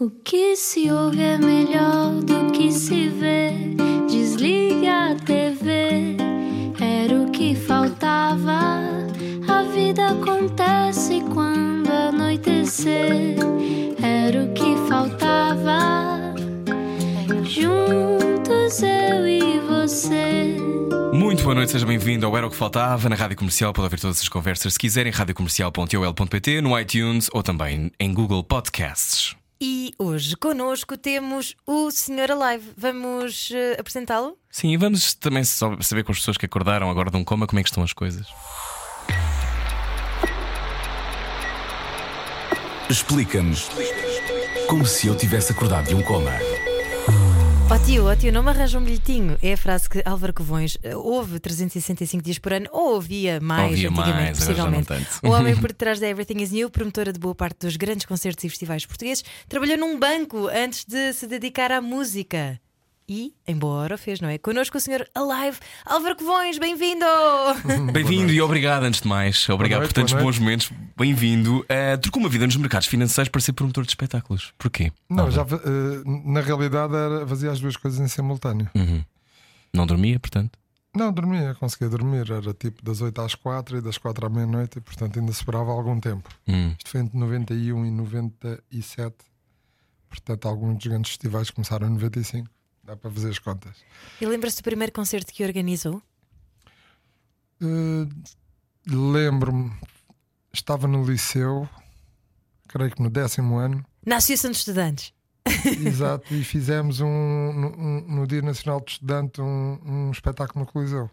O 0.00 0.10
que 0.10 0.54
se 0.54 0.88
ouve 0.92 1.20
é 1.20 1.36
melhor 1.36 2.22
do 2.22 2.52
que 2.52 2.70
se 2.70 3.08
vê. 3.08 3.50
Desliga 4.08 5.10
a 5.10 5.14
TV, 5.16 6.14
era 6.80 7.20
o 7.20 7.28
que 7.32 7.56
faltava. 7.56 8.78
A 9.48 9.62
vida 9.64 10.10
acontece 10.10 11.20
quando 11.34 11.90
anoitecer, 11.90 13.34
era 14.00 14.44
o 14.44 14.54
que 14.54 14.76
faltava. 14.88 16.32
Juntos 17.42 18.80
eu 18.80 19.26
e 19.26 19.58
você. 19.58 20.56
Muito 21.12 21.42
boa 21.42 21.56
noite, 21.56 21.72
seja 21.72 21.84
bem-vindo 21.84 22.24
ao 22.24 22.36
Era 22.36 22.46
o 22.46 22.50
que 22.50 22.56
Faltava 22.56 23.08
na 23.08 23.16
Rádio 23.16 23.36
Comercial. 23.36 23.72
Pode 23.72 23.86
ouvir 23.86 23.98
todas 24.00 24.20
as 24.20 24.28
conversas 24.28 24.74
se 24.74 24.78
quiserem, 24.78 25.10
radiocomercial.ol.pt, 25.10 26.60
no 26.60 26.78
iTunes 26.78 27.28
ou 27.32 27.42
também 27.42 27.90
em 27.98 28.14
Google 28.14 28.44
Podcasts. 28.44 29.37
E 29.60 29.92
hoje 29.98 30.36
connosco 30.36 30.96
temos 30.96 31.56
o 31.66 31.90
Senhor 31.90 32.30
Alive. 32.30 32.70
Vamos 32.76 33.50
eh, 33.52 33.76
apresentá-lo? 33.78 34.38
Sim, 34.50 34.68
e 34.70 34.76
vamos 34.76 35.14
também 35.14 35.42
só 35.42 35.76
saber 35.80 36.04
com 36.04 36.12
as 36.12 36.18
pessoas 36.18 36.36
que 36.36 36.46
acordaram 36.46 36.88
agora 36.88 37.10
de 37.10 37.16
um 37.16 37.24
coma 37.24 37.46
como 37.46 37.58
é 37.58 37.62
que 37.64 37.68
estão 37.68 37.82
as 37.82 37.92
coisas. 37.92 38.28
Explica-nos 42.88 43.68
como 44.68 44.86
se 44.86 45.08
eu 45.08 45.16
tivesse 45.16 45.50
acordado 45.50 45.88
de 45.88 45.94
um 45.94 46.02
coma. 46.02 46.30
Ó 47.70 47.78
tio, 47.84 48.06
ó 48.06 48.16
tio, 48.16 48.32
não 48.32 48.42
me 48.42 48.48
arranja 48.48 48.78
um 48.78 48.82
bilhetinho. 48.82 49.36
É 49.42 49.52
a 49.52 49.56
frase 49.56 49.90
que 49.90 50.02
Álvaro 50.06 50.32
Covões 50.32 50.78
eh, 50.82 50.96
ouve 50.96 51.38
365 51.38 52.24
dias 52.24 52.38
por 52.38 52.54
ano, 52.54 52.66
ou 52.72 52.94
ouvia 52.94 53.38
mais 53.42 53.72
Ouvia 53.72 53.88
antigamente, 53.90 54.14
mais, 54.14 54.38
possivelmente. 54.38 54.92
O 55.22 55.28
homem 55.28 55.54
por 55.60 55.68
detrás 55.68 56.00
da 56.00 56.08
Everything 56.08 56.42
is 56.42 56.50
New, 56.50 56.70
promotora 56.70 57.12
de 57.12 57.18
boa 57.18 57.34
parte 57.34 57.66
dos 57.66 57.76
grandes 57.76 58.06
concertos 58.06 58.42
e 58.42 58.48
festivais 58.48 58.86
portugueses, 58.86 59.22
trabalhou 59.50 59.76
num 59.76 59.98
banco 59.98 60.48
antes 60.48 60.86
de 60.86 61.12
se 61.12 61.26
dedicar 61.26 61.70
à 61.70 61.82
música. 61.82 62.58
E, 63.10 63.32
em 63.46 63.56
boa 63.56 63.72
hora, 63.72 63.96
fez, 63.96 64.20
não 64.20 64.28
é? 64.28 64.36
Connosco 64.36 64.76
o 64.76 64.80
senhor 64.80 65.08
Alive, 65.14 65.58
Álvaro 65.86 66.14
Covões, 66.14 66.58
bem-vindo! 66.58 67.06
Bem-vindo 67.90 68.30
e 68.30 68.38
obrigado 68.42 68.82
antes 68.82 69.00
de 69.00 69.08
mais. 69.08 69.48
Obrigado 69.48 69.78
noite, 69.78 69.94
por 69.94 70.02
tantos 70.02 70.12
bons 70.12 70.38
momentos. 70.38 70.70
Bem-vindo. 70.94 71.60
Uh, 71.60 71.96
trocou 72.02 72.20
uma 72.20 72.28
vida 72.28 72.44
nos 72.44 72.56
mercados 72.56 72.86
financeiros 72.86 73.30
para 73.30 73.40
ser 73.40 73.54
promotor 73.54 73.84
de 73.84 73.92
espetáculos. 73.92 74.52
Porquê? 74.58 74.92
Não, 75.08 75.30
já, 75.30 75.40
eh, 75.40 76.02
na 76.04 76.42
realidade 76.42 76.94
era, 76.94 77.26
fazia 77.26 77.50
as 77.50 77.58
duas 77.60 77.78
coisas 77.78 77.98
em 77.98 78.08
simultâneo. 78.08 78.68
Uhum. 78.74 79.02
Não 79.72 79.86
dormia, 79.86 80.20
portanto? 80.20 80.58
Não, 80.94 81.10
dormia, 81.10 81.56
conseguia 81.58 81.88
dormir. 81.88 82.30
Era 82.30 82.52
tipo 82.52 82.84
das 82.84 83.00
8 83.00 83.18
às 83.22 83.34
4 83.34 83.78
e 83.78 83.80
das 83.80 83.96
4 83.96 84.26
à 84.26 84.28
meia-noite, 84.28 84.76
e 84.76 84.80
portanto 84.82 85.18
ainda 85.18 85.32
sobrava 85.32 85.70
algum 85.70 85.98
tempo. 85.98 86.28
Hum. 86.46 86.74
Isto 86.76 86.90
foi 86.90 87.00
entre 87.00 87.18
91 87.18 87.86
e 87.86 87.90
97. 87.90 89.16
Portanto, 90.10 90.46
alguns 90.46 90.76
dos 90.76 90.86
grandes 90.86 91.12
festivais 91.12 91.50
começaram 91.50 91.86
em 91.86 91.92
95. 91.92 92.50
Dá 92.88 92.96
para 92.96 93.10
fazer 93.10 93.28
as 93.28 93.38
contas. 93.38 93.76
E 94.18 94.24
lembra-se 94.24 94.56
do 94.56 94.62
primeiro 94.64 94.90
concerto 94.94 95.30
que 95.30 95.44
organizou? 95.44 96.00
Eh, 97.60 98.08
Lembro-me, 98.90 99.70
estava 100.54 100.88
no 100.88 101.04
liceu, 101.04 101.68
creio 102.66 102.90
que 102.90 103.02
no 103.02 103.10
décimo 103.10 103.58
ano. 103.58 103.84
Na 104.06 104.16
Associação 104.16 104.50
de 104.50 104.56
Estudantes. 104.56 105.12
Exato, 105.84 106.34
e 106.34 106.42
fizemos 106.44 107.00
um, 107.02 107.06
no, 107.52 107.68
um- 107.78 108.04
no 108.08 108.26
Dia 108.26 108.40
Nacional 108.40 108.80
do 108.80 108.88
Estudante 108.88 109.42
um, 109.42 109.78
um 109.84 110.10
espetáculo 110.10 110.64
no 110.64 110.72
Coliseu. 110.72 111.10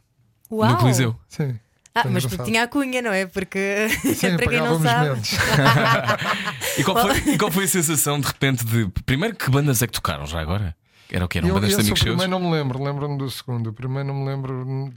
Uau! 0.49 0.71
No 0.71 0.77
Coliseu. 0.77 1.19
Sim. 1.27 1.59
Ah, 1.93 2.05
mas 2.09 2.25
porque 2.25 2.43
tinha 2.43 2.63
a 2.63 2.67
cunha, 2.69 3.01
não 3.01 3.11
é? 3.11 3.25
Porque 3.25 3.87
Sim, 4.15 4.35
para 4.37 4.47
quem 4.47 4.59
não 4.61 4.81
sabe. 4.81 5.09
menos. 5.09 5.29
E 6.77 6.83
qual, 6.83 7.01
foi, 7.07 7.33
e 7.33 7.37
qual 7.37 7.51
foi 7.51 7.63
a 7.63 7.67
sensação 7.69 8.19
de 8.19 8.27
repente 8.27 8.63
de. 8.65 8.87
Primeiro, 9.05 9.33
que 9.35 9.49
bandas 9.49 9.81
é 9.81 9.87
que 9.87 9.93
tocaram 9.93 10.25
já 10.25 10.39
agora? 10.41 10.75
Era 11.11 11.25
o 11.25 11.27
que? 11.27 11.37
Eram 11.37 11.49
Eu, 11.49 11.55
bandas 11.55 11.69
de 11.69 11.73
esse 11.75 11.81
o 11.81 11.81
amigos 11.83 11.99
seus? 11.99 12.15
primeiro 12.15 12.31
não 12.31 12.39
me 12.39 12.51
lembro, 12.57 12.83
lembro-me 12.83 13.17
do 13.17 13.29
segundo. 13.29 13.67
O 13.69 13.73
primeiro 13.73 14.07
não 14.07 14.15
me 14.15 14.25
lembro, 14.25 14.93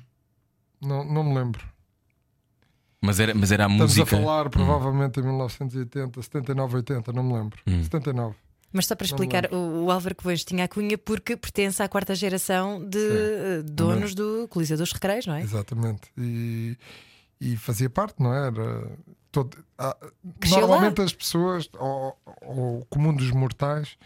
não, 0.81 1.05
não 1.05 1.25
me 1.25 1.35
lembro. 1.35 1.65
Mas 3.01 3.21
era, 3.21 3.35
mas 3.35 3.53
era 3.53 3.65
a 3.67 3.69
Estamos 3.69 3.97
música. 3.97 4.17
a 4.17 4.21
falar 4.21 4.51
provavelmente 4.51 5.21
em 5.21 5.23
1980, 5.23 6.21
79, 6.23 6.77
80, 6.77 7.13
não 7.13 7.23
me 7.23 7.33
lembro. 7.35 7.61
Hum. 7.67 7.83
79. 7.83 8.35
Mas 8.73 8.87
só 8.87 8.95
para 8.95 9.07
explicar, 9.07 9.49
o, 9.53 9.85
o 9.85 9.91
Álvaro 9.91 10.15
Covões 10.15 10.45
tinha 10.45 10.65
a 10.65 10.69
cunha 10.69 10.99
porque 10.99 11.37
pertence 11.37 11.83
à 11.83 11.89
quarta 11.89 12.15
geração 12.15 12.85
de 12.87 12.99
eh, 12.99 13.63
donos 13.65 14.15
do 14.15 14.47
Coliseu 14.49 14.77
dos 14.77 14.93
Recreios, 14.93 15.27
não 15.27 15.35
é? 15.35 15.43
Exatamente. 15.43 16.11
E, 16.19 16.77
e 17.41 17.57
fazia 17.57 17.89
parte, 17.89 18.21
não 18.23 18.35
é? 18.35 18.49
era? 18.49 18.91
todo- 19.33 19.57
ah, 19.79 19.97
Cresceu 20.41 20.61
normalmente 20.61 21.01
as 21.01 21.13
pessoas, 21.15 21.69
ou, 21.79 22.19
ou 22.43 22.81
o 22.81 22.87
comum 22.87 23.15
dos 23.15 23.31
mortais, 23.31 23.97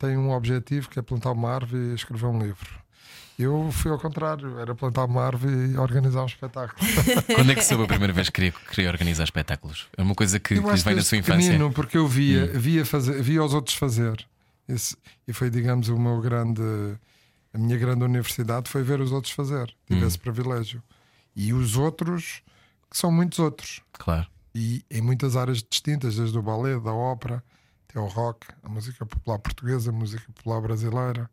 tem 0.00 0.16
um 0.16 0.32
objetivo 0.32 0.88
que 0.88 0.98
é 0.98 1.02
plantar 1.02 1.30
uma 1.32 1.48
árvore 1.54 1.92
e 1.92 1.94
escrever 1.94 2.26
um 2.26 2.40
livro. 2.42 2.68
Eu 3.38 3.70
fui 3.72 3.90
ao 3.90 3.98
contrário, 3.98 4.58
era 4.58 4.74
plantar 4.74 5.04
uma 5.04 5.22
árvore 5.24 5.52
e 5.72 5.76
organizar 5.78 6.22
um 6.22 6.26
espetáculo. 6.26 6.78
Quando 7.34 7.52
é 7.52 7.54
que 7.54 7.64
soube 7.64 7.84
a 7.84 7.86
primeira 7.86 8.12
vez 8.12 8.28
que 8.28 8.34
queria, 8.34 8.52
queria 8.52 8.90
organizar 8.90 9.24
espetáculos? 9.24 9.86
É 9.96 10.02
uma 10.02 10.14
coisa 10.14 10.38
que, 10.40 10.56
que 10.56 10.60
da 10.60 11.02
sua 11.02 11.18
infância. 11.18 11.64
Hum. 11.64 11.72
porque 11.72 11.96
eu 11.96 12.06
via, 12.06 12.46
via, 12.46 12.84
fazer, 12.84 13.22
via 13.22 13.42
os 13.44 13.54
outros 13.54 13.76
fazer. 13.76 14.26
Esse- 14.68 14.96
e 15.26 15.32
foi, 15.32 15.48
digamos, 15.50 15.88
o 15.88 15.98
meu 15.98 16.20
grande. 16.20 16.62
A 17.52 17.58
minha 17.58 17.76
grande 17.78 18.04
universidade 18.04 18.68
foi 18.70 18.82
ver 18.82 19.00
os 19.00 19.10
outros 19.10 19.32
fazer. 19.32 19.74
Tive 19.86 20.04
Hum. 20.04 20.06
esse 20.06 20.18
privilégio. 20.18 20.82
E 21.34 21.52
os 21.52 21.76
outros, 21.76 22.42
que 22.90 22.96
são 22.96 23.10
muitos 23.10 23.38
outros. 23.38 23.80
Claro. 23.92 24.26
E 24.54 24.84
em 24.90 25.00
muitas 25.00 25.34
áreas 25.36 25.62
distintas, 25.62 26.16
desde 26.16 26.36
o 26.38 26.42
ballet, 26.42 26.78
da 26.80 26.92
ópera, 26.92 27.42
até 27.90 28.00
o 28.00 28.06
rock, 28.06 28.46
a 28.62 28.68
música 28.68 29.04
popular 29.04 29.38
portuguesa, 29.38 29.90
a 29.90 29.92
música 29.92 30.24
popular 30.32 30.60
brasileira. 30.60 31.28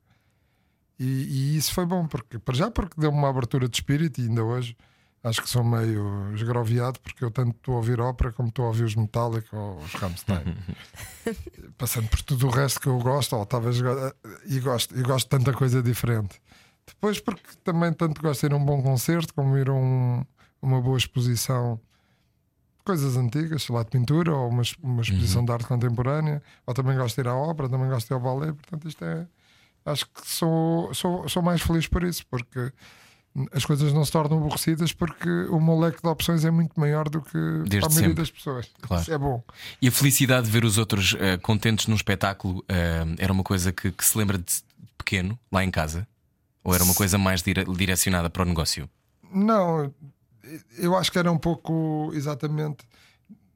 E, 1.00 1.06
e 1.06 1.58
isso 1.58 1.74
foi 1.74 1.86
bom, 1.86 2.08
porque, 2.08 2.40
para 2.40 2.56
já, 2.56 2.72
porque 2.72 3.00
deu-me 3.00 3.18
uma 3.18 3.30
abertura 3.30 3.70
de 3.70 3.76
espírito, 3.78 4.20
e 4.20 4.26
ainda 4.28 4.44
hoje 4.44 4.76
acho 5.24 5.42
que 5.42 5.50
sou 5.50 5.64
meio 5.64 6.34
esgroviado, 6.34 7.00
porque 7.02 7.24
eu 7.24 7.30
tanto 7.30 7.56
estou 7.56 7.76
a 7.76 7.78
ouvir 7.78 8.00
ópera 8.00 8.32
como 8.32 8.50
estou 8.50 8.66
a 8.66 8.68
ouvir 8.70 8.84
os 8.84 8.96
Metallica 8.96 9.56
ou 9.56 9.78
os 9.80 9.94
Rammstein. 9.94 10.58
Passando 11.78 12.08
por 12.10 12.22
tudo 12.22 12.48
o 12.48 12.50
resto 12.50 12.80
que 12.80 12.88
eu 12.88 12.98
gosto, 13.00 13.36
ou 13.36 13.46
talvez 13.46 13.78
e 14.46 14.60
gosto, 14.60 14.98
e 14.98 15.02
gosto 15.04 15.26
de 15.26 15.30
tanta 15.30 15.54
coisa 15.54 15.82
diferente. 15.84 16.42
Depois, 16.86 17.20
porque 17.20 17.44
também 17.64 17.92
tanto 17.94 18.22
gosto 18.22 18.42
de 18.42 18.46
ir 18.48 18.54
a 18.54 18.58
um 18.58 18.64
bom 18.66 18.82
concerto, 18.82 19.34
como 19.34 19.58
ir 19.58 19.70
a 19.70 19.74
um- 19.74 20.26
uma 20.62 20.82
boa 20.82 20.98
exposição 20.98 21.80
coisas 22.88 23.16
antigas, 23.18 23.62
sei 23.64 23.76
lá, 23.76 23.84
de 23.84 23.90
pintura, 23.92 24.34
ou 24.34 24.50
uma, 24.50 24.64
uma 24.82 25.02
exposição 25.02 25.46
de 25.46 25.52
arte 25.52 25.68
contemporânea, 25.68 26.42
ou 26.66 26.74
também 26.74 26.96
gosto 26.98 27.16
de 27.16 27.22
ir 27.22 27.28
à 27.28 27.36
ópera, 27.36 27.70
também 27.70 27.88
gosto 27.90 28.08
de 28.08 28.14
ir 28.14 28.16
ao 28.16 28.20
ballet, 28.22 28.54
portanto 28.54 28.88
isto 28.88 29.04
é. 29.06 29.28
Acho 29.86 30.06
que 30.08 30.28
sou, 30.28 30.94
sou, 30.94 31.30
sou 31.30 31.44
mais 31.44 31.62
feliz 31.62 31.88
por 31.88 32.04
isso, 32.04 32.26
porque 32.28 32.72
as 33.54 33.64
coisas 33.64 33.94
não 33.94 34.04
se 34.04 34.12
tornam 34.12 34.38
aborrecidas 34.40 34.92
porque 34.92 35.30
o 35.50 35.62
meu 35.62 35.80
leque 35.80 36.02
de 36.02 36.08
opções 36.10 36.44
é 36.44 36.50
muito 36.52 36.78
maior 36.80 37.08
do 37.08 37.22
que 37.22 37.38
Desde 37.68 37.78
a 37.78 37.90
maioria 37.90 37.94
sempre. 38.08 38.14
das 38.16 38.32
pessoas. 38.32 38.70
Claro. 38.82 39.04
Isso 39.04 39.14
é 39.14 39.18
bom. 39.18 39.44
E 39.82 39.88
a 39.88 39.92
felicidade 39.92 40.48
de 40.48 40.52
ver 40.52 40.66
os 40.66 40.78
outros 40.80 41.16
eh, 41.20 41.38
contentes 41.38 41.86
num 41.88 41.96
espetáculo 41.96 42.66
eh, 42.68 43.06
era 43.20 43.32
uma 43.32 43.44
coisa 43.44 43.72
que, 43.72 43.92
que 43.92 44.04
se 44.04 44.18
lembra 44.18 44.38
de 44.40 44.46
pequeno, 44.98 45.38
lá 45.52 45.64
em 45.64 45.70
casa? 45.72 46.08
Ou 46.64 46.74
era 46.74 46.84
uma 46.84 46.96
coisa 46.96 47.18
mais 47.18 47.42
dire- 47.44 47.64
direcionada 47.66 48.30
para 48.30 48.42
o 48.42 48.46
negócio? 48.46 48.90
Não, 49.32 49.94
eu 50.78 50.96
acho 50.96 51.12
que 51.12 51.20
era 51.20 51.32
um 51.32 51.38
pouco 51.38 52.12
exatamente. 52.14 52.88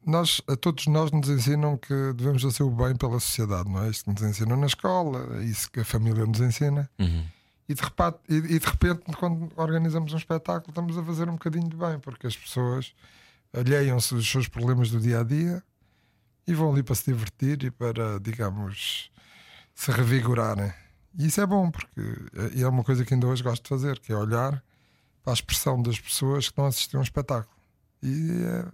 Nós, 0.06 0.42
a 0.48 0.56
todos 0.56 0.88
nós 0.88 1.12
nos 1.12 1.30
ensinam 1.30 1.78
que 1.78 1.94
devemos 2.14 2.42
fazer 2.42 2.64
o 2.64 2.72
bem 2.72 2.96
pela 2.96 3.20
sociedade, 3.20 3.70
não 3.70 3.84
é? 3.84 3.90
Isto 3.90 4.12
nos 4.12 4.22
ensinam 4.22 4.58
na 4.58 4.66
escola, 4.66 5.38
é 5.38 5.44
isso 5.44 5.72
que 5.72 5.80
a 5.80 5.86
família 5.86 6.26
nos 6.26 6.40
ensina. 6.40 6.90
Uhum. 7.00 7.24
E 7.70 7.74
de, 7.74 7.82
repente, 7.82 8.18
e, 8.28 8.36
e 8.36 8.60
de 8.60 8.66
repente, 8.66 9.04
quando 9.18 9.52
organizamos 9.56 10.12
um 10.12 10.18
espetáculo, 10.18 10.70
estamos 10.70 10.98
a 10.98 11.04
fazer 11.04 11.30
um 11.30 11.34
bocadinho 11.34 11.70
de 11.70 11.76
bem, 11.76 12.00
porque 12.00 12.28
as 12.28 12.36
pessoas 12.36 12.94
alheiam-se 13.54 14.14
dos 14.16 14.30
seus 14.30 14.48
problemas 14.48 14.90
do 14.90 15.00
dia 15.00 15.20
a 15.20 15.24
dia 15.24 15.64
e 16.48 16.54
vão 16.54 16.72
ali 16.72 16.84
para 16.84 16.96
se 16.96 17.06
divertir 17.06 17.64
e 17.64 17.72
para, 17.72 18.20
digamos, 18.20 19.12
se 19.76 19.92
revigorarem. 19.92 20.74
E 21.18 21.28
isso 21.28 21.42
é 21.42 21.46
bom, 21.46 21.70
porque 21.70 22.02
é, 22.36 22.58
e 22.58 22.64
é 22.64 22.68
uma 22.68 22.84
coisa 22.84 23.06
que 23.06 23.14
ainda 23.14 23.28
hoje 23.28 23.44
gosto 23.44 23.64
de 23.64 23.70
fazer, 23.70 24.00
que 24.00 24.12
é 24.12 24.16
olhar 24.16 24.64
para 25.24 25.34
a 25.34 25.36
expressão 25.36 25.82
das 25.82 26.00
pessoas 26.00 26.46
que 26.46 26.52
estão 26.52 26.66
a 26.66 26.68
assistir 26.70 26.96
a 26.96 27.00
um 27.00 27.04
espetáculo. 27.04 27.56
E 28.02 28.44
é- 28.44 28.66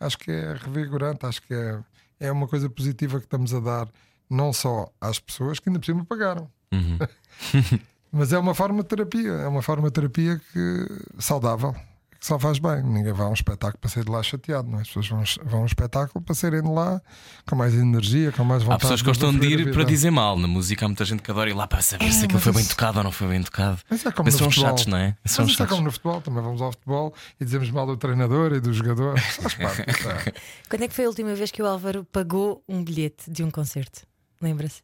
acho 0.00 0.18
que 0.18 0.30
é 0.30 0.54
revigorante, 0.54 1.26
acho 1.26 1.42
que 1.42 1.54
é, 1.54 1.80
é 2.20 2.32
uma 2.32 2.46
coisa 2.46 2.68
positiva 2.70 3.18
que 3.18 3.26
estamos 3.26 3.52
a 3.52 3.60
dar, 3.60 3.88
não 4.30 4.52
só 4.52 4.90
às 5.00 5.18
pessoas 5.18 5.58
que 5.58 5.68
ainda 5.68 5.78
por 5.80 5.86
cima 5.86 6.04
pagaram. 6.04 6.50
Uhum. 6.72 6.98
Mas 8.12 8.32
é 8.32 8.38
uma 8.38 8.54
forma 8.54 8.82
de 8.82 8.88
terapia, 8.88 9.32
é 9.32 9.48
uma 9.48 9.60
forma 9.62 9.88
de 9.88 9.92
terapia 9.94 10.40
que 10.52 10.86
saudável, 11.18 11.74
só 12.20 12.38
faz 12.38 12.58
bem. 12.58 12.82
Ninguém 12.82 13.12
vai 13.12 13.26
a 13.26 13.30
um 13.30 13.34
espetáculo 13.34 13.78
para 13.80 13.88
sair 13.90 14.04
de 14.04 14.10
lá 14.10 14.22
chateado, 14.22 14.68
não 14.68 14.78
é? 14.78 14.82
As 14.82 14.88
pessoas 14.88 15.08
vão, 15.08 15.22
vão 15.44 15.60
a 15.60 15.62
um 15.62 15.66
espetáculo 15.66 16.22
para 16.24 16.34
saírem 16.34 16.62
de 16.62 16.68
lá 16.68 17.00
com 17.48 17.54
mais 17.56 17.74
energia, 17.74 18.32
com 18.32 18.44
mais 18.44 18.62
vontade. 18.62 18.76
Há 18.76 18.80
pessoas 18.80 19.00
que 19.02 19.06
gostam 19.08 19.36
de 19.38 19.46
ir 19.46 19.72
para 19.72 19.84
dizer 19.84 20.10
mal. 20.10 20.36
Na 20.38 20.48
música 20.48 20.84
há 20.84 20.88
muita 20.88 21.04
gente 21.04 21.22
que 21.22 21.30
adora 21.30 21.48
ir 21.50 21.54
lá 21.54 21.66
para 21.66 21.80
saber 21.82 22.10
se 22.12 22.20
É, 22.22 22.24
aquilo 22.24 22.34
mas 22.34 22.42
foi 22.44 22.52
bem 22.52 22.60
isso- 22.62 22.70
tocado 22.70 22.98
ou 22.98 23.04
não 23.04 23.12
foi 23.12 23.28
bem 23.28 23.42
tocado. 23.42 23.78
Mas 23.88 24.04
é 24.04 24.10
como 24.12 24.24
Mas 24.26 24.34
no 24.34 24.38
são 24.38 24.50
futebol. 24.50 24.68
chatos, 24.70 24.86
não 24.86 24.98
é? 24.98 25.16
Mas 25.22 25.32
São 25.32 25.44
isso 25.44 25.54
é 25.54 25.56
chatos. 25.58 25.72
como 25.72 25.84
no 25.84 25.92
futebol, 25.92 26.20
também 26.20 26.42
vamos 26.42 26.60
ao 26.60 26.72
futebol 26.72 27.14
e 27.40 27.44
dizemos 27.44 27.70
mal 27.70 27.86
do 27.86 27.96
treinador 27.96 28.52
e 28.52 28.60
do 28.60 28.72
jogador. 28.72 29.18
Faz 29.20 29.54
parte. 29.54 29.82
é. 29.82 30.32
Quando 30.68 30.82
é 30.82 30.88
que 30.88 30.94
foi 30.94 31.04
a 31.04 31.08
última 31.08 31.34
vez 31.34 31.50
que 31.50 31.62
o 31.62 31.66
Álvaro 31.66 32.04
pagou 32.04 32.62
um 32.68 32.82
bilhete 32.82 33.30
de 33.30 33.42
um 33.44 33.50
concerto? 33.50 34.02
Lembra-se? 34.40 34.82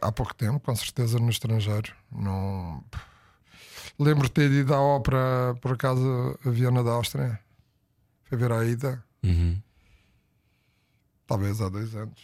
Há 0.00 0.10
pouco 0.10 0.34
tempo, 0.34 0.58
com 0.60 0.74
certeza, 0.74 1.18
no 1.18 1.28
estrangeiro. 1.28 1.92
Não... 2.10 2.82
Lembro 4.02 4.24
de 4.28 4.32
ter 4.32 4.50
ido 4.50 4.74
à 4.74 4.80
ópera, 4.80 5.54
por 5.60 5.72
acaso, 5.72 6.38
a 6.44 6.50
Viana 6.50 6.82
da 6.82 6.92
Áustria. 6.92 7.38
Foi 8.24 8.38
ver 8.38 8.50
a 8.52 8.64
ida, 8.64 9.02
Uhum. 9.22 9.60
talvez 11.26 11.60
há 11.60 11.68
dois 11.68 11.94
anos, 11.94 12.18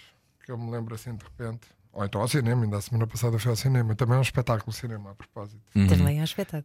que 0.44 0.50
eu 0.50 0.56
me 0.58 0.70
lembro 0.70 0.94
assim 0.94 1.14
de 1.14 1.23
repente. 1.25 1.67
Ou 1.93 2.05
então 2.05 2.20
ao 2.20 2.28
cinema, 2.28 2.62
ainda 2.64 2.76
a 2.78 2.81
semana 2.81 3.06
passada 3.06 3.38
foi 3.38 3.50
ao 3.50 3.56
cinema. 3.56 3.94
Também 3.94 4.17
é 4.17 4.19
um 4.19 4.23
espetáculo 4.23 4.73
cinema, 4.73 5.11
a 5.11 5.14
propósito. 5.14 5.61
Uhum. 5.75 5.87
Também 5.87 6.19
é 6.19 6.20
um 6.20 6.25
espetáculo. 6.25 6.64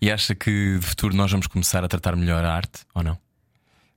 E 0.00 0.10
acha 0.10 0.34
que 0.34 0.78
de 0.78 0.86
futuro 0.86 1.14
nós 1.16 1.30
vamos 1.30 1.46
começar 1.46 1.82
a 1.84 1.88
tratar 1.88 2.14
melhor 2.16 2.44
a 2.44 2.54
arte 2.54 2.84
ou 2.94 3.02
não? 3.02 3.18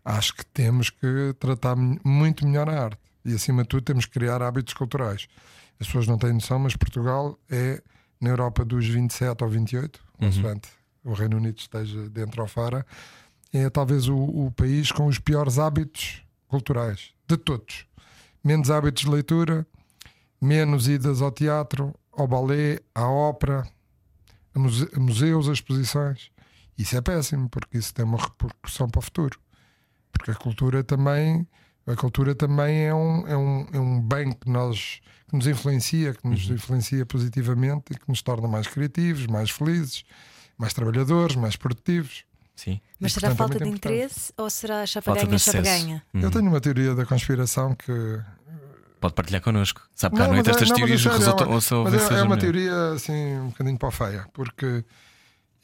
Acho 0.05 0.33
que 0.35 0.45
temos 0.45 0.89
que 0.89 1.35
tratar 1.39 1.75
muito 1.75 2.45
melhor 2.47 2.69
a 2.69 2.83
arte. 2.85 2.99
E 3.25 3.33
acima 3.33 3.63
de 3.63 3.69
tudo, 3.69 3.83
temos 3.83 4.05
que 4.05 4.11
criar 4.13 4.41
hábitos 4.41 4.73
culturais. 4.73 5.27
As 5.79 5.87
pessoas 5.87 6.07
não 6.07 6.17
têm 6.17 6.33
noção, 6.33 6.57
mas 6.59 6.75
Portugal 6.75 7.37
é 7.49 7.81
na 8.21 8.29
Europa 8.29 8.63
dos 8.65 8.87
27 8.87 9.43
ou 9.43 9.49
28, 9.49 9.99
consoante 10.17 10.69
o 11.03 11.13
Reino 11.13 11.37
Unido 11.37 11.57
esteja 11.57 12.09
dentro 12.09 12.41
ou 12.41 12.47
fora, 12.47 12.85
é 13.53 13.69
talvez 13.69 14.09
o, 14.09 14.17
o 14.17 14.51
país 14.51 14.91
com 14.91 15.05
os 15.07 15.19
piores 15.19 15.57
hábitos 15.57 16.21
culturais 16.47 17.13
de 17.27 17.37
todos. 17.37 17.85
Menos 18.43 18.69
hábitos 18.69 19.03
de 19.03 19.09
leitura, 19.09 19.65
menos 20.41 20.87
idas 20.87 21.21
ao 21.21 21.31
teatro, 21.31 21.95
ao 22.11 22.27
balé, 22.27 22.79
à 22.93 23.07
ópera, 23.07 23.65
a 24.53 24.59
muse- 24.59 24.89
museus, 24.97 25.47
a 25.47 25.53
exposições. 25.53 26.29
Isso 26.77 26.97
é 26.97 27.01
péssimo, 27.01 27.49
porque 27.49 27.77
isso 27.77 27.93
tem 27.93 28.05
uma 28.05 28.17
repercussão 28.17 28.89
para 28.89 28.99
o 28.99 29.01
futuro. 29.01 29.39
Porque 30.11 30.31
a 30.31 30.35
cultura 30.35 30.83
também, 30.83 31.47
a 31.87 31.95
cultura 31.95 32.35
também 32.35 32.85
é 32.85 32.93
um, 32.93 33.27
é 33.27 33.37
um, 33.37 33.67
é 33.73 33.79
um 33.79 34.01
bem 34.01 34.31
que, 34.31 34.49
nós, 34.49 34.99
que 35.29 35.35
nos 35.35 35.47
influencia, 35.47 36.13
que 36.13 36.27
nos 36.27 36.49
influencia 36.49 37.05
positivamente 37.05 37.85
e 37.93 37.95
que 37.95 38.07
nos 38.07 38.21
torna 38.21 38.47
mais 38.47 38.67
criativos, 38.67 39.25
mais 39.27 39.49
felizes, 39.49 40.03
mais 40.57 40.73
trabalhadores, 40.73 41.35
mais 41.35 41.55
produtivos. 41.55 42.25
Sim. 42.55 42.81
Mas 42.99 43.11
E, 43.11 43.15
será 43.15 43.29
portanto, 43.29 43.49
é 43.49 43.59
falta 43.59 43.63
de 43.65 43.69
interesse 43.75 44.33
ou 44.37 44.49
será 44.49 44.85
chapa-ganha, 44.85 45.37
chapa-ganha? 45.37 46.03
Uhum. 46.13 46.21
Eu 46.21 46.31
tenho 46.31 46.47
uma 46.49 46.59
teoria 46.59 46.93
da 46.95 47.05
conspiração 47.05 47.73
que 47.75 48.19
Pode 48.99 49.13
partilhar 49.13 49.41
connosco. 49.43 49.87
Sabe 49.95 50.15
que 50.15 50.21
à 50.23 50.25
Não, 50.25 50.33
noite 50.33 50.47
mas 50.47 50.57
é- 50.57 50.63
estas 50.63 50.69
não, 50.69 50.77
mas 50.79 50.87
teorias 50.89 51.05
é 51.05 51.17
resultam 51.19 51.45
é 51.45 51.49
uma- 51.49 51.55
ou 51.55 51.61
são 51.61 51.83
Mas 51.83 52.11
é, 52.11 52.15
é 52.15 52.23
uma 52.23 52.35
teoria 52.37 52.93
assim 52.93 53.37
um 53.37 53.47
bocadinho 53.49 53.77
para 53.77 53.89
a 53.89 53.91
feia, 53.91 54.25
porque 54.33 54.83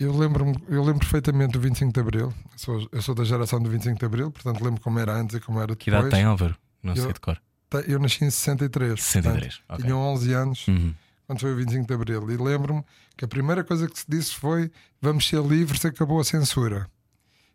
eu 0.04 0.18
lembro 0.18 0.46
eu 0.70 0.84
lembro 0.84 1.00
perfeitamente 1.00 1.54
do 1.54 1.60
25 1.60 1.92
de 1.94 2.00
Abril. 2.00 2.34
Eu 2.52 2.58
sou, 2.58 2.90
eu 2.92 3.02
sou 3.02 3.16
da 3.16 3.24
geração 3.24 3.62
do 3.62 3.70
25 3.70 4.00
de 4.00 4.06
Abril, 4.06 4.32
portanto 4.32 4.64
lembro 4.64 4.82
como 4.82 5.00
era 5.00 5.14
antes 5.14 5.36
e 5.36 5.40
como 5.40 5.60
era 5.60 5.76
Que 5.76 5.90
idade 5.90 6.06
depois. 6.06 6.20
tem, 6.20 6.26
Álvaro? 6.26 6.56
Não 6.82 6.96
sei 6.96 7.06
Eu- 7.06 7.14
de 7.14 7.20
cor. 7.20 7.42
Eu 7.88 7.98
nasci 8.00 8.24
em 8.24 8.30
63. 8.30 9.02
63, 9.02 9.58
portanto, 9.58 9.64
ok. 9.70 9.84
Tinha 9.86 9.96
11 9.98 10.34
anos 10.34 10.68
Uhum. 10.68 10.94
quando 11.26 11.40
foi 11.40 11.54
o 11.54 11.56
25 11.56 11.88
de 11.88 11.94
Abril. 11.96 12.30
E 12.32 12.38
lembro-me 12.38 12.84
que 13.18 13.26
a 13.26 13.28
primeira 13.28 13.64
coisa 13.64 13.88
que 13.90 13.98
se 14.00 14.06
disse 14.08 14.36
foi: 14.36 14.72
vamos 15.02 15.28
ser 15.28 15.42
livres, 15.44 15.84
acabou 15.84 16.20
a 16.20 16.24
censura. 16.24 16.88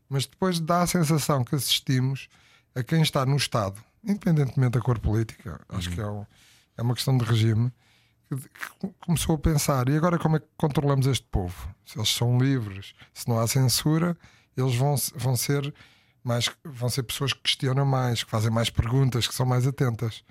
Mas 0.09 0.27
depois 0.27 0.59
dá 0.59 0.83
a 0.83 0.87
sensação 0.89 1.45
que 1.45 1.55
assistimos 1.55 2.29
a 2.75 2.83
quem 2.83 3.01
está 3.03 3.25
no 3.27 3.37
Estado, 3.37 3.77
independentemente 4.03 4.73
da 4.73 4.81
cor 4.81 4.99
política, 4.99 5.61
acho 5.69 5.91
que 5.91 6.01
é, 6.01 6.07
um- 6.07 6.25
é 6.77 6.83
uma 6.83 6.95
questão 6.95 7.17
de 7.17 7.25
regime, 7.25 7.71
começou 9.01 9.35
a 9.35 9.39
pensar: 9.39 9.89
e 9.89 9.97
agora 9.97 10.19
como 10.19 10.37
é 10.37 10.41
que 10.41 10.47
controlamos 10.57 11.07
este 11.07 11.27
povo? 11.27 11.69
Se 11.85 11.99
eles 11.99 12.09
são 12.09 12.39
livres, 12.39 12.95
se 13.13 13.29
não 13.29 13.39
há 13.39 13.47
censura, 13.47 14.17
eles 14.57 14.75
vão, 14.75 14.95
vão 15.15 15.37
ser. 15.37 15.73
Mais, 16.25 16.51
vão 16.63 16.91
ser 16.91 17.05
pessoas 17.05 17.33
que 17.33 17.41
questionam 17.41 17.87
mais, 17.87 18.23
que 18.23 18.31
fazem 18.31 18.51
mais 18.51 18.69
perguntas, 18.69 19.27
que 19.27 19.35
são 19.35 19.47
mais 19.47 19.67
atentas. 19.67 20.23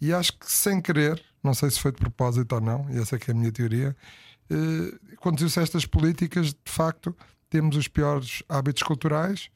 E 0.00 0.12
acho 0.12 0.36
que 0.36 0.50
sem 0.50 0.80
querer, 0.80 1.24
não 1.42 1.54
sei 1.54 1.70
se 1.70 1.80
foi 1.80 1.90
de 1.90 1.98
propósito 1.98 2.54
ou 2.54 2.60
não, 2.60 2.90
e 2.90 2.98
essa 2.98 3.16
é 3.16 3.18
que 3.18 3.30
é 3.30 3.34
a 3.34 3.36
minha 3.36 3.50
teoria, 3.50 3.96
eh, 4.50 5.16
conduziu-se 5.16 5.58
a 5.58 5.62
estas 5.62 5.86
políticas, 5.86 6.48
de 6.48 6.70
facto, 6.70 7.16
temos 7.48 7.76
os 7.76 7.88
piores 7.88 8.42
hábitos 8.48 8.82
culturais, 8.82 9.48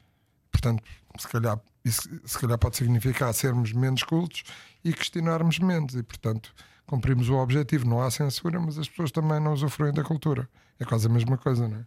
portanto, 0.50 0.83
se 1.19 1.29
calhar, 1.29 1.61
isso 1.85 2.09
se 2.25 2.38
calhar 2.38 2.59
pode 2.59 2.77
significar 2.77 3.33
sermos 3.35 3.73
menos 3.73 4.03
cultos 4.03 4.45
e 4.85 4.93
questionarmos 4.93 5.59
menos, 5.59 5.95
e 5.95 6.03
portanto 6.03 6.55
cumprimos 6.87 7.29
o 7.29 7.34
objetivo, 7.34 7.88
não 7.88 8.02
há 8.02 8.11
censura, 8.11 8.61
mas 8.61 8.79
as 8.79 8.88
pessoas 8.88 9.11
também 9.11 9.40
não 9.40 9.52
usufruem 9.52 9.93
da 9.93 10.02
cultura. 10.02 10.49
É 10.79 10.84
quase 10.84 11.06
a 11.06 11.11
mesma 11.11 11.38
coisa, 11.38 11.69
não 11.69 11.79
é? 11.79 11.84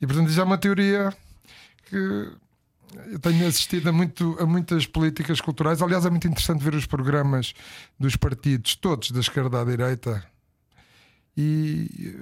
E 0.00 0.06
portanto, 0.06 0.28
isso 0.28 0.40
é 0.40 0.44
uma 0.44 0.58
teoria 0.58 1.12
que 1.86 1.96
eu 3.06 3.18
tenho 3.18 3.46
assistido 3.46 3.88
a, 3.88 3.92
muito, 3.92 4.36
a 4.40 4.46
muitas 4.46 4.86
políticas 4.86 5.40
culturais. 5.40 5.82
Aliás, 5.82 6.06
é 6.06 6.10
muito 6.10 6.26
interessante 6.26 6.62
ver 6.62 6.74
os 6.74 6.86
programas 6.86 7.52
dos 7.98 8.16
partidos, 8.16 8.76
todos, 8.76 9.10
da 9.10 9.20
esquerda 9.20 9.60
à 9.60 9.64
direita. 9.64 10.24
E 11.36 12.16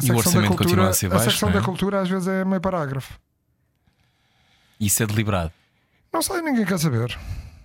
a 0.00 0.04
E 0.04 0.10
o 0.10 0.16
orçamento 0.16 0.56
continua 0.56 0.88
a 0.88 0.92
ser 0.92 1.08
baixo, 1.08 1.24
secção 1.24 1.50
é? 1.50 1.52
da 1.52 1.62
cultura 1.62 2.00
às 2.00 2.08
vezes 2.08 2.28
é 2.28 2.44
meio 2.44 2.60
parágrafo. 2.60 3.18
Isso 4.80 5.02
é 5.02 5.06
deliberado. 5.06 5.52
Não 6.12 6.22
sei, 6.22 6.42
ninguém 6.42 6.64
quer 6.64 6.78
saber. 6.78 7.16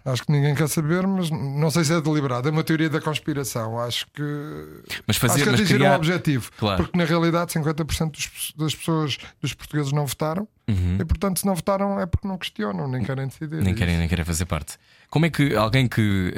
Acho 0.07 0.23
que 0.23 0.31
ninguém 0.31 0.55
quer 0.55 0.69
saber, 0.69 1.05
mas 1.05 1.29
não 1.29 1.69
sei 1.69 1.83
se 1.83 1.93
é 1.93 1.99
deliberado. 1.99 2.47
É 2.47 2.51
uma 2.51 2.63
teoria 2.63 2.89
da 2.89 3.01
conspiração. 3.01 3.79
Acho 3.79 4.07
que. 4.13 4.21
Mas 5.05 5.17
Acho 5.17 5.19
fazer, 5.19 5.43
que 5.43 5.49
mas 5.49 5.59
atingiram 5.59 5.79
criar. 5.79 5.91
o 5.93 5.95
objetivo. 5.97 6.51
Claro. 6.57 6.83
Porque 6.83 6.97
na 6.97 7.03
realidade 7.03 7.51
50% 7.53 8.11
dos, 8.11 8.53
das 8.57 8.73
pessoas, 8.75 9.17
dos 9.41 9.53
portugueses 9.53 9.91
não 9.91 10.05
votaram. 10.05 10.47
Uhum. 10.67 10.97
E 10.99 11.05
portanto, 11.05 11.39
se 11.39 11.45
não 11.45 11.55
votaram 11.55 11.99
é 11.99 12.05
porque 12.05 12.27
não 12.27 12.37
questionam, 12.37 12.87
nem 12.87 13.03
querem 13.03 13.27
decidir. 13.27 13.61
Nem 13.61 13.73
É 13.73 13.75
querem, 13.75 13.97
nem 13.97 14.07
querem 14.07 14.23
fazer 14.23 14.45
parte. 14.45 14.77
Como 15.09 15.25
é 15.25 15.29
que 15.29 15.55
alguém 15.55 15.87
que 15.87 16.33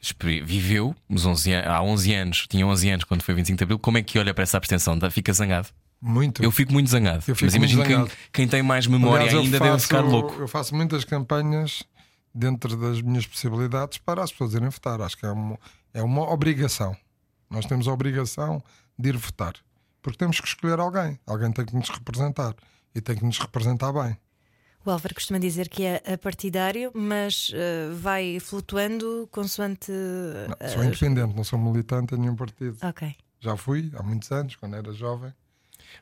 experi- 0.00 0.40
viveu 0.42 0.94
nos 1.08 1.26
11 1.26 1.52
an- 1.52 1.62
há 1.66 1.82
11 1.82 2.12
anos, 2.14 2.46
tinha 2.48 2.66
11 2.66 2.90
anos 2.90 3.04
quando 3.04 3.22
foi 3.22 3.34
25 3.34 3.58
de 3.58 3.64
Abril, 3.64 3.78
como 3.78 3.98
é 3.98 4.02
que 4.02 4.18
olha 4.18 4.32
para 4.34 4.42
essa 4.42 4.56
abstenção? 4.56 4.98
Fica 5.10 5.32
zangado? 5.32 5.68
Muito. 6.00 6.42
Eu 6.42 6.50
fico 6.50 6.72
muito 6.72 6.90
zangado. 6.90 7.22
Fico 7.22 7.38
mas 7.42 7.54
imagino 7.54 7.84
quem, 7.84 8.06
quem 8.32 8.48
tem 8.48 8.62
mais 8.62 8.86
memória 8.86 9.26
Aliás, 9.26 9.44
ainda 9.44 9.58
deve 9.58 9.70
faço- 9.72 9.86
ficar 9.86 10.00
louco. 10.00 10.36
Eu 10.40 10.46
faço 10.46 10.74
muitas 10.74 11.04
campanhas 11.04 11.82
dentro 12.36 12.76
das 12.76 13.00
minhas 13.00 13.26
possibilidades 13.26 13.98
para 13.98 14.22
as 14.22 14.30
pessoas 14.30 14.54
irem 14.54 14.68
votar. 14.68 15.00
Acho 15.00 15.16
que 15.16 15.24
é 15.24 15.30
uma, 15.30 15.58
é 15.94 16.02
uma 16.02 16.22
obrigação. 16.30 16.94
Nós 17.48 17.64
temos 17.64 17.88
a 17.88 17.92
obrigação 17.92 18.62
de 18.98 19.08
ir 19.08 19.16
votar. 19.16 19.54
Porque 20.02 20.18
temos 20.18 20.38
que 20.38 20.46
escolher 20.46 20.78
alguém. 20.78 21.18
Alguém 21.26 21.50
tem 21.50 21.64
que 21.64 21.74
nos 21.74 21.88
representar. 21.88 22.54
E 22.94 23.00
tem 23.00 23.16
que 23.16 23.24
nos 23.24 23.38
representar 23.38 23.92
bem. 23.92 24.16
O 24.84 24.90
Álvaro 24.90 25.14
costuma 25.14 25.40
dizer 25.40 25.68
que 25.68 25.82
é 25.82 26.02
apartidário, 26.12 26.92
mas 26.94 27.50
eh, 27.52 27.90
vai 27.92 28.38
flutuando 28.38 29.28
consoante. 29.32 29.90
Não, 29.90 30.56
eh, 30.60 30.68
sou 30.68 30.84
independente, 30.84 31.34
não 31.34 31.42
sou 31.42 31.58
militante 31.58 32.14
em 32.14 32.18
nenhum 32.18 32.36
partido. 32.36 32.76
Ok. 32.82 33.16
Já 33.40 33.56
fui 33.56 33.90
há 33.96 34.02
muitos 34.02 34.30
anos, 34.30 34.54
quando 34.54 34.76
era 34.76 34.92
jovem. 34.92 35.34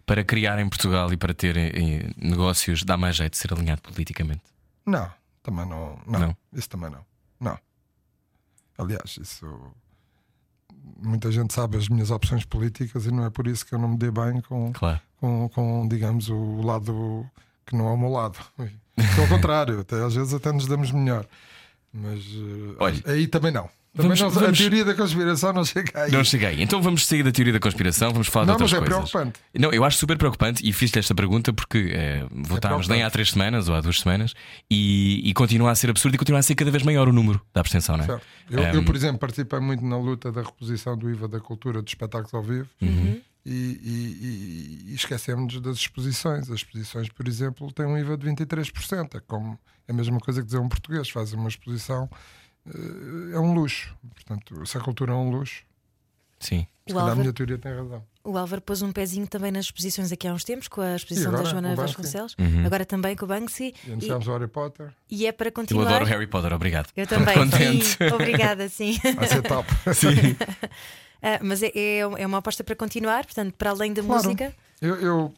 Para 0.05 0.23
criar 0.23 0.59
em 0.59 0.69
Portugal 0.69 1.11
e 1.13 1.17
para 1.17 1.33
ter 1.33 1.57
eh, 1.57 2.11
negócios, 2.19 2.83
dá 2.83 2.97
mais 2.97 3.17
jeito 3.17 3.33
de 3.33 3.39
ser 3.39 3.55
alinhado 3.55 3.81
politicamente. 3.81 4.43
Não, 4.85 5.11
também 5.45 5.65
não. 5.67 5.97
Não, 6.07 6.19
Não. 6.19 6.37
isso 6.53 6.69
também 6.69 6.91
não. 6.91 7.05
Não. 7.39 7.57
Aliás, 8.77 9.17
isso. 9.21 9.47
Muita 11.01 11.31
gente 11.31 11.55
sabe 11.55 11.77
as 11.77 11.89
minhas 11.89 12.11
opções 12.11 12.45
políticas 12.45 13.07
e 13.07 13.11
não 13.13 13.25
é 13.25 13.31
por 13.31 13.47
isso 13.47 13.65
que 13.65 13.75
eu 13.75 13.79
não 13.79 13.89
me 13.91 13.97
dei 13.97 14.11
bem 14.11 14.41
com, 14.41 14.73
Claro. 14.73 15.01
com, 15.21 15.49
com 15.51 15.87
digamos, 15.89 16.29
o 16.29 16.61
lado 16.63 17.25
que 17.65 17.77
não 17.77 17.87
é 17.89 17.93
o 17.93 17.97
meu 17.97 18.09
lado. 18.11 18.39
Pelo 19.15 19.29
contrário, 19.29 19.81
até, 19.81 20.03
às 20.05 20.15
vezes 20.15 20.35
até 20.35 20.51
nos 20.53 20.67
damos 20.67 20.91
melhor. 20.91 21.27
Mas 21.93 22.21
eh, 22.21 22.77
Olha, 22.81 23.03
aí 23.07 23.27
também 23.29 23.53
não. 23.53 23.69
Vamos- 23.97 24.21
não 24.21 24.29
vamos- 24.31 24.49
A 24.51 24.53
teoria 24.63 24.85
da 24.85 24.93
conspiração 24.95 25.53
não 25.53 25.65
chega 25.65 26.03
aí. 26.03 26.11
Não 26.11 26.25
cheguei. 26.25 26.61
Então 26.63 26.83
vamos 26.83 27.07
sair 27.07 27.23
da 27.23 27.31
teoria 27.31 27.53
da 27.53 27.61
conspiração, 27.61 28.11
vamos 28.11 28.27
falar 28.27 28.47
Não, 28.47 28.57
de 28.57 28.63
outras 28.65 28.73
mas 28.81 28.89
é 28.89 28.93
coisas. 28.93 29.11
preocupante. 29.11 29.41
Não, 29.57 29.73
eu 29.73 29.85
acho 29.85 29.99
super 29.99 30.19
preocupante 30.19 30.69
e 30.69 30.73
fiz-lhe 30.73 30.99
esta 30.99 31.15
pergunta 31.15 31.53
porque 31.53 31.91
eh, 31.95 32.21
votámos 32.31 32.59
preocupante. 32.59 32.91
nem 32.91 33.03
há 33.05 33.11
três 33.11 33.31
semanas 33.31 33.69
ou 33.69 33.75
há 33.77 33.81
duas 33.81 34.01
semanas 34.01 34.35
e, 34.71 35.23
e 35.29 35.33
continua 35.33 35.71
a 35.71 35.75
ser 35.77 35.91
absurdo 35.91 36.15
e 36.17 36.19
continua 36.19 36.41
a 36.41 36.43
ser 36.43 36.55
cada 36.57 36.71
vez 36.71 36.83
maior 36.83 37.09
o 37.09 37.13
número 37.13 37.41
da 37.55 37.61
abstenção, 37.61 37.97
não 37.97 38.05
é? 38.05 38.07
Certo. 38.09 38.27
Eu, 38.51 38.61
Um, 38.61 38.67
eu, 38.75 38.85
por 38.85 38.97
exemplo, 38.97 39.19
participei 39.19 39.61
muito 39.61 39.85
na 39.85 39.97
luta 39.97 40.33
da 40.33 40.43
reposição 40.43 40.97
do 40.99 41.09
IVA 41.09 41.29
da 41.29 41.39
cultura 41.41 41.81
dos 41.81 41.91
espetáculos 41.93 42.35
ao 42.35 42.43
vivo 42.43 42.69
Uhum. 42.83 43.21
e, 43.47 43.51
e, 43.53 44.85
e, 44.89 44.91
e 44.91 44.95
esquecemos 44.95 45.61
das 45.61 45.77
exposições. 45.77 46.51
As 46.51 46.57
exposições, 46.57 47.09
por 47.11 47.29
exemplo, 47.29 47.71
têm 47.73 47.87
um 47.87 47.97
IVA 47.97 48.17
de 48.17 48.27
23%. 48.27 49.15
É, 49.17 49.21
como, 49.21 49.59
é 49.87 49.93
a 49.93 49.95
mesma 49.95 50.19
coisa 50.19 50.41
que 50.41 50.47
dizer 50.47 50.59
um 50.59 50.69
português 50.69 51.09
faz 51.09 51.33
uma 51.33 51.49
exposição, 51.49 52.09
é 53.33 53.39
um 53.39 53.55
luxo. 53.55 53.95
Portanto, 54.15 54.65
se 54.67 54.77
a 54.77 54.81
cultura 54.81 55.13
é 55.13 55.15
um 55.17 55.31
luxo, 55.31 55.63
Sim. 56.41 56.67
se 56.87 56.93
O 56.93 56.97
calhar 56.97 56.99
a 56.99 57.03
Álvaro, 57.03 57.21
minha 57.21 57.33
teoria 57.33 57.59
tem 57.59 57.73
razão. 57.75 58.03
o 58.25 58.37
Álvaro 58.39 58.61
pôs 58.63 58.81
um 58.83 58.91
pezinho 58.93 59.27
também 59.27 59.51
nas 59.53 59.67
exposições 59.67 60.11
aqui 60.13 60.27
há 60.29 60.33
uns 60.33 60.45
tempos, 60.45 60.69
com 60.69 60.81
a 60.81 60.97
exposição 60.97 61.31
agora, 61.31 61.45
da 61.45 61.51
Joana. 61.51 61.75
Vasconcelos, 61.77 62.35
Uhum. 62.39 62.65
agora 62.67 62.85
também 62.87 63.15
com 63.17 63.25
o 63.25 63.29
Banksy. 63.29 63.75
E 63.87 63.93
anunciámos 63.93 64.27
o 64.29 64.33
Harry 64.33 64.49
Potter, 64.49 64.95
E 65.11 65.27
é 65.27 65.33
para 65.33 65.49
Eu 65.49 65.53
continuar. 65.53 65.87
adoro 65.89 66.05
Harry 66.07 66.27
Potter, 66.27 66.53
obrigado. 66.53 66.91
Eu 66.97 67.07
também, 67.07 67.35
Contente. 67.35 67.85
sim. 67.85 67.97
Obrigada, 68.15 68.69
sim. 68.69 68.99
vai 69.17 69.29
ser 69.29 69.43
top. 69.43 69.69
Sim. 69.95 70.37
Ah, 71.27 71.39
mas 71.43 71.63
é, 71.63 71.69
é, 71.75 71.99
é 72.01 72.27
uma 72.27 72.37
aposta 72.37 72.63
para 72.63 72.77
continuar, 72.77 73.25
portanto, 73.25 73.55
para 73.55 73.71
além 73.71 73.95
da 73.95 74.03
Claro. 74.03 74.23
música. 74.25 74.55
Eu, 74.79 74.95
eu, 74.97 75.35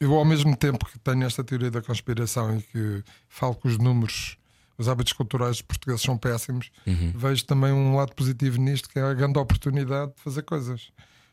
eu, 0.00 0.12
ao 0.14 0.24
mesmo 0.24 0.56
tempo 0.56 0.84
que 0.86 0.98
tenho 0.98 1.22
esta 1.24 1.44
teoria 1.44 1.70
da 1.70 1.80
conspiração 1.80 2.56
e 2.58 2.62
que 2.62 3.04
falo 3.28 3.54
com 3.54 3.68
os 3.68 3.78
números 3.78 4.36
os 4.80 4.88
hábitos 4.88 5.12
culturais 5.12 5.60
portugueses 5.60 6.02
são 6.02 6.16
péssimos, 6.16 6.70
vejo 7.14 7.44
também 7.44 7.72
um 7.72 7.94
lado 7.96 8.14
positivo 8.14 8.58
nisto, 8.60 8.88
que 8.88 8.98
é 8.98 9.02
a 9.02 9.12
grande 9.14 9.38
oportunidade 9.38 10.12
de 10.16 10.22
fazer 10.22 10.42
coisas. 10.42 10.88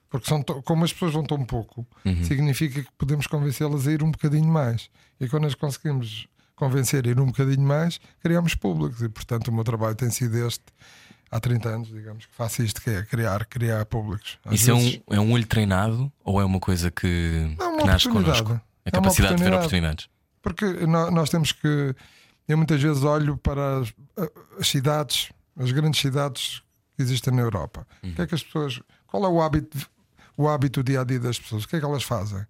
Porque 0.10 0.28
são 0.28 0.42
como 0.44 0.84
as 0.86 0.94
pessoas 0.94 1.14
vão 1.14 1.24
tão 1.24 1.44
pouco, 1.44 1.86
significa 2.24 2.82
que 2.84 2.90
podemos 2.98 3.28
convencê-las 3.28 3.88
a 3.88 3.92
ir 3.92 4.04
um 4.04 4.12
bocadinho 4.12 4.48
mais. 4.48 4.90
E 5.20 5.28
quando 5.28 5.48
as 5.48 5.56
conseguimos 5.56 6.28
convencer 6.56 7.06
a 7.06 7.10
ir 7.10 7.20
um 7.20 7.26
bocadinho 7.28 7.62
mais, 7.66 8.00
criamos 8.22 8.56
públicos. 8.56 9.02
E 9.02 9.10
portanto 9.10 9.50
o 9.50 9.52
meu 9.54 9.64
trabalho 9.64 9.96
tem 9.96 10.10
sido 10.10 10.36
este 10.48 10.64
há 11.30 11.40
30 11.40 11.70
anos, 11.70 11.88
digamos, 11.90 12.26
que 12.26 12.34
faço 12.34 12.64
isto, 12.64 12.82
que 12.82 12.90
é 12.90 13.04
criar, 13.04 13.46
criar 13.46 13.86
públicos. 13.86 14.38
Às 14.46 14.62
Isso 14.62 14.72
é 14.72 14.74
vezes- 14.76 15.02
um, 15.10 15.14
é 15.14 15.20
um 15.20 15.32
olho 15.34 15.46
treinado 15.46 16.12
ou 16.24 16.40
é 16.40 16.46
uma 16.46 16.60
coisa 16.60 16.90
que, 16.90 17.56
É 17.60 17.64
uma 17.64 17.78
que 17.82 17.88
nasce 17.88 18.10
connosco? 18.10 18.54
A 18.54 18.62
É 18.86 18.92
capacidade 18.92 19.36
de 19.36 19.44
ver 19.44 19.54
oportunidade. 19.54 19.58
oportunidades. 19.58 20.10
Porque 20.42 20.66
nó- 20.88 21.12
nós 21.12 21.30
temos 21.30 21.52
que. 21.52 21.94
Eu 22.48 22.58
muitas 22.58 22.82
vezes 22.82 23.04
olho 23.04 23.38
para 23.38 23.80
as, 23.80 23.94
as 24.60 24.68
cidades, 24.68 25.32
as 25.58 25.72
grandes 25.72 26.00
cidades 26.00 26.62
que 26.96 27.02
existem 27.02 27.34
na 27.34 27.42
Europa. 27.42 27.86
O 28.12 28.16
que 28.16 28.22
é 28.22 28.28
que 28.28 28.36
as 28.36 28.44
pessoas. 28.44 28.82
Qual 29.06 29.24
é 29.26 29.28
o 29.28 29.42
hábito, 29.42 29.90
o 30.36 30.48
hábito 30.48 30.84
dia 30.84 31.02
a 31.02 31.04
dia 31.04 31.20
das 31.20 31.40
pessoas? 31.40 31.64
O 31.64 31.68
que 31.68 31.76
é 31.76 31.80
que 31.80 31.86
elas 31.86 32.04
fazem? 32.04 32.46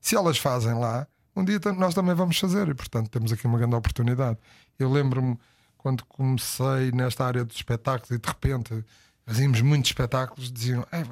Se 0.00 0.16
elas 0.16 0.38
fazem 0.38 0.74
lá, 0.74 1.06
um 1.34 1.44
dia 1.44 1.60
nós 1.76 1.94
também 1.94 2.14
vamos 2.14 2.38
fazer 2.38 2.68
e, 2.68 2.74
portanto, 2.74 3.08
temos 3.08 3.32
aqui 3.32 3.46
uma 3.46 3.58
grande 3.58 3.74
oportunidade. 3.74 4.38
Eu 4.78 4.90
lembro-me 4.90 5.38
quando 5.76 6.04
comecei 6.06 6.92
nesta 6.92 7.24
área 7.24 7.44
dos 7.44 7.56
espetáculos 7.56 8.10
e 8.10 8.18
de 8.18 8.28
repente 8.28 8.84
fazíamos 9.26 9.60
muitos 9.62 9.90
espetáculos, 9.90 10.52
diziam: 10.52 10.86
"Ei, 10.92 11.04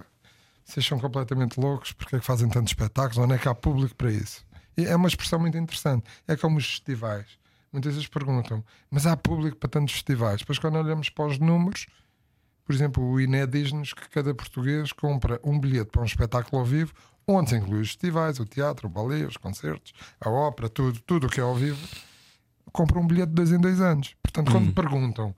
vocês 0.65 0.85
são 0.85 0.99
completamente 0.99 1.59
loucos, 1.59 1.93
porque 1.93 2.17
é 2.17 2.19
que 2.19 2.25
fazem 2.25 2.49
tantos 2.49 2.71
espetáculos? 2.71 3.19
Onde 3.19 3.35
é 3.35 3.39
que 3.39 3.49
há 3.49 3.55
público 3.55 3.95
para 3.95 4.13
isso? 4.13 4.45
E 4.77 4.85
é 4.85 4.95
uma 4.95 5.09
expressão 5.09 5.39
muito 5.39 5.57
interessante. 5.57 6.05
É 6.27 6.37
como 6.37 6.59
os 6.59 6.67
festivais. 6.67 7.27
Muitas 7.73 7.95
vezes 7.95 8.09
perguntam, 8.09 8.65
mas 8.91 9.07
há 9.07 9.17
público 9.17 9.57
para 9.57 9.69
tantos 9.69 9.95
festivais? 9.95 10.41
Depois, 10.41 10.59
quando 10.59 10.77
olhamos 10.77 11.11
para 11.11 11.27
os 11.27 11.39
números, 11.39 11.87
por 12.65 12.75
exemplo, 12.75 13.03
o 13.03 13.21
INE 13.21 13.47
diz-nos 13.47 13.93
que 13.93 14.09
cada 14.09 14.35
português 14.35 14.93
compra 14.93 15.41
um 15.45 15.59
bilhete 15.59 15.91
para 15.91 16.03
um 16.03 16.07
espetáculo 16.07 16.61
ao 16.61 16.67
vivo, 16.67 16.93
onde 17.27 17.51
se 17.51 17.57
inclui 17.57 17.81
os 17.81 17.89
festivais, 17.89 18.41
o 18.41 18.45
teatro, 18.47 18.87
o 18.87 18.91
balé, 18.91 19.25
os 19.25 19.37
concertos, 19.37 19.93
a 20.21 20.31
ópera, 20.31 20.69
tudo, 20.69 21.01
tudo 21.01 21.27
o 21.27 21.31
que 21.31 21.41
é 21.41 21.43
ao 21.43 21.55
vivo, 21.55 21.79
compra 22.73 22.99
um 22.99 23.07
bilhete 23.07 23.29
de 23.29 23.35
dois 23.35 23.53
em 23.53 23.61
dois 23.61 23.81
anos. 23.81 24.15
Portanto, 24.23 24.51
quando 24.51 24.67
me 24.67 24.73
perguntam 24.73 25.35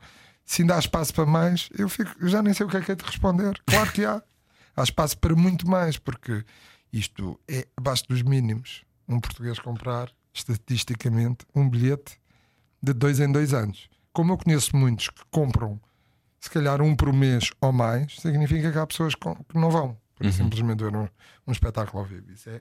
se 0.51 0.63
ainda 0.63 0.75
há 0.75 0.81
espaço 0.81 1.15
para 1.15 1.25
mais, 1.25 1.69
eu, 1.79 1.89
fico, 1.89 2.13
eu 2.21 2.29
já 2.29 2.43
nem 2.43 2.53
sei 2.53 2.67
o 2.67 2.69
que 2.69 2.77
é 2.77 2.81
que 2.81 2.91
é 2.91 2.97
de 2.97 3.05
responder. 3.05 3.61
Claro 3.65 3.93
que 3.93 4.05
há. 4.05 4.21
Há 4.77 4.83
espaço 4.83 5.19
para 5.19 5.35
muito 5.37 5.69
mais, 5.69 5.99
porque 5.99 6.45
isto 6.93 7.39
é 7.49 7.69
abaixo 7.77 8.05
dos 8.09 8.23
mínimos. 8.23 8.85
Um 9.09 9.21
português 9.21 9.59
comprar, 9.59 10.11
estatisticamente, 10.33 11.45
um 11.55 11.69
bilhete 11.69 12.19
de 12.83 12.93
dois 12.93 13.21
em 13.21 13.31
dois 13.31 13.53
anos. 13.55 13.89
Como 14.13 14.33
eu 14.33 14.39
conheço 14.39 14.77
muitos 14.77 15.09
que 15.09 15.23
compram, 15.31 15.81
se 16.41 16.51
calhar 16.51 16.81
um 16.81 16.97
por 16.97 17.13
mês 17.13 17.51
ou 17.61 17.73
mais, 17.73 18.17
significa 18.17 18.73
que 18.73 18.79
há 18.79 18.87
pessoas 18.87 19.15
que 19.15 19.27
não 19.55 19.71
vão, 19.71 19.97
por 20.17 20.31
simplesmente 20.33 20.83
ver 20.83 20.97
um, 20.97 21.07
um 21.47 21.53
espetáculo 21.53 22.03
ao 22.03 22.09
vivo. 22.09 22.31
Isso 22.33 22.49
é 22.51 22.61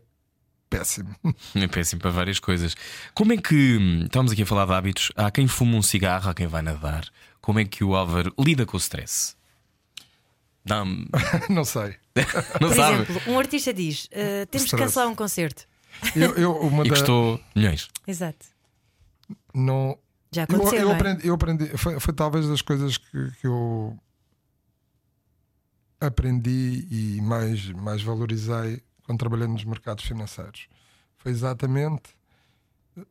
péssimo. 0.70 1.16
É 1.56 1.68
péssimo 1.68 2.02
para 2.02 2.12
várias 2.12 2.40
coisas. 2.40 2.76
Como 3.14 3.34
é 3.34 3.38
que. 3.38 3.78
Estamos 4.04 4.32
aqui 4.32 4.44
a 4.44 4.46
falar 4.46 4.66
de 4.66 4.74
hábitos. 4.74 5.12
Há 5.16 5.32
quem 5.32 5.48
fuma 5.48 5.78
um 5.78 5.82
cigarro, 5.82 6.30
há 6.30 6.34
quem 6.34 6.46
vai 6.48 6.62
nadar. 6.62 7.06
Como 7.42 7.60
é 7.60 7.66
que 7.66 7.84
o 7.84 7.96
Álvaro 7.96 8.34
lida 8.38 8.66
com 8.66 8.76
o 8.78 8.80
stress? 8.80 9.36
Dá-me. 10.64 11.08
não 11.50 11.64
sei. 11.64 11.96
Não 12.60 12.68
Por 12.68 12.76
sabe? 12.76 13.02
exemplo, 13.04 13.22
um 13.32 13.40
artista 13.40 13.74
diz: 13.74 14.06
"Uh, 14.06 14.46
temos 14.48 14.50
de 14.52 14.58
Stress. 14.66 14.84
cancelar 14.84 15.08
um 15.08 15.16
concerto. 15.16 15.66
Eu, 16.16 16.36
eu, 16.36 16.52
uma 16.62 16.86
E 16.86 16.90
da- 16.90 16.96
custou 16.96 17.40
milhões. 17.56 17.90
Exato. 18.08 18.46
não, 19.54 19.98
Já 20.32 20.44
Eu, 20.50 20.56
aconteceu. 20.56 20.80
eu 20.80 20.86
não 20.86 20.92
é? 20.92 20.96
aprendi, 20.96 21.28
eu 21.28 21.34
aprendi 21.36 21.78
foi, 21.78 22.00
foi 22.00 22.14
talvez 22.14 22.48
das 22.48 22.62
coisas 22.62 22.98
que, 22.98 23.32
que 23.42 23.48
eu 23.48 23.98
aprendi 26.00 26.88
e 26.90 27.22
mais, 27.22 27.70
mais 27.72 28.02
valorizei 28.02 28.82
quando 29.04 29.20
trabalhei 29.20 29.48
nos 29.48 29.64
mercados 29.66 30.06
financeiros. 30.06 30.68
Foi 31.18 31.32
exatamente 31.32 32.16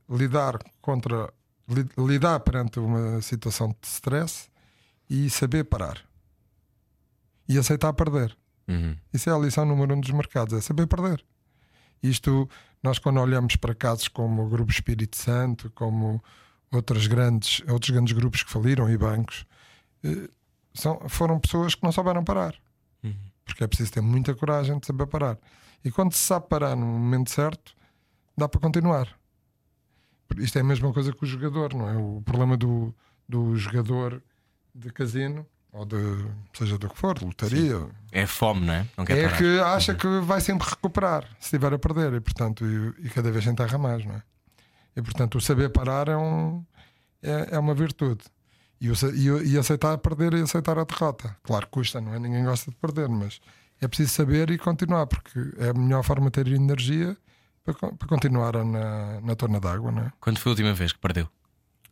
lidar 0.09 0.59
contra 0.81 1.33
li- 1.69 1.89
lidar 1.99 2.41
perante 2.41 2.79
uma 2.79 3.21
situação 3.21 3.69
de 3.69 3.87
stress 3.87 4.49
e 5.11 5.29
saber 5.29 5.65
parar 5.65 6.03
e 7.49 7.59
aceitar 7.59 7.93
perder. 7.93 8.37
Uhum. 8.67 8.97
Isso 9.13 9.29
é 9.29 9.35
a 9.35 9.39
lição 9.39 9.65
número 9.65 9.95
um 9.95 10.01
dos 10.01 10.11
mercados, 10.11 10.55
é 10.55 10.61
saber 10.61 10.87
perder. 10.87 11.25
Isto, 12.03 12.49
nós 12.83 12.99
quando 12.99 13.21
olhamos 13.21 13.57
para 13.57 13.75
casos 13.75 14.09
como 14.09 14.45
o 14.45 14.49
Grupo 14.49 14.71
Espírito 14.71 15.17
Santo, 15.17 15.71
como 15.75 16.23
outros 16.73 17.07
grandes, 17.07 17.63
outros 17.69 17.91
grandes 17.91 18.13
grupos 18.13 18.43
que 18.43 18.51
faliram 18.51 18.91
e 18.91 18.97
bancos, 18.97 19.47
eh, 20.05 20.29
são, 20.75 21.09
foram 21.09 21.41
pessoas 21.41 21.75
que 21.75 21.83
não 21.83 21.93
souberam 21.93 22.23
parar. 22.25 22.55
Porque 23.45 23.65
é 23.65 23.67
preciso 23.67 23.93
ter 23.93 24.01
muita 24.03 24.35
coragem 24.35 24.79
de 24.79 24.87
saber 24.87 25.07
parar. 25.07 25.39
E 25.85 25.91
quando 25.91 26.13
se 26.13 26.19
sabe 26.19 26.47
parar 26.49 26.77
no 26.77 26.85
momento 26.85 27.31
certo, 27.31 27.75
dá 28.37 28.49
para 28.49 28.61
continuar. 28.61 29.09
Isto 30.37 30.59
é 30.59 30.61
a 30.61 30.65
mesma 30.65 30.93
coisa 30.93 31.13
que 31.13 31.25
o 31.25 31.27
jogador, 31.27 31.75
não 31.75 31.89
é? 31.89 31.97
O 31.97 32.23
problema 32.23 32.57
do, 32.57 32.95
do 33.29 33.57
jogador 33.57 34.23
de 34.75 34.93
casino, 34.93 35.47
ou 35.73 35.85
de 35.85 35.97
seja 36.55 36.79
do 36.79 36.89
que 36.89 36.97
for, 36.99 37.21
lotaria, 37.23 37.87
É 38.11 38.27
fome, 38.27 38.67
não 38.67 38.75
é? 38.75 38.87
Não 38.97 39.05
quer 39.05 39.19
é 39.19 39.23
parar. 39.25 39.37
que 39.39 39.61
acha 39.61 39.95
que 39.95 40.21
vai 40.21 40.41
sempre 40.41 40.69
recuperar 40.69 41.25
se 41.39 41.47
estiver 41.47 41.73
a 41.73 41.79
perder 41.79 42.15
e 42.15 42.21
portanto 42.21 42.65
e, 42.67 43.07
e 43.07 43.11
cada 43.11 43.31
vez 43.31 43.47
enterra 43.47 43.77
mais, 43.79 44.05
não 44.05 44.15
é? 44.15 44.23
E 44.97 45.03
portanto 45.03 45.37
o 45.37 45.41
saber 45.41 45.69
parar 45.71 46.09
é, 46.09 46.17
um, 46.17 46.65
é, 47.23 47.49
é 47.53 47.59
uma 47.59 47.75
virtude 47.75 48.25
e, 48.81 48.91
o 48.91 48.95
e, 49.15 49.53
e 49.53 49.59
aceitar 49.59 49.97
perder 49.99 50.35
e 50.35 50.41
aceitar 50.41 50.79
a 50.79 50.85
derrota. 50.85 51.37
Claro, 51.43 51.67
custa, 51.69 52.01
não 52.01 52.15
é? 52.15 52.19
Ninguém 52.19 52.45
gosta 52.45 52.71
de 52.71 52.77
perder, 52.77 53.09
mas 53.09 53.41
é 53.81 53.87
preciso 53.87 54.13
saber 54.13 54.51
e 54.51 54.59
continuar 54.59 55.07
porque 55.07 55.39
é 55.59 55.69
a 55.71 55.75
melhor 55.75 56.03
forma 56.03 56.27
de 56.27 56.33
ter 56.33 56.49
energia 56.49 57.17
para, 57.65 57.75
para 57.75 58.09
continuar 58.09 58.65
na, 58.65 59.21
na 59.21 59.37
torna 59.37 59.61
d'água, 59.61 59.93
não 59.93 60.03
é? 60.03 60.13
Quando 60.21 60.39
foi 60.39 60.51
a 60.51 60.53
última 60.55 60.73
vez 60.73 60.93
que 60.93 60.99
perdeu? 60.99 61.29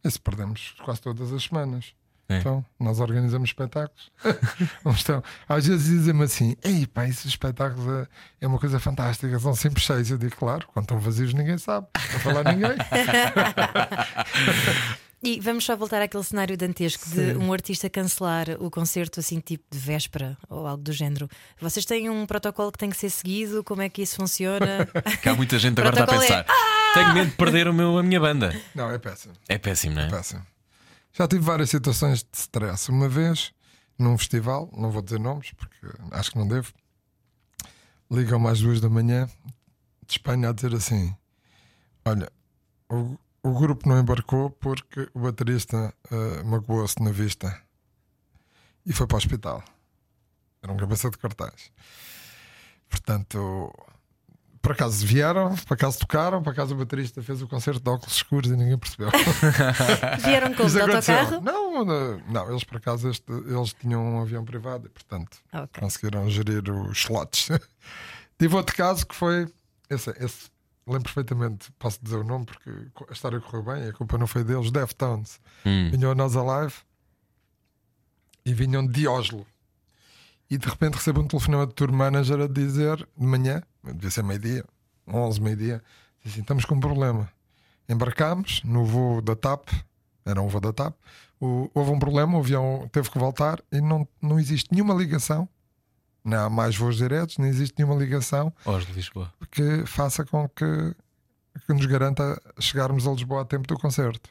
Isso 0.03 0.21
perdemos 0.23 0.75
quase 0.85 1.01
todas 1.03 1.33
as 1.33 1.43
semanas. 1.45 1.95
É. 2.29 2.39
Então, 2.39 2.65
nós 2.79 2.99
organizamos 2.99 3.51
espetáculos. 3.51 4.11
então, 5.01 5.23
às 5.49 5.67
vezes 5.67 5.87
dizem-me 5.87 6.25
assim: 6.25 6.57
Ei, 6.63 6.87
pá, 6.87 7.07
esses 7.07 7.27
espetáculos 7.27 7.87
é, 7.89 8.07
é 8.43 8.47
uma 8.47 8.59
coisa 8.59 8.81
fantástica, 8.81 9.39
são 9.39 9.55
sempre 9.55 9.81
cheios. 9.81 10.11
Eu 10.11 10.19
digo, 10.19 10.37
claro, 10.37 10.67
quando 10.73 10.85
estão 10.85 10.99
vazios 10.99 11.33
ninguém 11.33 11.59
sabe. 11.59 11.87
Não 12.13 12.21
falar 12.21 12.53
ninguém. 12.53 12.77
E 15.23 15.41
vamos 15.41 15.65
só 15.65 15.75
voltar 15.75 16.03
àquele 16.03 16.23
cenário 16.23 16.57
dantesco 16.57 17.09
de 17.09 17.33
Sim. 17.33 17.37
um 17.39 17.53
artista 17.53 17.89
cancelar 17.89 18.51
o 18.61 18.71
concerto 18.71 19.19
assim, 19.19 19.41
tipo 19.41 19.65
de 19.71 19.79
véspera 19.79 20.37
ou 20.49 20.67
algo 20.67 20.83
do 20.83 20.93
género. 20.93 21.29
Vocês 21.59 21.85
têm 21.85 22.11
um 22.11 22.27
protocolo 22.27 22.71
que 22.71 22.79
tem 22.79 22.91
que 22.91 22.97
ser 22.97 23.11
seguido? 23.11 23.65
Como 23.65 23.83
é 23.83 23.89
que 23.89 24.03
isso 24.03 24.17
funciona? 24.17 24.87
Que 25.23 25.29
há 25.29 25.35
muita 25.35 25.59
gente 25.59 25.81
agora 25.81 26.01
está 26.01 26.13
a 26.13 26.17
é, 26.17 26.21
pensar: 26.21 26.47
tenho 26.95 27.15
medo 27.15 27.31
de 27.31 27.37
perder 27.37 27.67
o 27.67 27.75
meu, 27.75 27.99
a 27.99 28.03
minha 28.03 28.21
banda. 28.21 28.55
Não, 28.75 28.91
é 28.91 28.99
péssimo. 28.99 29.35
É 29.49 29.59
péssimo, 29.59 29.97
não 29.97 30.03
é? 30.03 30.11
péssimo. 30.11 30.43
Já 31.17 31.27
tive 31.27 31.43
várias 31.43 31.71
situações 31.71 32.23
de 32.23 32.37
stress. 32.37 32.91
Uma 32.91 33.09
vez, 33.09 33.55
num 33.99 34.19
festival, 34.19 34.71
não 34.77 34.91
vou 34.91 35.01
dizer 35.01 35.19
nomes 35.19 35.51
porque 35.53 35.87
acho 36.11 36.31
que 36.31 36.39
não 36.39 36.47
devo, 36.47 36.75
ligam-me 38.11 38.49
às 38.49 38.61
duas 38.61 38.83
da 38.83 38.91
manhã 38.91 39.27
de 40.07 40.13
Espanha 40.13 40.51
a 40.51 40.53
dizer 40.53 40.75
assim: 40.75 41.17
Olha, 42.05 42.31
o, 42.91 43.17
o 43.43 43.59
grupo 43.59 43.89
não 43.89 43.99
embarcou 43.99 44.51
porque 44.51 45.09
o 45.15 45.21
baterista 45.21 45.95
eh, 46.11 46.43
magoou-se 46.43 47.03
na 47.03 47.13
vista 47.13 47.63
e 48.85 48.93
foi 48.93 49.07
para 49.07 49.15
o 49.15 49.19
hospital. 49.19 49.65
Era 50.63 50.71
um 50.71 50.77
cabeça 50.77 51.09
de 51.09 51.17
cartaz. 51.17 51.73
Portanto, 52.91 53.73
por 54.67 54.73
acaso 54.73 55.07
vieram, 55.07 55.55
por 55.55 55.75
acaso 55.75 55.97
tocaram, 56.01 56.43
por 56.43 56.51
acaso 56.51 56.75
o 56.75 56.77
baterista 56.77 57.23
fez 57.23 57.41
o 57.41 57.47
concerto 57.47 57.79
de 57.79 57.89
óculos 57.89 58.17
escuros 58.17 58.51
e 58.51 58.57
ninguém 58.57 58.77
percebeu. 58.77 59.11
Vieram 60.25 60.49
De 60.49 60.55
aconteceu. 60.55 60.83
autocarro? 60.83 61.41
Não, 61.41 61.85
não, 61.85 62.19
não, 62.29 62.51
eles 62.51 62.65
por 62.65 62.79
acaso 62.79 63.09
este- 63.09 63.31
eles 63.33 63.73
tinham 63.75 64.03
um 64.05 64.21
avião 64.23 64.45
privado 64.45 64.87
e 64.87 64.91
portanto 64.91 65.39
Ah, 65.53 65.63
ok. 65.63 65.81
conseguiram 65.81 66.29
gerir 66.29 66.69
os 66.69 66.99
slots. 66.99 67.49
Tive 68.39 68.57
outro 68.57 68.75
caso 68.75 69.07
que 69.07 69.15
foi 69.15 69.47
esse, 69.89 70.11
esse 70.19 70.51
lembro 70.85 71.05
perfeitamente, 71.05 71.71
posso 71.79 72.01
dizer 72.03 72.17
o 72.17 72.25
nome 72.25 72.45
porque 72.47 72.71
a 73.09 73.13
história 73.13 73.41
correu 73.41 73.63
bem, 73.63 73.89
a 73.89 73.93
culpa 73.93 74.19
não 74.19 74.27
foi 74.27 74.43
deles, 74.43 74.73
Deftones. 74.73 75.39
Hum. 75.65 75.91
Vinham 75.93 76.11
a 76.11 76.15
nós 76.17 76.35
alive 76.35 76.75
e 78.45 78.53
vinham 78.53 78.85
de 78.85 79.07
Oslo. 79.07 79.47
E 80.51 80.57
de 80.59 80.69
repente 80.69 80.95
recebo 80.95 81.21
um 81.21 81.27
telefonema 81.27 81.67
do 81.67 81.73
tour 81.73 81.93
manager 81.93 82.41
a 82.41 82.47
dizer 82.49 82.97
de 83.17 83.27
manhã, 83.27 83.63
devia 83.95 84.11
ser 84.11 84.23
meio-dia, 84.25 84.65
11, 85.07 85.41
meio-dia, 85.41 85.83
assim: 86.25 86.41
estamos 86.41 86.65
com 86.65 86.75
um 86.75 86.81
problema. 86.81 87.29
Embarcámos 87.89 88.63
no 88.65 88.85
voo 88.85 89.21
da 89.23 89.37
TAP, 89.37 89.69
era 90.25 90.41
um 90.43 90.49
voo 90.49 90.61
da 90.61 90.73
TAP, 90.73 90.95
o- 91.41 91.71
houve 91.75 91.91
um 91.93 91.99
problema, 91.99 92.37
o 92.37 92.41
avião 92.41 92.89
teve 92.93 93.11
que 93.11 93.19
voltar 93.19 93.61
e 93.71 93.81
não, 93.81 94.07
não 94.21 94.39
existe 94.39 94.69
nenhuma 94.73 94.95
ligação, 94.95 95.49
não 96.25 96.47
há 96.47 96.51
mais 96.51 96.77
voos 96.77 96.97
diretos, 96.97 97.39
não 97.39 97.47
existe 97.47 97.75
nenhuma 97.79 97.95
ligação 97.99 98.53
Oslo, 98.65 98.93
Lisboa. 98.95 99.33
que 99.53 99.87
faça 99.87 100.25
com 100.25 100.49
que, 100.49 100.65
que 101.67 101.73
nos 101.73 101.87
garanta 101.87 102.41
chegarmos 102.59 103.07
a 103.07 103.13
Lisboa 103.13 103.43
a 103.43 103.45
tempo 103.45 103.69
do 103.69 103.79
concerto. 103.79 104.31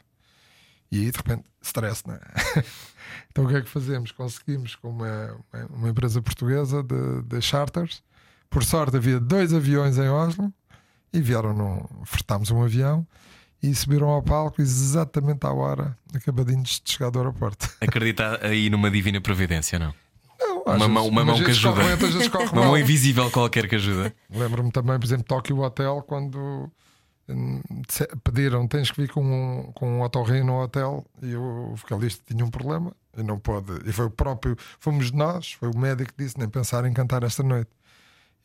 E 0.92 0.98
aí 1.00 1.10
de 1.10 1.16
repente, 1.16 1.44
stress, 1.62 2.02
não 2.06 2.14
é? 2.14 2.20
então 3.30 3.44
o 3.44 3.48
que 3.48 3.56
é 3.56 3.62
que 3.62 3.68
fazemos? 3.70 4.12
Conseguimos 4.12 4.76
com 4.76 4.90
uma, 4.90 5.40
uma- 5.52 5.66
uma 5.70 5.88
empresa 5.88 6.20
portuguesa 6.20 6.82
de, 6.82 7.22
de 7.22 7.40
charters. 7.40 8.02
Por 8.50 8.64
sorte 8.64 8.96
havia 8.96 9.18
dois 9.20 9.52
aviões 9.52 9.98
em 9.98 10.08
Oslo 10.08 10.52
e 11.12 11.20
vieram, 11.20 11.52
num, 11.54 11.84
fretámos 12.04 12.50
um 12.50 12.62
avião 12.62 13.06
e 13.62 13.74
subiram 13.74 14.08
ao 14.08 14.22
palco 14.22 14.60
exatamente 14.60 15.44
à 15.46 15.52
hora, 15.52 15.96
acabadinhos 16.14 16.80
de 16.84 16.92
chegar 16.92 17.10
do 17.10 17.18
aeroporto. 17.18 17.68
Acredita 17.80 18.38
aí 18.46 18.68
numa 18.70 18.90
divina 18.90 19.20
providência, 19.20 19.78
não? 19.78 19.94
Não, 20.38 20.62
Uma 20.62 20.74
às 20.74 20.78
mão- 20.78 20.88
vezes- 20.94 21.08
uma 21.10 21.24
mão 21.24 21.34
que 21.36 21.44
vezes 21.44 21.64
ajuda. 21.64 21.96
vezes 21.96 22.26
Uma 22.52 22.64
mão 22.64 22.78
invisível 22.78 23.30
qualquer 23.30 23.68
que 23.68 23.74
ajuda. 23.76 24.14
Lembro-me 24.30 24.70
também, 24.70 24.98
por 24.98 25.06
exemplo, 25.06 25.24
Tóquio 25.24 25.58
Hotel, 25.60 26.02
quando 26.06 26.70
hum, 27.28 27.62
pediram 28.22 28.66
tens 28.68 28.90
que 28.90 29.00
vir 29.00 29.10
com 29.10 29.24
um, 29.24 29.72
com 29.72 29.98
um 29.98 30.02
otorrino 30.02 30.46
no 30.46 30.62
hotel 30.62 31.04
e 31.22 31.34
o 31.34 31.74
vocalista 31.76 32.22
tinha 32.26 32.44
um 32.44 32.50
problema 32.50 32.92
e 33.16 33.22
não 33.22 33.38
pode. 33.38 33.72
E 33.88 33.92
foi 33.92 34.06
o 34.06 34.10
próprio, 34.10 34.56
fomos 34.78 35.10
nós, 35.10 35.52
foi 35.52 35.70
o 35.70 35.76
médico 35.76 36.12
que 36.14 36.22
disse 36.22 36.38
nem 36.38 36.48
pensar 36.48 36.84
em 36.84 36.92
cantar 36.92 37.22
esta 37.22 37.42
noite. 37.42 37.70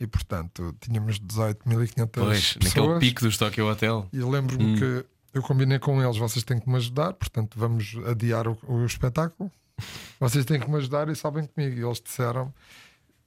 E 0.02 0.08
portanto 0.08 0.76
tínhamos 0.82 1.20
18.500 1.20 2.10
Pois, 2.12 2.54
pessoas. 2.54 2.76
naquele 2.76 3.00
pico 3.00 3.22
do 3.22 3.38
Tokyo 3.38 3.68
Hotel. 3.70 4.08
E 4.12 4.18
lembro-me 4.18 4.80
que 4.80 5.06
eu 5.32 5.44
combinei 5.44 5.78
com 5.78 6.02
eles: 6.02 6.18
vocês 6.18 6.44
têm 6.44 6.60
que 6.60 6.68
me 6.68 6.78
ajudar, 6.78 7.14
portanto 7.14 7.60
vamos 7.60 7.96
adiar 8.10 8.48
o, 8.48 8.58
o 8.68 8.84
espetáculo. 8.84 9.52
Vocês 10.20 10.44
têm 10.44 10.60
que 10.60 10.68
me 10.68 10.78
ajudar 10.78 11.08
e 11.08 11.16
sabem 11.16 11.46
comigo. 11.46 11.80
E 11.80 11.84
eles 11.84 12.02
disseram: 12.02 12.52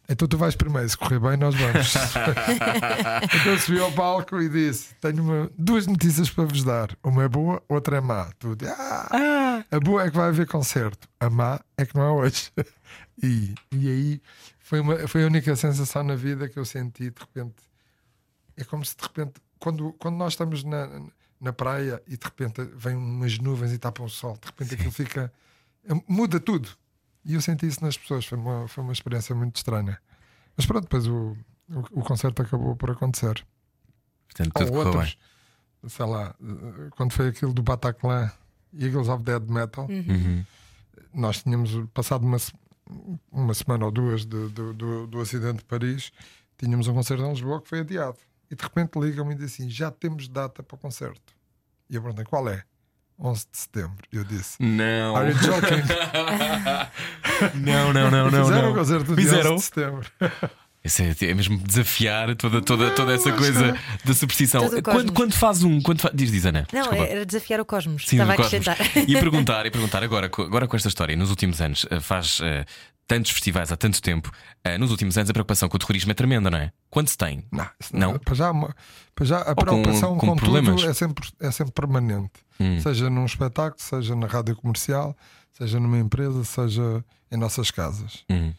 então 0.08 0.26
tu 0.26 0.36
vais 0.36 0.56
primeiro, 0.56 0.88
se 0.88 0.96
correr 0.96 1.20
bem, 1.20 1.36
nós 1.36 1.54
vamos. 1.54 1.94
então 3.40 3.52
eu 3.52 3.58
subi 3.60 3.78
ao 3.78 3.92
palco 3.92 4.40
e 4.40 4.48
disse: 4.48 4.96
tenho 5.00 5.22
uma- 5.22 5.50
duas 5.56 5.86
notícias 5.86 6.28
para 6.28 6.44
vos 6.44 6.64
dar. 6.64 6.88
Uma 7.04 7.22
é 7.22 7.28
boa, 7.28 7.62
outra 7.68 7.98
é 7.98 8.00
má. 8.00 8.30
Tudo. 8.36 8.66
Ah, 8.66 9.64
a 9.70 9.78
boa 9.78 10.02
é 10.02 10.10
que 10.10 10.16
vai 10.16 10.28
haver 10.28 10.48
concerto, 10.48 11.08
a 11.20 11.30
má 11.30 11.60
é 11.78 11.86
que 11.86 11.94
não 11.94 12.02
é 12.02 12.10
hoje. 12.10 12.50
e, 13.22 13.54
e 13.72 13.88
aí 13.88 14.22
foi, 14.64 14.80
uma, 14.80 15.06
foi 15.06 15.22
a 15.24 15.26
única 15.26 15.54
sensação 15.54 16.02
na 16.02 16.16
vida 16.16 16.48
que 16.48 16.58
eu 16.58 16.64
senti 16.64 17.10
de 17.10 17.20
repente. 17.20 17.54
É 18.56 18.64
como 18.64 18.82
se 18.84 18.96
de 18.96 19.02
repente, 19.02 19.34
quando, 19.58 19.92
quando 19.94 20.16
nós 20.16 20.32
estamos 20.32 20.64
na, 20.64 20.88
na 21.38 21.52
praia 21.52 22.02
e 22.06 22.16
de 22.16 22.24
repente 22.24 22.62
vem 22.74 22.96
umas 22.96 23.38
nuvens 23.38 23.72
e 23.72 23.78
tapam 23.78 24.06
o 24.06 24.08
sol, 24.08 24.38
de 24.40 24.46
repente 24.46 24.74
aquilo 24.74 24.90
fica. 24.90 25.30
muda 26.08 26.40
tudo. 26.40 26.68
E 27.26 27.34
eu 27.34 27.40
senti 27.42 27.66
isso 27.66 27.84
nas 27.84 27.96
pessoas, 27.98 28.24
foi 28.24 28.38
uma, 28.38 28.66
foi 28.66 28.82
uma 28.82 28.92
experiência 28.92 29.34
muito 29.34 29.56
estranha. 29.56 29.98
Mas 30.56 30.64
pronto, 30.66 30.84
depois 30.84 31.06
o, 31.06 31.36
o, 31.68 32.00
o 32.00 32.02
concerto 32.02 32.40
acabou 32.42 32.74
por 32.76 32.90
acontecer. 32.90 33.44
Portanto, 34.26 34.52
tudo 34.54 34.72
correu 34.72 34.84
bem. 34.84 34.92
outros, 35.00 35.18
sei 35.88 36.06
lá, 36.06 36.34
quando 36.96 37.12
foi 37.12 37.28
aquilo 37.28 37.52
do 37.52 37.62
Bataclan, 37.62 38.30
Eagles 38.78 39.08
of 39.08 39.22
Dead 39.22 39.42
Metal, 39.48 39.86
Uhum. 39.88 40.44
nós 41.12 41.42
tínhamos 41.42 41.70
passado 41.92 42.24
uma, 42.24 42.36
uma 43.32 43.54
semana 43.54 43.84
ou 43.86 43.90
duas 43.90 44.24
de- 44.24 44.48
do, 44.48 44.72
do, 44.74 45.06
do 45.06 45.20
acidente 45.20 45.58
de 45.58 45.64
Paris, 45.64 46.12
tínhamos 46.58 46.86
um 46.88 46.94
concerto 46.94 47.22
em 47.24 47.30
Lisboa 47.30 47.60
que 47.62 47.68
foi 47.68 47.80
adiado. 47.80 48.18
E 48.50 48.54
de 48.54 48.62
repente 48.62 48.98
ligam-me 48.98 49.32
e 49.34 49.36
dizem 49.36 49.66
assim: 49.66 49.70
já 49.70 49.90
temos 49.90 50.28
data 50.28 50.62
para 50.62 50.74
o 50.74 50.78
concerto. 50.78 51.34
E 51.88 51.96
eu 51.96 52.02
perguntei: 52.02 52.24
qual 52.24 52.48
é? 52.48 52.62
11 53.18 53.46
de 53.50 53.58
setembro. 53.58 53.96
E 54.12 54.16
eu 54.16 54.24
disse: 54.24 54.60
Não. 54.62 55.16
Are 55.16 55.30
you 55.30 55.36
joking? 55.38 55.82
Não, 57.60 57.92
não, 57.92 58.10
não, 58.10 58.30
não. 58.30 58.44
Fizeram 58.44 58.62
não. 58.62 58.72
o 58.72 58.74
concerto 58.74 59.14
Fizeram. 59.14 59.54
11 59.54 59.56
de 59.56 59.62
setembro. 59.62 60.10
Isso 60.84 61.00
é, 61.02 61.14
é 61.22 61.34
mesmo 61.34 61.56
desafiar 61.58 62.36
toda, 62.36 62.60
toda, 62.60 62.90
toda 62.90 63.14
essa 63.14 63.32
coisa 63.32 63.74
da 64.04 64.12
superstição. 64.14 64.66
O 64.66 64.82
Quando, 64.82 65.12
quando 65.12 65.32
faz 65.32 65.62
um. 65.64 65.80
Quando 65.80 66.00
fa... 66.02 66.10
Diz, 66.12 66.30
diz 66.30 66.44
Ana. 66.44 66.66
Não, 66.72 66.80
Desculpa. 66.82 67.04
era 67.06 67.24
desafiar 67.24 67.60
o 67.60 67.64
cosmos. 67.64 68.06
Sim, 68.06 68.16
Estava 68.16 68.32
a 68.32 68.36
do 68.36 68.42
Cosmos. 68.42 68.68
acrescentar. 68.68 69.08
E 69.08 69.12
perguntar, 69.18 69.64
e 69.66 69.70
perguntar 69.70 70.02
agora, 70.02 70.26
agora 70.26 70.68
com 70.68 70.76
esta 70.76 70.88
história, 70.88 71.16
nos 71.16 71.30
últimos 71.30 71.60
anos, 71.62 71.86
eh, 71.90 72.00
faz 72.00 72.38
eh, 72.42 72.66
tantos 73.06 73.30
festivais 73.30 73.72
há 73.72 73.76
tanto 73.78 74.02
tempo, 74.02 74.30
eh, 74.62 74.76
nos 74.76 74.90
últimos 74.90 75.16
anos 75.16 75.30
a 75.30 75.32
preocupação 75.32 75.70
com 75.70 75.76
o 75.76 75.78
terrorismo 75.78 76.10
é 76.10 76.14
tremenda, 76.14 76.50
não 76.50 76.58
é? 76.58 76.70
Quando 76.90 77.08
se 77.08 77.16
tem? 77.16 77.44
Não, 77.50 77.66
Não? 77.92 78.18
Para 78.18 78.34
já, 78.34 78.50
uma- 78.50 78.76
para 79.14 79.24
já 79.24 79.38
a 79.38 79.54
com- 79.54 79.64
preocupação 79.64 80.18
com 80.18 80.26
com, 80.28 80.36
problemas? 80.36 80.80
tudo 80.82 80.90
é 80.90 80.94
sempre, 80.94 81.28
é 81.40 81.50
sempre 81.50 81.72
permanente. 81.72 82.32
Hum. 82.60 82.78
Seja 82.80 83.08
num 83.08 83.24
espetáculo, 83.24 83.80
seja 83.80 84.14
na 84.14 84.26
rádio 84.26 84.54
comercial, 84.56 85.16
seja 85.52 85.80
numa 85.80 85.98
empresa, 85.98 86.44
seja 86.44 87.02
em 87.32 87.36
nossas 87.38 87.70
casas. 87.70 88.22
Uhum, 88.30 88.52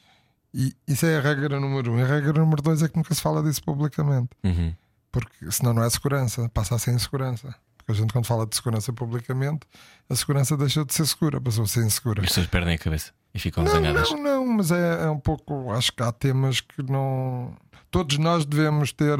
E 0.57 0.73
isso 0.87 1.05
é 1.05 1.17
a 1.17 1.21
regra 1.21 1.59
número 1.59 1.91
um. 1.91 1.99
E 1.99 2.01
a 2.01 2.05
regra 2.05 2.31
número 2.39 2.61
dois 2.61 2.81
é 2.81 2.87
que 2.87 2.95
nunca 2.95 3.13
se 3.13 3.21
fala 3.21 3.43
disso 3.43 3.61
publicamente. 3.61 4.29
uhum. 4.43 4.73
Porque 5.11 5.51
senão 5.51 5.73
não 5.73 5.83
é 5.83 5.89
segurança, 5.89 6.49
passa 6.49 6.75
a 6.75 6.79
ser 6.79 6.91
insegurança. 6.93 7.53
Porque 7.77 7.91
a 7.91 7.95
gente, 7.95 8.11
quando 8.13 8.25
fala 8.25 8.45
de 8.47 8.55
segurança 8.55 8.91
publicamente, 8.93 9.67
a 10.09 10.15
segurança 10.15 10.55
deixou 10.57 10.83
de 10.85 10.93
ser 10.93 11.05
segura, 11.05 11.39
passou 11.41 11.65
a 11.65 11.67
ser 11.67 11.85
insegura. 11.85 12.21
E 12.21 12.23
as 12.23 12.29
pessoas 12.29 12.47
perdem 12.47 12.75
a 12.75 12.77
cabeça 12.77 13.11
e 13.33 13.39
ficam 13.39 13.63
Não, 13.65 13.71
zangadas. 13.71 14.09
não, 14.11 14.23
não, 14.23 14.45
mas 14.47 14.71
é, 14.71 15.03
é 15.03 15.09
um 15.09 15.19
pouco. 15.19 15.71
Acho 15.71 15.91
que 15.91 16.01
há 16.03 16.11
temas 16.11 16.61
que 16.61 16.81
não. 16.83 17.53
Todos 17.91 18.17
nós 18.17 18.45
devemos 18.45 18.91
ter. 18.93 19.17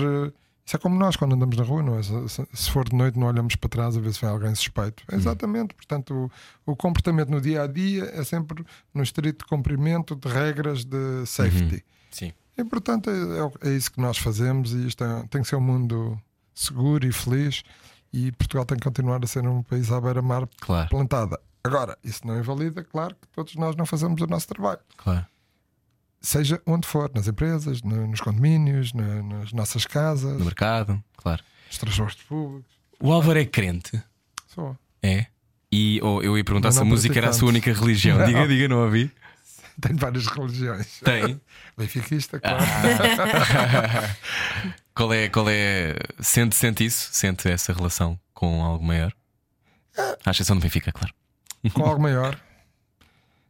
Isso 0.65 0.75
é 0.75 0.79
como 0.79 0.97
nós 0.97 1.15
quando 1.15 1.35
andamos 1.35 1.55
na 1.57 1.63
rua, 1.63 1.83
não 1.83 1.97
é? 1.99 2.01
Se, 2.03 2.71
for 2.71 2.89
de 2.89 2.95
noite, 2.95 3.19
não 3.19 3.27
olhamos 3.27 3.55
para 3.55 3.69
trás 3.69 3.95
a 3.95 3.99
ver 3.99 4.11
se 4.13 4.19
vem 4.21 4.29
alguém 4.31 4.55
suspeito. 4.55 5.03
Hum. 5.11 5.15
Exatamente. 5.15 5.75
Portanto, 5.75 6.31
o, 6.65 6.71
o 6.71 6.75
comportamento 6.75 7.29
no 7.29 7.39
dia 7.39 7.61
a 7.63 7.67
dia 7.67 8.05
é 8.05 8.23
sempre 8.23 8.65
no 8.93 9.03
estrito 9.03 9.45
cumprimento 9.47 10.15
de 10.15 10.27
regras 10.27 10.83
de 10.83 11.23
safety. 11.27 11.85
Sim. 12.09 12.33
E 12.57 12.63
portanto, 12.63 13.09
é, 13.11 13.67
é 13.67 13.69
é 13.69 13.73
isso 13.75 13.91
que 13.91 14.01
nós 14.01 14.17
fazemos. 14.17 14.73
E 14.73 14.87
isto 14.87 15.03
é- 15.03 15.23
tem 15.29 15.41
que 15.43 15.47
ser 15.47 15.55
um 15.55 15.61
mundo 15.61 16.19
seguro 16.53 17.05
e 17.05 17.11
feliz. 17.11 17.63
E 18.11 18.31
Portugal 18.31 18.65
tem 18.65 18.77
que 18.77 18.83
continuar 18.83 19.23
a 19.23 19.27
ser 19.27 19.45
um 19.47 19.61
país 19.61 19.91
à 19.91 20.01
beira-mar 20.01 20.47
Claro, 20.61 20.89
plantada. 20.89 21.39
Agora, 21.63 21.97
isso 22.03 22.25
não 22.25 22.39
invalida, 22.39 22.83
claro, 22.83 23.13
que 23.21 23.27
todos 23.27 23.55
nós 23.55 23.75
não 23.75 23.85
fazemos 23.85 24.21
o 24.21 24.27
nosso 24.27 24.47
trabalho 24.47 24.79
claro. 24.97 25.25
Seja 26.25 26.61
onde 26.65 26.87
for, 26.87 27.09
nas 27.13 27.27
empresas, 27.27 27.81
no- 27.81 28.07
nos 28.07 28.19
condomínios, 28.21 28.93
na- 28.93 29.21
nas 29.23 29.51
nossas 29.53 29.85
casas, 29.85 30.37
No 30.37 30.45
mercado, 30.45 31.01
claro. 31.17 31.43
nos 31.67 31.77
transportes 31.77 32.23
públicos. 32.23 32.71
O 32.99 33.11
Álvaro 33.11 33.39
é 33.39 33.45
crente? 33.45 34.01
Só. 34.47 34.75
É? 35.03 35.27
E 35.71 35.99
ou 36.01 36.23
eu 36.23 36.37
ia 36.37 36.43
perguntar 36.43 36.71
se 36.71 36.79
a 36.79 36.85
música 36.85 37.17
era 37.19 37.29
a 37.29 37.33
sua 37.33 37.49
única 37.49 37.71
religião. 37.73 38.17
Não. 38.19 38.25
Diga, 38.25 38.47
diga, 38.47 38.67
não 38.69 38.83
ouvi. 38.83 39.11
Tenho 39.81 39.97
várias 39.97 40.25
religiões. 40.27 40.99
Tem. 41.03 41.39
Benfiquista, 41.77 42.39
claro. 42.39 42.63
Qual 44.95 45.13
é, 45.13 45.27
qual 45.27 45.45
é. 45.49 45.95
Sente, 46.21 46.55
sente 46.55 46.85
isso? 46.85 47.09
Sente 47.11 47.49
essa 47.49 47.73
relação 47.73 48.17
com 48.33 48.63
algo 48.63 48.83
maior? 48.85 49.11
À 50.25 50.31
exceção 50.31 50.55
do 50.57 50.61
Benfica, 50.61 50.91
claro. 50.91 51.13
Com 51.73 51.83
algo 51.83 52.01
maior. 52.01 52.39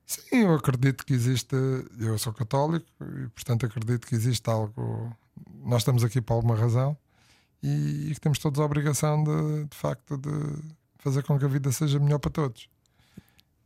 Sim, 0.06 0.44
eu 0.44 0.54
acredito 0.54 1.06
que 1.06 1.14
existe. 1.14 1.56
Eu 2.00 2.18
sou 2.18 2.32
católico 2.34 2.86
e, 3.02 3.28
portanto, 3.30 3.66
acredito 3.66 4.06
que 4.06 4.14
existe 4.16 4.48
algo. 4.50 5.16
Nós 5.64 5.82
estamos 5.82 6.04
aqui 6.04 6.22
por 6.22 6.34
alguma 6.36 6.56
razão 6.56 6.96
e, 7.64 8.12
que 8.14 8.20
temos 8.22 8.38
todos 8.40 8.60
a 8.60 8.66
obrigação 8.66 9.24
de, 9.24 9.66
de 9.66 9.76
facto, 9.76 10.18
de 10.18 10.30
fazer 11.00 11.24
com 11.24 11.38
que 11.40 11.46
a 11.46 11.48
vida 11.48 11.72
seja 11.72 12.00
melhor 12.00 12.20
para 12.20 12.32
todos. 12.32 12.70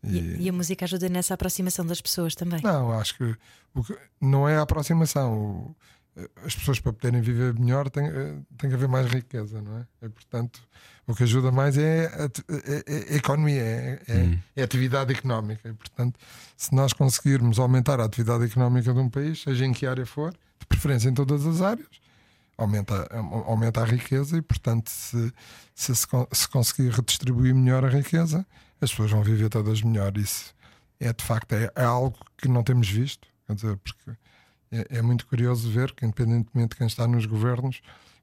E, 0.02 0.44
e 0.44 0.50
a 0.50 0.54
música 0.54 0.86
ajuda 0.86 1.10
nessa 1.10 1.34
aproximação 1.34 1.86
das 1.86 2.00
pessoas 2.00 2.34
também. 2.34 2.62
Não, 2.64 2.94
acho 2.98 3.18
que, 3.18 3.36
que- 3.86 3.98
não 4.22 4.48
é 4.48 4.56
a 4.58 4.62
aproximação. 4.62 5.38
O- 5.38 5.76
as 6.46 6.56
pessoas 6.56 6.80
para 6.80 6.94
poderem 6.94 7.22
viver 7.22 7.54
melhor 7.58 7.90
tem, 7.90 8.06
eh, 8.08 8.38
tem 8.58 8.70
que 8.70 8.76
haver 8.76 8.88
mais 8.88 9.08
riqueza, 9.08 9.62
não 9.62 9.78
é? 9.78 9.88
E, 10.06 10.10
portanto, 10.10 10.62
o 11.08 11.14
que 11.16 11.24
ajuda 11.24 11.52
mais 11.52 11.78
é 11.78 12.08
a, 12.08 12.26
é- 12.26 12.84
é 13.12 13.14
a 13.14 13.18
economia, 13.18 13.62
é, 13.62 14.02
é- 14.08 14.38
é 14.56 14.62
a 14.62 14.66
atividade 14.66 15.14
económica. 15.14 15.68
E, 15.70 15.74
portanto, 15.74 16.20
se 16.58 16.74
nós 16.76 16.94
conseguirmos 16.94 17.60
aumentar 17.60 18.00
a 18.00 18.06
atividade 18.06 18.46
económica 18.46 18.94
de 18.94 19.00
um 19.00 19.10
país, 19.10 19.42
seja 19.42 19.66
em 19.66 19.74
que 19.74 19.86
área 19.86 20.06
for, 20.06 20.32
de 20.60 20.66
preferência 20.68 21.10
em 21.10 21.14
todas 21.14 21.46
as 21.46 21.62
áreas, 21.62 21.88
aumenta, 22.58 23.08
aumenta 23.46 23.82
a 23.82 23.86
riqueza 23.86 24.38
e, 24.38 24.42
portanto, 24.42 24.90
se 24.90 25.32
se, 25.74 25.96
se, 25.96 26.06
se 26.34 26.48
conseguir 26.50 26.90
redistribuir 26.90 27.56
melhor 27.56 27.86
a 27.86 27.90
riqueza, 27.90 28.46
as 28.82 28.90
pessoas 28.90 29.12
vão 29.12 29.24
viver 29.24 29.48
todas 29.50 29.82
melhor. 29.82 30.18
Isso 30.18 30.54
é 31.00 31.14
de 31.14 31.24
facto 31.24 31.54
é, 31.54 31.72
é 31.74 31.84
algo 31.86 32.18
que 32.38 32.50
não 32.50 32.62
temos 32.64 32.90
visto, 32.90 33.26
quer 33.48 33.56
dizer, 33.56 33.78
porque 33.78 34.12
é, 34.72 34.98
é 34.98 35.02
muito 35.02 35.26
curioso 35.28 35.70
ver 35.70 35.94
que, 35.94 36.06
independentemente 36.06 36.70
de 36.72 36.76
quem 36.78 36.88
está 36.88 37.08
nos 37.08 37.26
governos, 37.26 37.82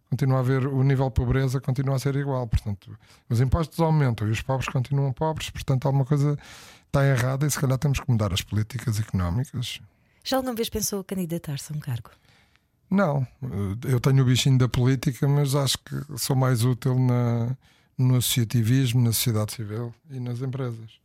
continua 0.09 0.37
a 0.37 0.41
haver 0.41 0.67
o 0.67 0.83
nível 0.83 1.07
de 1.09 1.15
pobreza 1.15 1.61
continua 1.61 1.97
a 1.97 1.99
ser 1.99 2.15
igual. 2.17 2.47
Portanto, 2.47 2.97
os 3.29 3.41
impostos 3.41 3.79
aumentam 3.81 4.29
e 4.29 4.31
os 4.31 4.41
pobres 4.43 4.69
continuam 4.69 5.13
pobres, 5.13 5.51
portanto, 5.51 5.87
alguma 5.87 6.05
coisa 6.05 6.39
está 6.87 7.05
errada 7.05 7.47
e 7.47 7.51
se 7.51 7.59
calhar 7.59 7.77
temos 7.79 7.99
que 8.01 8.11
mudar 8.11 8.33
as 8.33 8.41
políticas 8.43 9.01
económicas. 9.01 9.81
Já 10.25 10.37
alguma 10.37 10.55
vez 10.55 10.69
pensou 10.69 11.03
candidatar-se 11.05 11.73
a 11.73 11.77
um 11.77 11.81
cargo? 11.81 12.11
Não, 12.89 13.27
eu 13.85 13.99
tenho 13.99 14.23
o 14.23 14.25
bichinho 14.25 14.57
da 14.59 14.69
política, 14.69 15.27
mas 15.27 15.57
acho 15.57 15.77
que 15.79 16.19
sou 16.19 16.37
mais 16.37 16.63
útil 16.63 16.97
na, 16.97 17.57
no 17.99 18.17
associativismo, 18.17 19.03
na 19.03 19.13
sociedade 19.13 19.53
civil 19.55 19.93
e 20.09 20.21
nas 20.21 20.41
empresas. 20.41 21.01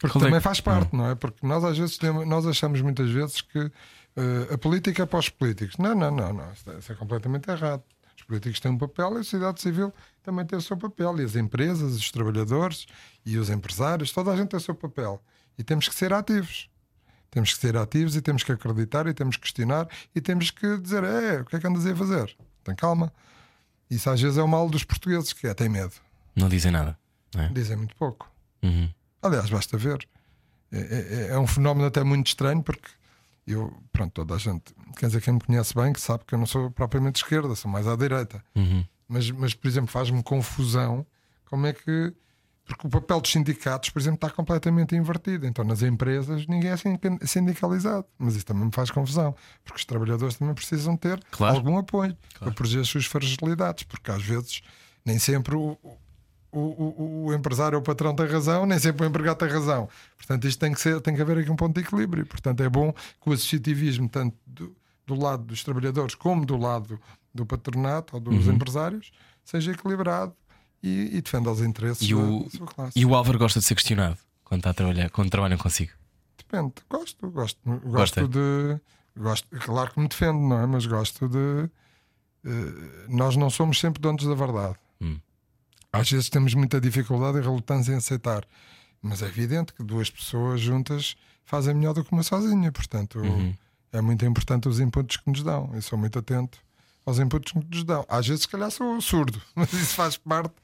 Porque 0.00 0.12
Qual 0.12 0.24
é 0.24 0.28
também 0.28 0.40
faz 0.40 0.60
parte, 0.60 0.94
não 0.94 1.08
é? 1.10 1.14
Porque 1.16 1.44
nós 1.44 1.64
às 1.64 1.76
vezes 1.76 1.98
temos- 1.98 2.26
nós 2.26 2.46
achamos 2.46 2.80
muitas 2.80 3.10
vezes 3.10 3.40
que 3.40 3.70
eh, 4.16 4.54
a 4.54 4.58
política 4.58 5.02
é 5.02 5.06
para 5.06 5.18
os 5.18 5.28
políticos. 5.28 5.76
Não, 5.78 5.94
não, 5.94 6.10
não, 6.10 6.32
não. 6.32 6.52
Isso 6.52 6.70
é, 6.70 6.78
isso 6.78 6.92
é 6.92 6.94
completamente 6.94 7.48
errado. 7.50 7.82
Os 8.16 8.22
políticos 8.22 8.60
têm 8.60 8.70
um 8.70 8.78
papel 8.78 9.16
e 9.16 9.20
a 9.20 9.24
sociedade 9.24 9.60
civil 9.60 9.92
também 10.22 10.46
tem 10.46 10.58
o 10.58 10.62
seu 10.62 10.76
papel. 10.76 11.18
E 11.20 11.24
as 11.24 11.34
empresas, 11.36 11.94
os 11.96 12.10
trabalhadores 12.10 12.86
e 13.26 13.36
os 13.38 13.50
empresários, 13.50 14.12
toda 14.12 14.30
a 14.32 14.36
gente 14.36 14.48
tem 14.50 14.56
o 14.58 14.60
seu 14.60 14.74
papel. 14.74 15.22
E 15.58 15.64
temos 15.64 15.88
que 15.88 15.94
ser 15.94 16.12
ativos. 16.12 16.70
Temos 17.30 17.52
que 17.52 17.58
ser 17.60 17.76
ativos 17.76 18.14
e 18.14 18.22
temos 18.22 18.44
que 18.44 18.52
acreditar 18.52 19.06
e 19.08 19.14
temos 19.14 19.36
que 19.36 19.42
questionar 19.42 19.88
e 20.14 20.20
temos 20.20 20.50
que 20.52 20.78
dizer: 20.78 21.02
é, 21.02 21.40
o 21.40 21.44
que 21.44 21.56
é 21.56 21.60
que 21.60 21.66
andas 21.66 21.84
aí 21.84 21.92
a 21.92 21.96
fazer? 21.96 22.36
Tem 22.62 22.74
calma. 22.76 23.12
Isso 23.90 24.08
às 24.08 24.20
vezes 24.20 24.38
é 24.38 24.42
o 24.42 24.48
mal 24.48 24.68
dos 24.70 24.84
portugueses, 24.84 25.32
que 25.32 25.46
é 25.46 25.52
tem 25.54 25.68
medo. 25.68 25.92
Não 26.36 26.48
dizem 26.48 26.70
nada. 26.70 26.96
Não 27.34 27.42
é? 27.42 27.48
Dizem 27.48 27.76
muito 27.76 27.94
pouco. 27.96 28.30
Uhum. 28.62 28.88
Aliás, 29.20 29.50
basta 29.50 29.76
ver. 29.76 30.06
É, 30.72 30.78
é- 30.78 31.28
é 31.34 31.38
um 31.38 31.46
fenómeno 31.46 31.86
até 31.86 32.02
muito 32.04 32.28
estranho 32.28 32.62
porque 32.62 32.88
eu, 33.46 33.72
pronto, 33.92 34.12
toda 34.12 34.34
a 34.34 34.38
gente, 34.38 34.74
quer 34.96 35.06
dizer, 35.06 35.20
quem 35.20 35.34
me 35.34 35.40
conhece 35.40 35.74
bem, 35.74 35.92
que 35.92 36.00
sabe 36.00 36.24
que 36.26 36.34
eu 36.34 36.38
não 36.38 36.46
sou 36.46 36.70
propriamente 36.70 37.14
de 37.20 37.24
esquerda, 37.24 37.54
sou 37.54 37.70
mais 37.70 37.86
à 37.86 37.94
direita. 37.96 38.42
Uhum. 38.54 38.84
Mas, 39.08 39.30
mas, 39.30 39.54
por 39.54 39.68
exemplo, 39.68 39.90
faz-me 39.90 40.22
confusão 40.22 41.06
como 41.46 41.66
é 41.66 41.72
que. 41.72 42.12
Porque 42.66 42.86
o 42.86 42.90
papel 42.90 43.20
dos 43.20 43.30
sindicatos, 43.30 43.90
por 43.90 43.98
exemplo, 44.00 44.14
está 44.14 44.30
completamente 44.30 44.96
invertido. 44.96 45.46
Então, 45.46 45.62
nas 45.66 45.82
empresas, 45.82 46.46
ninguém 46.46 46.70
é 46.70 46.76
sin- 46.78 46.98
sindicalizado. 47.22 48.06
Mas 48.18 48.36
isso 48.36 48.46
também 48.46 48.64
me 48.64 48.72
faz 48.72 48.90
confusão. 48.90 49.34
Porque 49.62 49.78
os 49.78 49.84
trabalhadores 49.84 50.36
também 50.36 50.54
precisam 50.54 50.96
ter 50.96 51.22
Claro. 51.30 51.56
algum 51.56 51.76
apoio 51.76 52.16
para 52.38 52.50
proteger 52.52 52.80
as 52.80 52.88
suas 52.88 53.04
fragilidades. 53.04 53.82
Porque 53.84 54.10
às 54.10 54.22
vezes, 54.22 54.62
nem 55.04 55.18
sempre 55.18 55.54
o, 55.54 55.76
o, 56.58 56.94
o, 57.02 57.24
o 57.26 57.34
empresário 57.34 57.76
ou 57.76 57.82
o 57.82 57.84
patrão 57.84 58.14
tem 58.14 58.26
razão, 58.26 58.64
nem 58.66 58.78
sempre 58.78 59.04
o 59.04 59.08
empregado 59.08 59.38
tem 59.38 59.48
razão. 59.48 59.88
Portanto, 60.16 60.46
isto 60.46 60.58
tem 60.60 60.72
que, 60.72 60.80
ser, 60.80 61.00
tem 61.00 61.14
que 61.14 61.20
haver 61.22 61.38
aqui 61.38 61.50
um 61.50 61.56
ponto 61.56 61.74
de 61.74 61.80
equilíbrio. 61.86 62.24
Portanto, 62.26 62.60
é 62.62 62.68
bom 62.68 62.92
que 62.92 63.28
o 63.30 63.32
associativismo, 63.32 64.08
tanto 64.08 64.36
do, 64.46 64.76
do 65.06 65.14
lado 65.14 65.44
dos 65.44 65.62
trabalhadores 65.64 66.14
como 66.14 66.44
do 66.46 66.56
lado 66.56 66.98
do 67.34 67.44
patronato 67.44 68.14
ou 68.16 68.20
dos 68.20 68.46
empresários, 68.46 69.10
seja 69.44 69.72
equilibrado 69.72 70.32
e, 70.82 71.16
e 71.16 71.20
defenda 71.22 71.50
os 71.50 71.60
interesses 71.60 72.08
E 72.08 72.14
o, 72.14 72.44
da 72.44 72.50
sua 72.50 72.66
classe. 72.66 72.98
e 72.98 73.04
o 73.04 73.14
Álvaro 73.14 73.38
gosta 73.38 73.58
de 73.60 73.66
ser 73.66 73.74
questionado 73.74 74.18
quando 74.44 74.60
está 74.60 74.70
a 74.70 74.74
trabalhar, 74.74 75.10
quando 75.10 75.30
trabalham 75.30 75.58
consigo. 75.58 75.92
Depende, 76.38 76.74
gosto, 76.88 77.30
gosto, 77.30 77.58
Gosta? 77.64 78.20
gosto 78.22 78.28
de. 78.28 78.80
Gosto, 79.16 79.48
claro 79.60 79.92
que 79.92 80.00
me 80.00 80.08
defendo, 80.08 80.38
não 80.40 80.58
é? 80.60 80.66
Mas 80.66 80.86
gosto 80.86 81.28
de. 81.28 81.68
eh, 82.44 83.06
nós 83.08 83.36
não 83.36 83.48
somos 83.50 83.78
sempre 83.80 84.00
donos 84.00 84.24
da 84.26 84.34
verdade. 84.34 84.74
Hum. 85.00 85.18
Às 86.00 86.10
vezes 86.10 86.28
temos 86.28 86.54
muita 86.54 86.80
dificuldade 86.80 87.38
e 87.38 87.40
relutância 87.40 87.92
em 87.92 87.96
aceitar. 87.96 88.44
Mas 89.02 89.22
é 89.22 89.26
evidente 89.26 89.72
que 89.72 89.82
duas 89.82 90.10
pessoas 90.10 90.60
juntas 90.60 91.16
fazem 91.44 91.74
melhor 91.74 91.92
do 91.94 92.02
que 92.04 92.12
uma 92.12 92.22
sozinha. 92.22 92.72
Portanto, 92.72 93.18
Uhum. 93.18 93.54
é 93.92 94.00
muito 94.00 94.24
importante 94.24 94.68
os 94.68 94.80
inputs 94.80 95.16
que 95.18 95.30
nos 95.30 95.42
dão. 95.42 95.70
Eu 95.74 95.82
sou 95.82 95.98
muito 95.98 96.18
atento 96.18 96.58
aos 97.06 97.18
inputs 97.18 97.52
que 97.52 97.58
nos 97.70 97.84
dão. 97.84 98.04
Às 98.08 98.26
vezes, 98.26 98.42
se 98.42 98.48
calhar, 98.48 98.70
sou 98.70 98.98
surdo, 99.00 99.40
mas 99.54 99.72
isso 99.72 99.94
faz 99.94 100.16
parte 100.16 100.54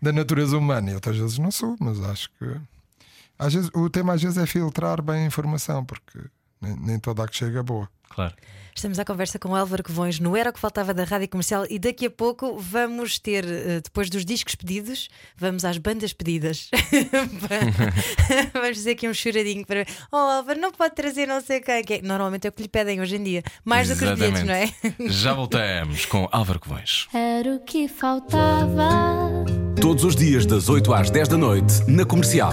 da 0.00 0.12
natureza 0.12 0.56
humana. 0.58 0.90
E 0.90 0.94
outras 0.94 1.16
vezes 1.16 1.38
não 1.38 1.50
sou, 1.50 1.74
mas 1.80 2.00
acho 2.02 2.30
que. 2.38 2.60
Às 3.38 3.54
vezes, 3.54 3.70
o 3.74 3.88
tema 3.90 4.12
às 4.14 4.22
vezes 4.22 4.38
é 4.38 4.46
filtrar 4.46 5.02
bem 5.02 5.24
a 5.24 5.26
informação, 5.26 5.84
porque 5.84 6.18
nem, 6.60 6.74
nem 6.76 6.98
toda 6.98 7.22
a 7.24 7.28
que 7.28 7.36
chega 7.36 7.60
é 7.60 7.62
boa. 7.62 7.88
Claro. 8.08 8.34
Estamos 8.74 8.98
à 8.98 9.06
conversa 9.06 9.38
com 9.38 9.48
o 9.48 9.56
Álvaro 9.56 9.82
Covões 9.82 10.20
no 10.20 10.36
Era 10.36 10.50
o 10.50 10.52
que 10.52 10.60
Faltava 10.60 10.92
da 10.92 11.02
Rádio 11.04 11.30
Comercial 11.30 11.64
e 11.70 11.78
daqui 11.78 12.04
a 12.06 12.10
pouco 12.10 12.58
vamos 12.58 13.18
ter, 13.18 13.42
eh, 13.46 13.80
depois 13.82 14.10
dos 14.10 14.22
discos 14.22 14.54
pedidos, 14.54 15.08
vamos 15.34 15.64
às 15.64 15.78
bandas 15.78 16.12
pedidas. 16.12 16.68
vamos 18.52 18.76
fazer 18.76 18.90
aqui 18.90 19.08
um 19.08 19.14
choradinho 19.14 19.64
para. 19.64 19.86
Oh, 20.12 20.16
Álvaro, 20.16 20.60
não 20.60 20.70
pode 20.72 20.94
trazer 20.94 21.26
não 21.26 21.40
sei 21.40 21.60
quem. 21.60 21.82
que 21.82 21.94
é- 21.94 22.02
Normalmente 22.02 22.46
é 22.46 22.50
o 22.50 22.52
que 22.52 22.60
lhe 22.62 22.68
pedem 22.68 23.00
hoje 23.00 23.16
em 23.16 23.22
dia. 23.22 23.42
Mais 23.64 23.88
do 23.88 23.96
que 23.96 24.04
os 24.04 24.12
bilhetes, 24.12 24.42
não 24.42 24.52
é? 24.54 24.70
Já 25.08 25.32
voltamos 25.32 26.04
com 26.04 26.28
Álvaro 26.30 26.60
Covões. 26.60 27.08
Era 27.14 27.54
o 27.54 27.60
que 27.60 27.88
faltava. 27.88 28.90
Todos 29.80 30.04
os 30.04 30.14
dias, 30.14 30.44
das 30.44 30.68
8 30.68 30.92
às 30.92 31.08
10 31.10 31.28
da 31.28 31.38
noite, 31.38 31.82
na 31.88 32.04
comercial. 32.04 32.52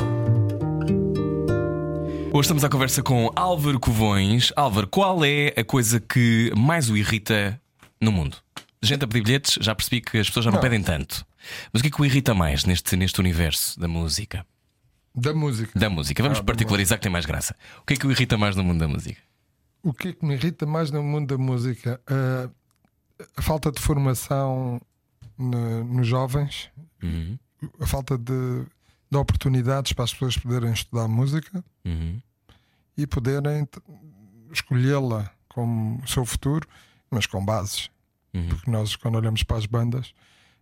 Hoje 2.35 2.47
estamos 2.47 2.63
à 2.63 2.69
conversa 2.69 3.03
com 3.03 3.29
Álvaro 3.35 3.79
Covões. 3.79 4.51
Álvaro, 4.55 4.87
qual 4.87 5.23
é 5.23 5.53
a 5.55 5.63
coisa 5.63 5.99
que 5.99 6.51
mais 6.57 6.89
o 6.89 6.97
irrita 6.97 7.61
no 8.01 8.11
mundo? 8.11 8.37
Gente 8.81 9.05
a 9.05 9.07
pedir 9.07 9.23
bilhetes, 9.23 9.57
já 9.61 9.75
percebi 9.75 10.01
que 10.01 10.17
as 10.17 10.27
pessoas 10.27 10.45
já 10.45 10.51
não, 10.51 10.55
Não. 10.55 10.61
pedem 10.61 10.81
tanto. 10.81 11.25
Mas 11.71 11.79
o 11.79 11.83
que 11.83 11.87
é 11.89 11.91
que 11.91 12.01
o 12.01 12.05
irrita 12.05 12.33
mais 12.33 12.65
neste, 12.65 12.95
neste 12.95 13.19
universo 13.19 13.79
da 13.79 13.87
música? 13.87 14.45
Da 15.15 15.33
música. 15.33 15.79
Da 15.79 15.89
música. 15.89 16.23
Vamos 16.23 16.39
Ah, 16.39 16.43
particularizar 16.43 16.97
que 16.97 17.03
tem 17.03 17.11
mais 17.11 17.25
graça. 17.25 17.55
O 17.81 17.85
que 17.85 17.93
é 17.93 17.97
que 17.97 18.07
o 18.07 18.11
irrita 18.11 18.35
mais 18.37 18.55
no 18.55 18.63
mundo 18.63 18.79
da 18.79 18.87
música? 18.87 19.21
O 19.83 19.93
que 19.93 20.07
é 20.09 20.13
que 20.13 20.25
me 20.25 20.33
irrita 20.33 20.65
mais 20.65 20.89
no 20.89 21.03
mundo 21.03 21.27
da 21.27 21.37
música? 21.37 22.01
Ah, 22.07 22.49
a 23.37 23.41
falta 23.41 23.71
de 23.71 23.79
formação 23.79 24.81
no- 25.37 25.83
nos 25.83 26.07
jovens, 26.07 26.69
Uhum, 27.01 27.37
a 27.79 27.85
falta 27.85 28.17
de, 28.17 28.65
de 29.13 29.17
oportunidades 29.17 29.93
para 29.93 30.03
as 30.05 30.11
pessoas 30.13 30.37
poderem 30.37 30.71
estudar 30.73 31.07
música 31.07 31.63
uhum, 31.85 32.19
e 32.97 33.05
poderem 33.07 33.67
escolhê-la 34.51 35.31
como 35.49 36.01
o 36.03 36.07
seu 36.07 36.25
futuro, 36.25 36.67
mas 37.09 37.25
com 37.25 37.43
bases. 37.43 37.89
uhum. 38.33 38.47
Porque 38.49 38.69
nós, 38.71 38.95
quando 38.95 39.15
olhamos 39.15 39.43
para 39.43 39.57
as 39.57 39.65
bandas, 39.65 40.13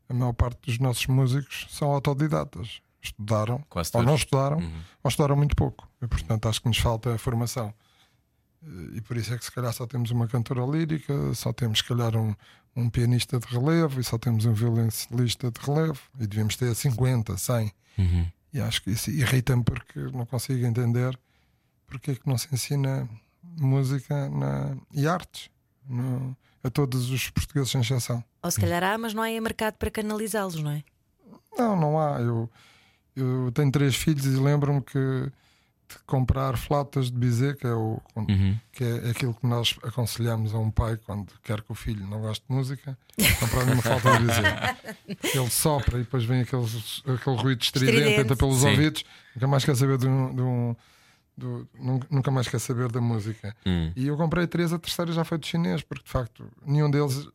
a 0.10 0.14
maior 0.14 0.34
parte 0.34 0.60
dos 0.66 0.78
nossos 0.80 1.08
músicos 1.08 1.68
são 1.70 1.90
autodidatas. 1.92 2.82
Estudaram, 3.02 3.66
ou 4.00 4.04
não 4.04 4.16
estudaram, 4.16 4.58
Uhum. 4.58 4.82
ou 5.04 5.10
estudaram 5.10 5.36
muito 5.36 5.56
pouco. 5.56 5.88
E, 6.02 6.08
portanto, 6.08 6.48
acho 6.48 6.62
que 6.62 6.68
nos 6.68 6.78
falta 6.78 7.16
a 7.16 7.18
formação. 7.18 7.74
E 8.94 9.02
por 9.02 9.18
isso 9.18 9.34
é 9.34 9.38
que, 9.38 9.44
se 9.46 9.52
calhar, 9.52 9.74
só 9.74 9.88
temos 9.88 10.12
uma 10.12 10.28
cantora 10.28 10.64
lírica, 10.66 11.34
só 11.34 11.52
temos, 11.52 11.80
se 11.80 11.84
calhar, 11.86 12.16
um, 12.16 12.36
um 12.76 12.90
pianista 12.92 13.40
de 13.40 13.48
relevo 13.48 14.00
e 14.00 14.04
só 14.04 14.20
temos 14.20 14.46
um 14.46 14.54
violoncelista 14.54 15.50
de 15.50 15.60
relevo. 15.66 16.00
E 16.20 16.28
devíamos 16.28 16.56
ter 16.56 16.76
50, 16.76 17.38
100. 17.38 17.72
Uhum. 17.98 18.28
E 18.54 18.60
acho 18.60 18.82
que 18.84 18.92
isso 18.92 19.10
irrita-me 19.10 19.64
porque 19.64 20.00
não 20.12 20.26
consigo 20.26 20.66
entender 20.66 21.18
porque 21.88 22.12
é 22.12 22.16
que 22.16 22.28
não 22.28 22.38
se 22.38 22.48
ensina 22.54 23.08
música 23.44 24.30
na, 24.30 24.78
e 24.94 25.08
artes 25.08 25.50
no- 25.88 26.36
a 26.64 26.70
todos 26.70 27.10
os 27.10 27.30
portugueses, 27.30 27.72
sem 27.72 27.82
exceção. 27.82 28.24
Ou 28.44 28.52
se 28.52 28.60
calhar 28.60 28.84
há, 28.84 28.98
mas 28.98 29.14
não 29.14 29.24
há 29.24 29.26
aí 29.28 29.40
mercado 29.42 29.76
para 29.76 29.90
canalizá-los, 29.92 30.62
não 30.62 30.72
é? 30.72 30.84
Não, 31.58 31.76
não 31.80 32.00
há. 32.00 32.20
Eu, 32.22 32.50
eu 33.16 33.52
tenho 33.54 33.72
três 33.72 33.96
filhos 33.96 34.26
e 34.26 34.30
lembro-me 34.40 34.82
que 34.82 35.32
de 35.98 36.04
comprar 36.06 36.58
flautas 36.58 37.12
de 37.12 37.18
bizet, 37.18 37.58
que 37.60 37.68
é, 37.68 37.74
o, 37.74 38.02
Uhum. 38.16 38.58
que 38.72 38.84
é 38.84 39.10
aquilo 39.10 39.34
que 39.34 39.46
nós 39.46 39.78
aconselhamos 39.84 40.54
a 40.54 40.60
um 40.60 40.70
pai 40.72 40.98
quando 40.98 41.32
quer 41.44 41.62
que 41.62 41.72
o 41.72 41.76
filho 41.76 42.06
não 42.08 42.22
goste 42.22 42.46
de 42.50 42.56
música, 42.56 42.98
comprar-lhe 43.40 43.72
uma 43.74 43.82
flauta 43.82 44.12
de 44.18 44.26
bizet. 44.26 44.78
Ele 45.38 45.50
sopra 45.50 45.98
e 45.98 46.04
depois 46.04 46.24
vem 46.24 46.42
aquele, 46.42 46.66
aquele 47.16 47.36
ruído 47.38 47.62
estridente, 47.62 47.98
Estridente. 47.98 48.22
entra 48.22 48.36
pelos 48.36 48.60
Sim. 48.60 48.70
ouvidos, 48.70 49.04
nunca 49.36 49.48
mais 49.48 49.66
quer 49.66 49.76
saber 49.76 49.98
de 49.98 50.08
um. 50.08 50.36
de 50.36 50.42
um- 50.42 50.76
do- 51.38 51.68
nun- 51.80 52.00
nunca 52.12 52.30
mais 52.30 52.48
quer 52.48 52.60
saber 52.60 52.92
da 52.92 53.00
música. 53.02 53.56
Uhum. 53.66 53.92
E 53.96 54.06
eu 54.08 54.18
comprei 54.18 54.46
três, 54.46 54.72
a 54.74 54.78
terceira 54.78 55.12
já 55.12 55.24
foi 55.24 55.38
de 55.40 55.48
chinês, 55.48 55.82
porque 55.82 56.04
de 56.04 56.10
facto 56.10 56.46
nenhum 56.64 56.92
deles 56.92 57.26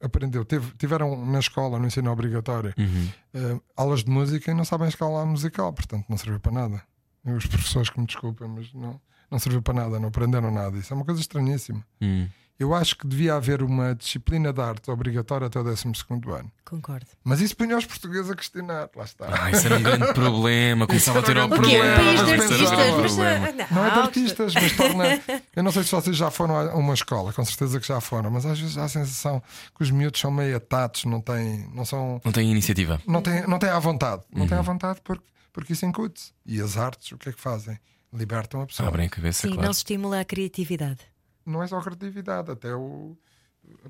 aprendeu. 0.00 0.44
Teve- 0.44 0.72
tiveram 0.78 1.24
na 1.26 1.38
escola, 1.40 1.78
no 1.78 1.86
ensino 1.86 2.12
obrigatório, 2.12 2.72
Uhum. 2.78 3.08
eh, 3.34 3.60
aulas 3.74 4.04
de 4.04 4.10
música 4.10 4.50
e 4.50 4.54
não 4.54 4.64
sabem 4.64 4.86
escalar 4.86 5.26
musical, 5.26 5.72
portanto 5.72 6.04
não 6.08 6.18
serviu 6.18 6.38
para 6.38 6.52
nada. 6.52 6.82
E 7.26 7.30
os 7.32 7.46
professores 7.46 7.90
que 7.90 7.98
me 8.00 8.06
desculpem, 8.06 8.48
mas 8.48 8.72
não, 8.72 9.00
não 9.30 9.38
serviu 9.38 9.60
para 9.60 9.74
nada, 9.74 9.98
não 9.98 10.08
aprenderam 10.08 10.50
nada. 10.50 10.76
Isso 10.78 10.92
é 10.92 10.96
uma 10.96 11.04
coisa 11.04 11.20
estranhíssima. 11.20 11.84
Uhum. 12.00 12.28
Eu 12.58 12.74
acho 12.74 12.96
que 12.96 13.06
devia 13.06 13.34
haver 13.34 13.62
uma 13.62 13.94
disciplina 13.94 14.50
de 14.50 14.62
arte 14.62 14.90
obrigatória 14.90 15.46
até 15.46 15.60
o 15.60 15.62
12 15.62 15.88
ano. 16.08 16.50
Concordo. 16.64 17.04
Mas 17.22 17.42
isso 17.42 17.54
punha 17.54 17.76
os 17.76 17.84
portugueses 17.84 18.30
a 18.30 18.34
questionar, 18.34 18.88
lá 18.96 19.04
está. 19.04 19.26
Ah, 19.28 19.50
isso 19.50 19.66
era 19.66 19.76
um 19.76 19.82
grande 19.82 20.10
problema. 20.14 20.86
Começava 20.86 21.18
a 21.18 21.22
ter 21.22 21.36
um 21.36 21.48
grande 21.50 21.52
O? 21.52 21.58
Um 21.58 21.60
problema. 21.60 21.96
país 21.96 22.24
de 22.24 22.32
artistas, 22.32 22.70
mas. 22.70 23.12
problema. 23.12 23.46
ah, 23.46 23.66
Não 23.74 23.84
é 23.86 23.90
de 23.90 23.98
ah, 23.98 24.02
artistas, 24.04 24.54
mas 24.54 24.72
torna. 24.74 25.04
Eu 25.54 25.62
não 25.62 25.70
sei 25.70 25.82
se 25.82 25.90
vocês 25.92 26.16
já 26.16 26.30
foram 26.30 26.56
a 26.56 26.74
uma 26.76 26.94
escola, 26.94 27.30
com 27.30 27.44
certeza 27.44 27.78
que 27.78 27.86
já 27.86 28.00
foram, 28.00 28.30
mas 28.30 28.46
às 28.46 28.58
vezes 28.58 28.78
há 28.78 28.84
a 28.84 28.88
sensação 28.88 29.42
que 29.76 29.82
os 29.82 29.90
miúdos 29.90 30.18
são 30.18 30.30
meio 30.30 30.56
atatos, 30.56 31.04
não 31.04 31.20
têm, 31.20 31.68
não 31.74 31.84
são, 31.84 32.22
Não 32.24 32.32
tem 32.32 32.50
iniciativa. 32.50 32.98
não 33.06 33.20
têm, 33.20 33.46
não 33.46 33.58
têm 33.58 33.68
à 33.68 33.78
vontade. 33.78 34.22
Não 34.32 34.42
Uhum. 34.44 34.48
têm 34.48 34.56
à 34.56 34.62
vontade 34.62 35.00
porque, 35.04 35.24
porque 35.56 35.72
isso 35.72 35.86
incute-se. 35.86 36.32
E 36.44 36.60
as 36.60 36.76
artes, 36.76 37.10
o 37.12 37.16
que 37.18 37.30
é 37.30 37.32
que 37.32 37.40
fazem? 37.40 37.78
Libertam 38.12 38.60
a 38.60 38.66
pessoa. 38.66 38.88
Abrem 38.90 39.06
a 39.06 39.10
cabeça, 39.10 39.42
Sim, 39.42 39.54
claro. 39.54 39.66
não 39.66 39.72
se 39.72 39.78
estimula 39.80 40.20
a 40.20 40.24
criatividade. 40.24 41.00
Não 41.46 41.62
é 41.62 41.66
só 41.66 41.78
a 41.78 41.82
criatividade, 41.82 42.50
até 42.50 42.74
o. 42.74 43.16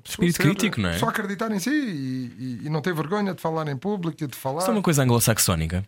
Espírito 0.03 0.39
crítico, 0.39 0.79
não 0.81 0.89
é? 0.89 0.97
Só 0.97 1.09
acreditar 1.09 1.51
em 1.51 1.59
si 1.59 1.69
e, 1.69 2.35
e- 2.63 2.65
e 2.65 2.69
não 2.69 2.81
ter 2.81 2.93
vergonha 2.95 3.33
de 3.33 3.41
falar 3.41 3.67
em 3.67 3.75
público 3.77 4.23
e 4.23 4.27
de 4.27 4.35
falar. 4.35 4.61
Isso 4.61 4.69
é 4.71 4.73
uma 4.73 4.81
coisa 4.81 5.03
anglo-saxónica. 5.03 5.83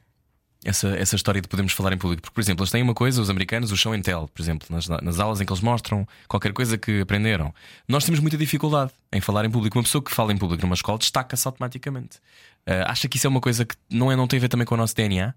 Essa, 0.66 0.90
essa 0.90 1.16
história 1.16 1.40
de 1.42 1.48
podermos 1.48 1.72
falar 1.72 1.94
em 1.94 1.98
público. 1.98 2.22
Porque, 2.24 2.34
por 2.36 2.42
exemplo, 2.42 2.64
eles 2.64 2.72
têm 2.72 2.84
uma 2.84 2.94
coisa, 2.94 3.22
os 3.22 3.30
americanos, 3.30 3.72
o 3.72 3.78
show 3.78 3.94
and 3.94 4.02
tell, 4.02 4.28
por 4.28 4.42
exemplo, 4.42 4.68
nas, 4.70 4.88
nas 4.90 5.18
aulas 5.18 5.40
em 5.40 5.46
que 5.46 5.54
eles 5.54 5.64
mostram 5.64 6.06
qualquer 6.28 6.52
coisa 6.52 6.78
que 6.78 7.00
aprenderam. 7.00 7.54
Nós 7.88 8.04
temos 8.04 8.20
muita 8.20 8.36
dificuldade 8.38 8.92
em 9.14 9.22
falar 9.22 9.46
em 9.46 9.50
público. 9.50 9.78
Uma 9.78 9.84
pessoa 9.84 10.04
que 10.04 10.12
fala 10.12 10.34
em 10.34 10.38
público 10.38 10.62
numa 10.62 10.76
escola 10.76 10.98
destaca-se 11.00 11.48
automaticamente. 11.48 12.20
Ah, 12.68 12.92
acha 12.92 13.08
que 13.08 13.16
isso 13.16 13.26
é 13.26 13.30
uma 13.30 13.40
coisa 13.40 13.64
que 13.66 13.74
não, 13.90 14.12
é, 14.12 14.16
não 14.18 14.28
tem 14.28 14.38
a 14.38 14.42
ver 14.42 14.50
também 14.50 14.66
com 14.68 14.76
o 14.76 14.78
nosso 14.78 14.94
DNA? 14.94 15.34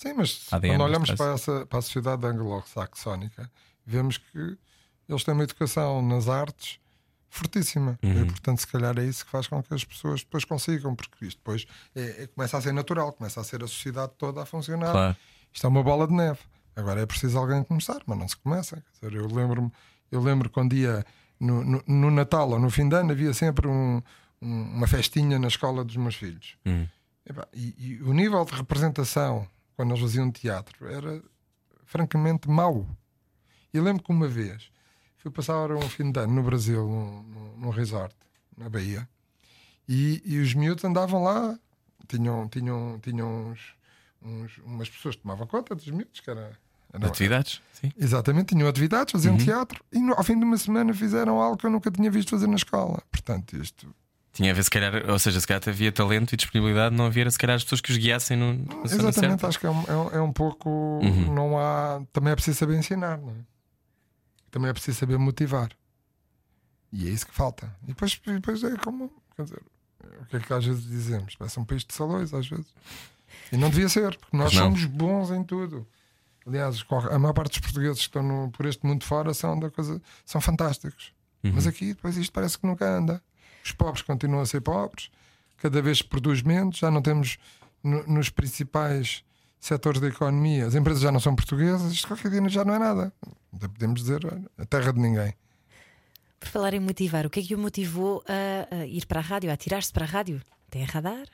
Sim, 0.00 0.14
mas 0.14 0.46
ADN, 0.50 0.74
quando 0.74 0.82
olhamos 0.88 1.10
para, 1.10 1.32
essa, 1.34 1.66
para 1.66 1.78
a 1.78 1.82
sociedade 1.82 2.26
anglo-saxónica, 2.26 3.50
vemos 3.84 4.16
que 4.18 4.56
eles 5.08 5.24
têm 5.24 5.34
uma 5.34 5.44
educação 5.44 6.00
nas 6.00 6.28
artes 6.28 6.78
fortíssima. 7.28 7.98
E, 8.02 8.24
portanto, 8.24 8.58
se 8.60 8.66
calhar 8.66 8.98
é 8.98 9.04
isso 9.04 9.24
que 9.24 9.30
faz 9.30 9.46
com 9.46 9.62
que 9.62 9.72
as 9.74 9.84
pessoas 9.84 10.20
depois 10.20 10.44
consigam, 10.44 10.94
porque 10.96 11.26
isto 11.26 11.36
depois 11.38 11.66
é- 11.94 12.22
é- 12.22 12.26
começa 12.28 12.56
a 12.56 12.60
ser 12.62 12.72
natural, 12.72 13.12
começa 13.12 13.40
a 13.40 13.44
ser 13.44 13.62
a 13.62 13.66
sociedade 13.68 14.12
toda 14.16 14.42
a 14.42 14.46
funcionar. 14.46 14.90
Claro. 14.92 15.16
Isto 15.52 15.66
é 15.66 15.68
uma 15.68 15.82
bola 15.82 16.06
de 16.06 16.14
neve. 16.14 16.38
Agora 16.74 17.00
é 17.00 17.06
preciso 17.06 17.38
alguém 17.38 17.62
começar, 17.62 18.00
mas 18.06 18.18
não 18.18 18.26
se 18.28 18.36
começa. 18.38 18.82
Dizer, 18.94 19.14
eu 19.14 19.26
lembro-me, 19.26 19.70
eu 20.10 20.22
lembro 20.22 20.48
quando 20.48 20.72
ia 20.72 21.04
no, 21.38 21.62
no, 21.62 21.82
no 21.86 22.10
Natal 22.10 22.48
ou 22.50 22.58
no 22.58 22.70
fim 22.70 22.88
de 22.88 22.96
ano 22.96 23.12
havia 23.12 23.34
sempre 23.34 23.68
um- 23.68 24.02
um- 24.40 24.62
uma 24.76 24.86
festinha 24.86 25.38
na 25.38 25.48
escola 25.48 25.84
dos 25.84 25.96
meus 25.96 26.14
filhos. 26.14 26.56
Hum. 26.64 26.86
Epá, 27.26 27.46
E, 27.52 27.74
e 27.98 28.02
o 28.02 28.12
nível 28.14 28.44
de 28.44 28.54
representação 28.54 29.46
quando 29.80 29.92
eles 29.92 30.02
faziam 30.02 30.30
teatro 30.30 30.86
era 30.86 31.22
francamente 31.86 32.46
mau. 32.50 32.86
E 33.72 33.80
lembro 33.80 34.02
que 34.04 34.10
uma 34.10 34.28
vez 34.28 34.70
fui 35.16 35.30
passar 35.30 35.70
um 35.72 35.80
fim 35.88 36.12
de 36.12 36.20
ano 36.20 36.34
no 36.34 36.42
Brasil, 36.42 36.86
num, 37.56 37.70
resort, 37.70 38.14
na 38.58 38.68
Bahia, 38.68 39.08
e, 39.88 40.20
e 40.22 40.38
os 40.38 40.52
miúdos 40.52 40.84
andavam 40.84 41.22
lá, 41.22 41.58
tinham, 42.06 42.46
tinham, 42.48 42.98
tinham 43.02 43.48
uns, 43.52 43.74
uns- 44.22 44.58
umas 44.66 44.90
pessoas 44.90 45.16
que 45.16 45.22
tomavam 45.22 45.46
conta 45.46 45.74
dos 45.74 45.86
miúdos, 45.88 46.20
que 46.20 46.28
era. 46.30 46.58
era- 46.92 47.06
Atividades? 47.06 47.62
Sim. 47.72 47.90
Exatamente, 47.96 48.54
tinham 48.54 48.68
atividades, 48.68 49.12
faziam 49.12 49.38
teatro 49.38 49.82
e 49.90 49.98
no- 49.98 50.12
ao 50.12 50.22
fim 50.22 50.38
de 50.38 50.44
uma 50.44 50.58
semana 50.58 50.92
fizeram 50.92 51.40
algo 51.40 51.56
que 51.56 51.64
eu 51.64 51.70
nunca 51.70 51.90
tinha 51.90 52.10
visto 52.10 52.28
fazer 52.28 52.46
na 52.48 52.56
escola. 52.56 53.02
Portanto, 53.10 53.56
isto 53.56 53.94
Tinha 54.32 54.52
a 54.52 54.54
ver, 54.54 54.62
se 54.62 54.70
calhar, 54.70 55.10
ou 55.10 55.18
seja, 55.18 55.40
se 55.40 55.46
calhar 55.46 55.60
havia 55.66 55.90
talento 55.90 56.32
e 56.32 56.36
disponibilidade, 56.36 56.94
não 56.94 57.06
havia, 57.06 57.28
se 57.30 57.36
calhar, 57.38 57.56
as 57.56 57.64
pessoas 57.64 57.80
que 57.80 57.90
os 57.90 57.98
guiassem 57.98 58.36
no, 58.36 58.54
zona 58.54 58.84
Exatamente, 58.84 59.14
certa. 59.14 59.48
acho 59.48 59.58
que 59.58 59.66
é 59.66 59.70
um, 59.70 59.82
é 59.88 59.96
um- 59.96 60.10
é 60.10 60.22
um 60.22 60.32
pouco. 60.32 60.70
Uhum. 61.02 61.34
Não 61.34 61.58
há. 61.58 62.00
Também 62.12 62.32
é 62.32 62.36
preciso 62.36 62.58
saber 62.58 62.76
ensinar, 62.78 63.18
não 63.18 63.30
é? 63.30 63.34
Também 64.50 64.70
é 64.70 64.72
preciso 64.72 64.98
saber 64.98 65.18
motivar. 65.18 65.70
E 66.92 67.08
é 67.08 67.10
isso 67.10 67.26
que 67.26 67.34
falta. 67.34 67.74
E 67.84 67.88
depois, 67.88 68.20
depois 68.24 68.62
é 68.64 68.76
como. 68.76 69.12
Quer 69.36 69.42
dizer, 69.44 69.62
o 70.22 70.24
que 70.26 70.36
é 70.36 70.40
que 70.40 70.52
às 70.52 70.64
vezes 70.64 70.84
dizemos? 70.84 71.34
Parece 71.36 71.58
um 71.58 71.64
país 71.64 71.84
de 71.84 71.92
salões, 71.94 72.32
às 72.32 72.48
vezes. 72.48 72.66
E 73.52 73.56
não 73.56 73.68
devia 73.70 73.88
ser, 73.88 74.16
porque 74.16 74.36
nós 74.36 74.52
não. 74.54 74.62
somos 74.64 74.84
bons 74.84 75.30
em 75.30 75.42
tudo. 75.44 75.86
Aliás, 76.46 76.84
a 77.10 77.18
maior 77.18 77.32
parte 77.32 77.50
dos 77.50 77.60
portugueses 77.60 77.98
que 77.98 78.04
estão 78.08 78.22
no- 78.22 78.50
por 78.50 78.64
este 78.66 78.84
mundo 78.86 79.04
fora 79.04 79.32
são, 79.34 79.58
da 79.58 79.70
coisa, 79.70 80.00
são 80.24 80.40
fantásticos. 80.40 81.12
Uhum. 81.44 81.52
Mas 81.54 81.66
aqui, 81.66 81.94
depois, 81.94 82.16
isto 82.16 82.32
parece 82.32 82.58
que 82.58 82.66
nunca 82.66 82.88
anda. 82.88 83.22
Os 83.64 83.72
pobres 83.72 84.02
continuam 84.02 84.42
a 84.42 84.46
ser 84.46 84.60
pobres, 84.60 85.10
cada 85.58 85.80
vez 85.82 85.98
se 85.98 86.04
produz 86.04 86.42
menos, 86.42 86.78
já 86.78 86.90
não 86.90 87.02
temos 87.02 87.38
no- 87.82 88.06
nos 88.06 88.28
principais 88.30 89.22
setores 89.60 90.00
da 90.00 90.08
economia, 90.08 90.66
as 90.66 90.74
empresas 90.74 91.02
já 91.02 91.12
não 91.12 91.20
são 91.20 91.34
portuguesas, 91.36 91.92
isto 91.92 92.08
qualquer 92.08 92.30
dia 92.30 92.48
já 92.48 92.64
não 92.64 92.74
é 92.74 92.78
nada. 92.78 93.12
Até 93.54 93.68
podemos 93.68 94.00
dizer 94.00 94.20
a 94.58 94.64
terra 94.64 94.92
de 94.92 95.00
ninguém. 95.00 95.34
Por 96.38 96.48
falar 96.48 96.72
em 96.72 96.80
motivar, 96.80 97.26
o 97.26 97.30
que 97.30 97.40
é 97.40 97.42
que 97.42 97.54
o 97.54 97.58
motivou 97.58 98.24
a, 98.26 98.74
a 98.76 98.86
ir 98.86 99.04
para 99.06 99.20
a 99.20 99.22
rádio, 99.22 99.52
a 99.52 99.56
tirar-se 99.58 99.92
para 99.92 100.04
a 100.06 100.08
rádio? 100.08 100.40
Tem 100.70 100.82
a 100.82 100.86
radar? 100.86 101.26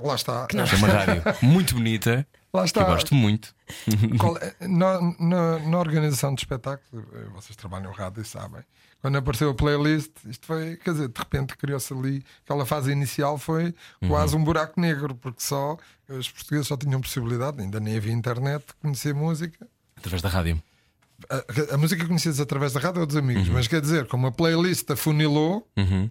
Lá 0.00 0.14
está. 0.14 0.46
É 0.54 0.76
uma 0.76 0.88
rádio 0.88 1.22
muito 1.42 1.74
bonita, 1.74 2.26
Lá 2.52 2.60
que 2.60 2.62
eu 2.62 2.64
está. 2.64 2.84
gosto 2.84 3.14
muito. 3.14 3.54
Qual 4.18 4.36
é- 4.38 4.54
na, 4.66 5.00
na- 5.18 5.58
na 5.58 5.78
organização 5.78 6.34
de 6.34 6.42
espetáculos, 6.42 7.04
eh, 7.14 7.24
vocês 7.34 7.56
trabalham 7.56 7.92
rádio 7.92 8.22
e 8.22 8.24
sabem. 8.24 8.62
Quando 9.00 9.18
apareceu 9.18 9.50
a 9.50 9.54
playlist, 9.54 10.12
isto 10.26 10.46
foi, 10.46 10.76
quer 10.76 10.92
dizer, 10.92 11.08
de 11.08 11.18
repente 11.18 11.56
criou-se 11.58 11.92
ali, 11.92 12.24
aquela 12.44 12.64
fase 12.64 12.90
inicial 12.90 13.36
foi 13.36 13.74
quase 14.08 14.34
um 14.34 14.42
buraco 14.42 14.80
negro, 14.80 15.14
porque 15.14 15.42
só 15.42 15.76
os 16.08 16.30
portugueses 16.30 16.66
só 16.68 16.76
tinham 16.76 17.00
possibilidade, 17.02 17.60
ainda 17.60 17.78
nem 17.80 17.96
havia 17.98 18.12
internet, 18.12 18.64
de 18.66 18.72
conhecer 18.80 19.12
música. 19.14 19.66
Através 19.96 20.22
da 20.22 20.28
rádio. 20.30 20.62
A, 21.28 21.74
a 21.74 21.76
música 21.76 22.06
conhecidas 22.06 22.40
através 22.40 22.72
da 22.72 22.80
rádio 22.80 23.00
ou 23.00 23.06
dos 23.06 23.16
amigos, 23.16 23.48
mas 23.48 23.68
quer 23.68 23.80
dizer, 23.80 24.06
como 24.06 24.26
a 24.26 24.32
playlist 24.32 24.90
afunilou, 24.90 25.68
Uhum. 25.76 26.10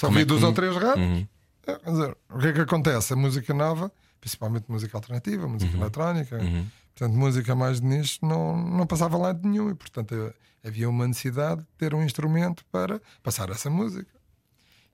só 0.00 0.06
Como 0.06 0.18
é 0.18 0.24
duas 0.24 0.40
que- 0.40 0.46
ou 0.46 0.52
três 0.54 0.74
rádios. 0.76 1.06
Uhum. 1.06 1.28
Dizer, 1.78 2.16
o 2.30 2.38
que 2.38 2.46
é 2.48 2.52
que 2.52 2.60
acontece? 2.60 3.12
A 3.12 3.16
música 3.16 3.52
nova, 3.54 3.90
principalmente 4.20 4.64
música 4.68 4.96
alternativa, 4.96 5.46
música 5.48 5.76
eletrónica, 5.76 6.36
Uhum. 6.38 6.66
portanto, 6.94 7.16
música 7.16 7.54
mais 7.54 7.80
de 7.80 7.86
nicho, 7.86 8.18
não, 8.22 8.56
não 8.56 8.86
passava 8.86 9.16
lá 9.16 9.32
de 9.32 9.46
nenhum. 9.48 9.70
E, 9.70 9.74
portanto, 9.74 10.14
eh, 10.14 10.68
havia 10.68 10.88
uma 10.88 11.06
necessidade 11.08 11.60
de 11.62 11.66
ter 11.78 11.94
um 11.94 12.02
instrumento 12.02 12.64
para 12.72 13.00
passar 13.22 13.48
essa 13.50 13.70
música 13.70 14.10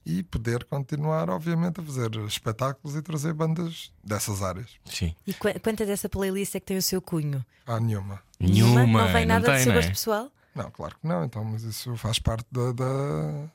e 0.05 0.23
poder 0.23 0.63
continuar, 0.65 1.29
obviamente, 1.29 1.81
a 1.81 1.83
fazer 1.83 2.15
espetáculos 2.29 2.97
e 2.97 3.03
trazer 3.03 3.33
bandas 3.33 3.91
dessas 4.05 4.41
áreas. 4.43 4.71
Sim. 4.85 5.15
E 5.27 5.35
qu- 5.35 5.59
quanta 5.61 5.85
dessa 5.85 6.09
playlist 6.09 6.55
é 6.55 6.61
que 6.61 6.67
tem 6.67 6.77
o 6.77 6.83
seu 6.83 7.03
cunho? 7.03 7.45
Há 7.67 7.81
nenhuma. 7.81 8.21
Nenhuma. 8.39 8.87
Não 8.87 9.13
vem 9.13 9.27
nada 9.27 9.47
do 9.47 9.53
tem, 9.53 9.59
seu 9.65 9.73
não 9.73 9.73
é? 9.73 9.83
gosto 9.83 9.91
pessoal? 9.91 10.31
Não, 10.55 10.71
claro 10.71 10.95
que 11.01 11.07
não, 11.07 11.25
então, 11.25 11.45
mas 11.45 11.65
isso 11.65 11.97
faz 11.97 12.19
parte 12.21 12.47
da. 12.53 12.71
da... 12.73 13.49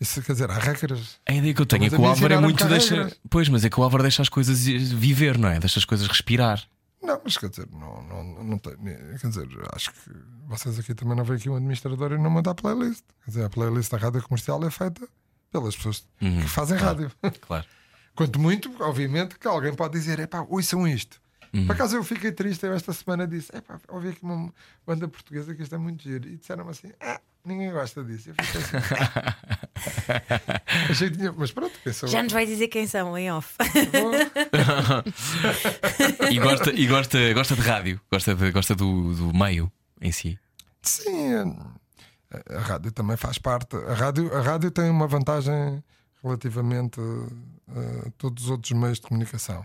Isso 0.00 0.22
quer 0.22 0.32
dizer, 0.32 0.50
há 0.50 0.58
regras. 0.58 1.18
A 1.26 1.32
ideia 1.34 1.52
que 1.52 1.60
eu 1.60 1.66
tenho 1.66 1.84
é 1.86 1.90
que 1.90 1.96
o 1.96 2.04
Álvaro 2.06 2.32
é 2.34 2.38
muito 2.40 2.64
deixa. 2.66 2.94
regras. 2.94 3.20
Pois, 3.28 3.48
mas 3.48 3.64
é 3.64 3.70
que 3.70 3.78
o 3.80 3.82
Álvaro 3.82 4.02
deixa 4.02 4.22
as 4.22 4.28
coisas 4.28 4.58
viver, 4.64 5.36
não 5.36 5.48
é? 5.48 5.58
Deixa 5.58 5.78
as 5.78 5.84
coisas 5.84 6.06
respirar. 6.06 6.62
Não, 7.02 7.20
mas 7.24 7.36
quer 7.36 7.48
dizer, 7.48 7.68
não, 7.72 8.02
não, 8.02 8.44
não 8.44 8.58
tem. 8.58 8.74
Quer 9.20 9.28
dizer, 9.28 9.48
acho 9.74 9.90
que 9.92 9.98
vocês 10.46 10.78
aqui 10.78 10.94
também 10.94 11.16
não 11.16 11.24
veem 11.24 11.38
aqui 11.38 11.48
um 11.50 11.56
administrador 11.56 12.12
e 12.12 12.18
não 12.18 12.30
manda 12.30 12.50
a 12.50 12.54
playlist. 12.54 13.02
Quer 13.24 13.30
dizer, 13.30 13.44
a 13.44 13.50
playlist 13.50 13.90
da 13.90 13.98
rádio 13.98 14.22
comercial 14.22 14.62
é 14.64 14.70
feita 14.70 15.08
pelas 15.52 15.74
pessoas 15.76 16.04
Uhum. 16.20 16.40
que 16.42 16.48
fazem 16.48 16.76
rádio. 16.76 17.10
Claro. 17.40 17.64
Quanto 18.14 18.38
muito, 18.40 18.70
obviamente, 18.80 19.38
que 19.38 19.46
alguém 19.46 19.72
pode 19.74 19.92
dizer: 19.98 20.18
é 20.18 20.26
pá, 20.26 20.44
ouçam 20.48 20.86
isto. 20.88 21.20
Uhum. 21.52 21.66
Por 21.66 21.72
acaso 21.72 21.96
eu 21.96 22.04
fiquei 22.04 22.32
triste, 22.32 22.64
eu 22.64 22.72
esta 22.72 22.92
semana 22.92 23.26
disse: 23.26 23.50
é 23.54 23.60
pá, 23.60 23.80
ouvi 23.88 24.08
aqui 24.08 24.22
uma 24.22 24.52
banda 24.86 25.08
portuguesa 25.08 25.54
que 25.54 25.62
isto 25.62 25.74
é 25.74 25.78
muito 25.78 26.02
giro. 26.02 26.28
E 26.28 26.36
disseram-me 26.36 26.70
assim: 26.70 26.92
ah, 27.00 27.20
ninguém 27.44 27.72
gosta 27.72 28.04
disso. 28.04 28.30
Eu 28.30 28.34
fiquei 28.44 28.60
assim. 28.60 28.76
Achei 30.90 31.10
que 31.10 31.16
tinha, 31.16 31.32
mas 31.32 31.50
pronto, 31.50 31.72
pensou. 31.82 32.08
Já 32.08 32.22
nos 32.22 32.32
vai 32.32 32.46
dizer 32.46 32.68
quem 32.68 32.86
são 32.86 33.16
em 33.16 33.30
off. 33.32 33.54
E 36.30 36.38
gosta, 36.38 36.70
e 36.70 36.86
gosta, 36.86 37.32
gosta 37.32 37.54
de 37.54 37.62
rádio, 37.62 38.00
gosta, 38.10 38.34
de, 38.34 38.50
gosta 38.50 38.74
do, 38.74 39.14
do 39.14 39.36
meio 39.36 39.70
em 40.00 40.12
si. 40.12 40.38
Sim, 40.82 41.56
a, 42.30 42.56
a 42.56 42.60
rádio 42.60 42.92
também 42.92 43.16
faz 43.16 43.38
parte. 43.38 43.76
A 43.76 43.94
rádio, 43.94 44.34
a 44.36 44.40
rádio 44.40 44.70
tem 44.70 44.90
uma 44.90 45.06
vantagem 45.06 45.82
relativamente 46.22 47.00
a 47.68 48.10
todos 48.18 48.44
os 48.44 48.50
outros 48.50 48.72
meios 48.72 48.98
de 48.98 49.06
comunicação. 49.06 49.64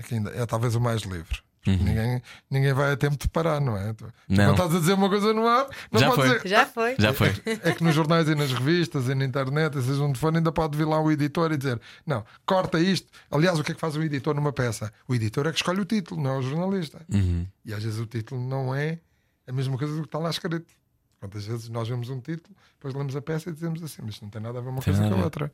É 0.00 0.02
que 0.02 0.14
ainda 0.14 0.30
é 0.30 0.46
talvez 0.46 0.74
o 0.74 0.80
mais 0.80 1.02
livre. 1.02 1.38
Porque 1.62 1.76
Ninguém, 1.84 2.22
ninguém 2.50 2.72
vai 2.72 2.90
a 2.92 2.96
tempo 2.96 3.18
de 3.18 3.28
parar, 3.28 3.60
não 3.60 3.76
é? 3.76 3.92
Tu, 3.92 4.06
tu 4.06 4.12
Não. 4.30 4.44
quando 4.46 4.50
estás 4.52 4.74
a 4.74 4.78
dizer 4.78 4.92
uma 4.94 5.10
coisa 5.10 5.34
no 5.34 5.46
ar, 5.46 5.66
não 5.92 6.00
Já 6.00 6.06
pode 6.08 6.22
foi. 6.22 6.36
dizer. 6.38 6.48
Já 6.48 6.66
foi. 6.66 6.94
Já 6.98 7.12
foi. 7.12 7.28
É 7.62 7.72
que 7.72 7.84
nos 7.84 7.94
jornais 7.94 8.26
e 8.30 8.34
nas 8.34 8.50
revistas 8.50 9.08
e 9.10 9.14
na 9.14 9.26
internet, 9.26 9.76
e 9.76 9.82
seja 9.82 10.02
onde 10.02 10.18
for, 10.18 10.34
ainda 10.34 10.50
pode 10.50 10.78
vir 10.78 10.86
lá 10.86 10.98
o 10.98 11.10
editor 11.12 11.52
e 11.52 11.58
dizer: 11.58 11.78
Não, 12.06 12.24
corta 12.46 12.80
isto. 12.80 13.06
Aliás, 13.30 13.58
o 13.58 13.62
que 13.62 13.72
é 13.72 13.74
que 13.74 13.80
faz 13.80 13.94
o 13.94 14.02
editor 14.02 14.34
numa 14.34 14.54
peça? 14.54 14.90
O 15.06 15.14
editor 15.14 15.48
é 15.48 15.50
que 15.50 15.56
escolhe 15.58 15.82
o 15.82 15.84
título, 15.84 16.22
não 16.22 16.30
é 16.30 16.38
o 16.38 16.42
jornalista. 16.42 17.02
Uhum. 17.12 17.46
E 17.62 17.74
às 17.74 17.84
vezes 17.84 18.00
o 18.00 18.06
título 18.06 18.40
não 18.40 18.74
é 18.74 18.98
a 19.46 19.52
mesma 19.52 19.76
coisa 19.76 19.94
do 19.94 20.00
que 20.00 20.08
está 20.08 20.18
lá 20.18 20.30
escrito. 20.30 20.72
Quantas 21.18 21.44
vezes 21.44 21.68
nós 21.68 21.86
vemos 21.86 22.08
um 22.08 22.20
título, 22.20 22.56
depois 22.72 22.94
lemos 22.94 23.14
a 23.14 23.20
peça 23.20 23.50
e 23.50 23.52
dizemos 23.52 23.82
assim: 23.82 24.00
Mas 24.00 24.14
isto 24.14 24.22
não 24.22 24.30
tem 24.30 24.40
nada 24.40 24.58
a 24.58 24.62
ver 24.62 24.70
uma 24.70 24.80
Tem 24.80 24.94
coisa 24.94 25.06
com 25.10 25.14
a 25.20 25.26
a 25.26 25.28
ver. 25.28 25.52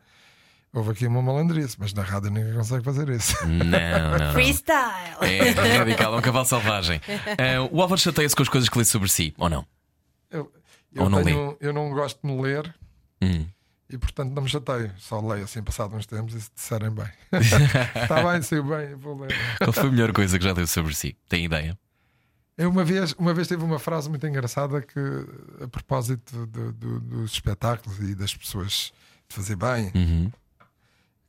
Houve 0.77 0.91
aqui 0.91 1.07
uma 1.07 1.23
malandrice, 1.23 1.75
mas 1.79 1.95
na 1.95 2.03
rádio 2.03 2.31
ninguém 2.31 2.53
consegue 2.53 2.85
fazer 2.85 3.09
isso. 3.09 3.35
Não, 3.49 3.65
não. 3.65 4.19
não. 4.19 4.33
Freestyle! 4.35 5.17
É 5.23 5.79
radical, 5.79 6.15
é 6.15 6.19
um 6.19 6.21
cavalo 6.21 6.45
selvagem. 6.45 7.01
Ah, 7.39 7.67
o 7.73 7.81
Álvaro 7.81 7.99
chateia-se 7.99 8.37
com 8.37 8.43
as 8.43 8.49
coisas 8.51 8.69
que 8.69 8.77
lê 8.77 8.85
sobre 8.85 9.09
si, 9.09 9.33
ou 9.39 9.49
não? 9.49 9.67
Eu, 10.31 10.53
eu, 10.95 11.05
Ou 11.05 11.09
não 11.09 11.25
tenho- 11.25 11.57
eu 11.61 11.73
não 11.73 11.89
gosto 11.91 12.21
de 12.23 12.31
me 12.31 12.43
ler 12.43 12.75
Hum. 13.23 13.47
e, 13.89 13.97
portanto, 13.97 14.33
não 14.35 14.43
me 14.43 14.49
chateio. 14.51 14.93
Só 14.99 15.19
leio 15.27 15.45
assim, 15.45 15.63
passado 15.63 15.97
uns 15.97 16.05
tempos, 16.05 16.35
e 16.35 16.41
se 16.43 16.51
disserem 16.55 16.91
bem. 16.91 17.09
Está 18.03 18.23
bem, 18.31 18.43
saiu 18.43 18.65
bem, 18.65 18.91
eu 18.91 18.99
vou 18.99 19.19
ler. 19.19 19.35
Qual 19.59 19.73
foi 19.73 19.89
a 19.89 19.91
melhor 19.91 20.13
coisa 20.13 20.39
que 20.39 20.45
já 20.45 20.53
leu 20.53 20.67
sobre 20.67 20.95
si? 20.95 21.17
Tem 21.27 21.47
ideia? 21.47 21.79
Eu 22.59 22.69
uma 22.69 22.85
vez, 22.85 23.13
uma 23.15 23.33
vez 23.33 23.49
teve 23.49 23.65
uma 23.65 23.79
frase 23.79 24.11
muito 24.11 24.27
engraçada 24.27 24.83
que, 24.83 25.01
a 25.65 25.69
propósito 25.69 26.47
do- 26.47 26.73
do- 26.73 27.01
dos 27.01 27.33
espetáculos 27.33 27.99
e 28.01 28.15
das 28.15 28.35
pessoas 28.37 28.93
de 29.27 29.35
fazer 29.35 29.57
bem, 29.57 29.91
Uhum. 29.95 30.31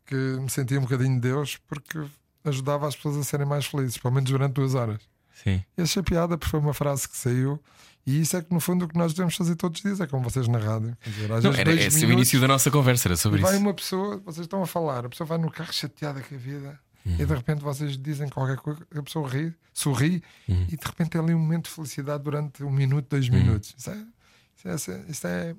Que 0.07 0.15
me 0.15 0.49
sentia 0.49 0.79
um 0.79 0.83
bocadinho 0.83 1.13
de 1.15 1.21
Deus 1.21 1.57
porque 1.67 2.03
ajudava 2.45 2.87
as 2.87 2.95
pessoas 2.95 3.17
a 3.17 3.23
serem 3.23 3.45
mais 3.45 3.65
felizes, 3.65 3.97
pelo 3.97 4.13
menos 4.13 4.29
durante 4.31 4.53
duas 4.53 4.73
horas. 4.73 5.01
Sim. 5.43 5.63
E 5.77 5.81
achei 5.83 6.01
piada 6.01 6.37
porque 6.37 6.49
foi 6.49 6.59
uma 6.59 6.73
frase 6.73 7.07
que 7.07 7.15
saiu, 7.15 7.61
e 8.05 8.21
isso 8.21 8.35
é 8.37 8.41
que 8.41 8.51
no 8.53 8.59
fundo 8.59 8.85
o 8.85 8.87
que 8.87 8.97
nós 8.97 9.13
devemos 9.13 9.35
fazer 9.35 9.55
todos 9.55 9.79
os 9.79 9.83
dias, 9.83 9.99
é 9.99 10.07
como 10.07 10.23
vocês 10.23 10.47
na 10.47 10.57
rádio. 10.57 10.97
Dizer, 11.03 11.27
Não, 11.27 11.53
era 11.53 11.71
esse 11.73 11.89
o 11.97 12.07
minutos, 12.07 12.13
início 12.13 12.39
da 12.41 12.47
nossa 12.47 12.71
conversa, 12.71 13.09
era 13.09 13.17
sobre 13.17 13.41
vai 13.41 13.53
isso. 13.53 13.61
uma 13.61 13.73
pessoa, 13.73 14.17
vocês 14.25 14.45
estão 14.45 14.63
a 14.63 14.65
falar, 14.65 15.05
a 15.05 15.09
pessoa 15.09 15.27
vai 15.27 15.37
no 15.37 15.51
carro 15.51 15.71
chateada 15.73 16.21
com 16.21 16.33
a 16.33 16.37
vida. 16.37 16.79
Uhum. 17.05 17.13
E 17.19 17.25
de 17.25 17.33
repente 17.35 17.61
vocês 17.61 17.97
dizem 17.97 18.27
qualquer 18.29 18.57
coisa, 18.57 18.81
a 18.95 19.03
pessoa 19.03 19.29
ri, 19.29 19.53
sorri 19.73 20.23
Uhum. 20.47 20.67
e 20.69 20.75
de 20.77 20.85
repente 20.85 21.09
tem 21.11 21.21
ali 21.21 21.33
um 21.33 21.39
momento 21.39 21.65
de 21.65 21.71
felicidade 21.71 22.23
durante 22.23 22.63
um 22.63 22.71
minuto, 22.71 23.07
dois 23.09 23.29
minutos. 23.29 23.75
Isso, 23.77 23.89
é, 23.91 24.73
isso, 24.73 24.91
é, 24.91 25.05
isso 25.09 25.27
é- 25.27 25.55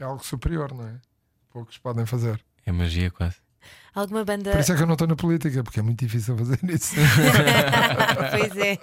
é 0.00 0.04
algo 0.04 0.24
superior, 0.24 0.72
não 0.74 0.86
é? 0.86 0.94
Poucos 1.50 1.78
podem 1.78 2.04
fazer. 2.06 2.42
É 2.66 2.72
magia 2.72 3.10
quase. 3.10 3.36
Alguma 3.94 4.24
banda. 4.24 4.52
Por 4.52 4.60
isso 4.60 4.72
é 4.72 4.76
que 4.76 4.82
eu 4.82 4.86
não 4.86 4.94
estou 4.94 5.08
na 5.08 5.16
política, 5.16 5.62
porque 5.64 5.80
é 5.80 5.82
muito 5.82 5.98
difícil 5.98 6.36
fazer 6.36 6.58
isso. 6.64 6.94
pois 8.30 8.56
é. 8.56 8.78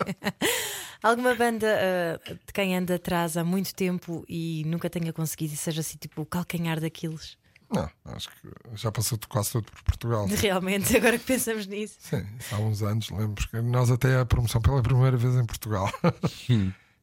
Alguma 1.02 1.36
banda 1.36 1.68
uh, 1.68 2.34
de 2.34 2.54
quem 2.54 2.76
anda 2.76 2.96
atrás 2.96 3.38
há 3.38 3.44
muito 3.44 3.74
tempo 3.76 4.26
e 4.28 4.64
nunca 4.66 4.90
tenha 4.90 5.14
conseguido 5.14 5.54
e 5.54 5.58
seja 5.58 5.82
assim 5.82 5.98
tipo 5.98 6.22
o 6.22 6.26
calcanhar 6.26 6.80
daqueles? 6.80 7.38
Não, 7.70 7.90
acho 8.06 8.30
que 8.30 8.50
já 8.76 8.92
passou 8.92 9.18
quase 9.28 9.52
tudo 9.52 9.72
por 9.72 9.84
Portugal. 9.84 10.28
Realmente, 10.28 10.96
agora 10.96 11.18
que 11.18 11.26
pensamos 11.26 11.68
nisso. 11.68 11.98
Sim, 12.00 12.26
há 12.52 12.58
uns 12.58 12.82
anos, 12.82 13.10
lembro 13.10 13.48
que 13.48 13.62
nós 13.62 13.90
até 13.90 14.20
a 14.20 14.26
promoção 14.26 14.62
pela 14.62 14.82
primeira 14.82 15.18
vez 15.18 15.36
em 15.36 15.46
Portugal. 15.46 15.92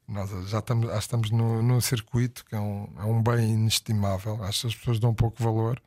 nós 0.06 0.30
já 0.48 0.58
estamos, 0.58 0.86
já 0.88 0.98
estamos 0.98 1.30
no, 1.30 1.62
no 1.62 1.80
circuito, 1.80 2.44
que 2.44 2.54
é 2.54 2.60
um, 2.60 2.88
é 2.98 3.04
um 3.04 3.22
bem 3.22 3.52
inestimável. 3.52 4.42
Acho 4.42 4.62
que 4.62 4.66
as 4.68 4.74
pessoas 4.74 5.00
dão 5.00 5.14
pouco 5.14 5.42
valor. 5.42 5.80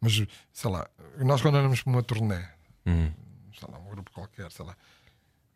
Mas, 0.00 0.22
sei 0.52 0.70
lá, 0.70 0.88
nós 1.18 1.40
quando 1.42 1.56
andamos 1.56 1.82
para 1.82 1.90
uma 1.92 2.02
turnê, 2.02 2.42
Hum. 2.86 3.10
sei 3.58 3.68
lá, 3.70 3.78
um 3.78 3.88
grupo 3.88 4.10
qualquer, 4.12 4.50
sei 4.52 4.64
lá, 4.64 4.76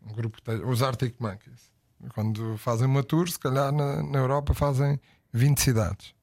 um 0.02 0.12
grupo 0.14 0.40
que 0.42 0.50
os 0.50 0.82
Arctic 0.82 1.14
Monkeys, 1.20 1.70
quando 2.14 2.56
fazem 2.56 2.86
uma 2.86 3.02
tour, 3.02 3.28
se 3.28 3.38
calhar 3.38 3.70
na, 3.72 4.02
na 4.02 4.18
Europa 4.18 4.54
fazem 4.54 4.98
20 5.32 5.60
cidades. 5.60 6.14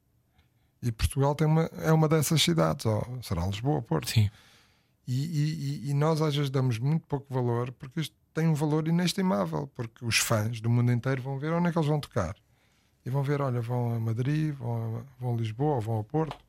E 0.81 0.91
Portugal 0.91 1.35
tem 1.35 1.45
uma, 1.47 1.63
é 1.81 1.91
uma 1.91 2.07
dessas 2.07 2.41
cidades, 2.41 2.85
ou 2.85 3.19
será 3.21 3.45
Lisboa, 3.45 3.81
Porto. 3.81 4.09
Sim. 4.09 4.29
E, 5.07 5.83
e- 5.85 5.89
e 5.89 5.93
nós 5.93 6.21
às 6.21 6.35
vezes 6.35 6.49
damos 6.49 6.79
muito 6.79 7.05
pouco 7.07 7.31
valor 7.31 7.71
porque 7.73 7.99
isto 8.01 8.15
tem 8.33 8.47
um 8.47 8.53
valor 8.55 8.87
inestimável, 8.87 9.67
porque 9.75 10.03
os 10.03 10.17
fãs 10.17 10.59
do 10.59 10.69
mundo 10.69 10.91
inteiro 10.91 11.21
vão 11.21 11.37
ver 11.37 11.53
onde 11.53 11.67
é 11.67 11.71
que 11.71 11.77
eles 11.77 11.87
vão 11.87 11.99
tocar. 11.99 12.35
E 13.05 13.09
vão 13.09 13.21
ver, 13.23 13.39
olha, 13.41 13.61
vão 13.61 13.93
a 13.95 13.99
Madrid, 13.99 14.53
vão 14.55 14.97
a, 14.97 15.03
vão 15.21 15.33
a 15.33 15.37
Lisboa, 15.37 15.79
vão 15.79 15.99
a 15.99 16.03
Porto. 16.03 16.43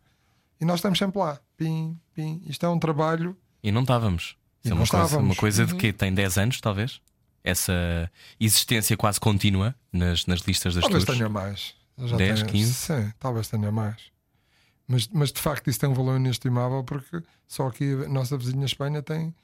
E 0.60 0.64
nós 0.64 0.76
estamos 0.76 0.98
sempre 0.98 1.18
lá. 1.18 1.38
Pim, 1.56 1.98
pim. 2.14 2.42
Isto 2.46 2.64
é 2.66 2.68
um 2.68 2.78
trabalho. 2.78 3.36
E 3.62 3.70
não 3.72 3.82
estávamos. 3.82 4.36
E 4.64 4.68
Isso 4.68 4.68
é 4.68 4.70
não 4.70 4.76
uma 4.82 4.86
coisa, 4.86 5.04
estávamos. 5.04 5.30
uma 5.30 5.36
coisa 5.40 5.66
de 5.66 5.72
Uhum. 5.72 5.78
que 5.78 5.92
tem 5.92 6.12
10 6.14 6.38
anos, 6.38 6.60
talvez. 6.60 7.00
Essa 7.44 8.10
existência 8.40 8.96
quase 8.96 9.20
contínua 9.20 9.74
nas, 9.92 10.26
nas 10.26 10.40
listas 10.40 10.74
das 10.74 10.82
talvez 10.82 11.04
tours. 11.04 11.18
tenha 11.18 11.28
mais. 11.28 11.74
Eu 11.96 12.08
já 12.08 12.16
10, 12.16 12.40
tenho- 12.40 12.52
15? 12.52 12.74
Sim, 12.74 13.12
talvez 13.18 13.48
tenha 13.48 13.70
mais. 13.70 13.96
Mas, 14.88 15.08
mas 15.08 15.32
de 15.32 15.40
facto 15.40 15.68
isso 15.68 15.78
tem 15.80 15.88
um 15.88 15.94
valor 15.94 16.16
inestimável 16.16 16.82
porque 16.84 17.22
só 17.48 17.66
aqui 17.68 17.92
a 18.04 18.08
nossa 18.08 18.36
vizinha 18.38 18.64
Espanha 18.66 19.02
tem 19.02 19.34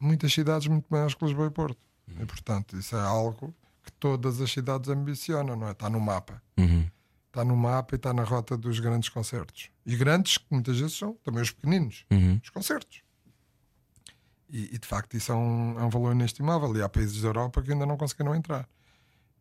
muitas 0.00 0.32
cidades 0.32 0.66
muito 0.68 0.86
maiores 0.90 1.14
que 1.14 1.24
Lisboa 1.24 1.46
e 1.46 1.50
Porto. 1.50 1.78
Uhum. 2.08 2.22
E 2.22 2.26
portanto 2.26 2.76
isso 2.76 2.96
é 2.96 3.00
algo 3.00 3.54
que 3.84 3.92
todas 3.92 4.40
as 4.40 4.50
cidades 4.50 4.88
ambicionam, 4.88 5.56
não 5.56 5.68
é? 5.68 5.72
Está 5.72 5.88
no 5.90 6.00
mapa. 6.00 6.42
Uhum. 6.56 6.86
Está 7.30 7.44
no 7.44 7.56
mapa 7.56 7.94
e 7.94 7.96
está 7.96 8.12
na 8.12 8.24
rota 8.24 8.56
dos 8.56 8.80
grandes 8.80 9.08
concertos. 9.08 9.70
E 9.86 9.94
grandes, 9.96 10.36
que 10.36 10.46
muitas 10.50 10.80
vezes 10.80 10.98
são 10.98 11.14
também 11.22 11.40
os 11.40 11.52
pequeninos, 11.52 12.04
Uhum. 12.10 12.40
os 12.42 12.50
concertos. 12.50 13.02
E, 14.48 14.74
e, 14.74 14.78
de 14.78 14.86
facto 14.86 15.16
isso 15.16 15.30
é 15.30 15.34
um, 15.36 15.78
é 15.78 15.84
um 15.84 15.88
valor 15.90 16.12
inestimável. 16.12 16.76
E 16.76 16.82
há 16.82 16.88
países 16.88 17.22
da 17.22 17.28
Europa 17.28 17.62
que 17.62 17.70
ainda 17.72 17.86
não 17.86 17.96
conseguiram 17.96 18.34
entrar. 18.34 18.68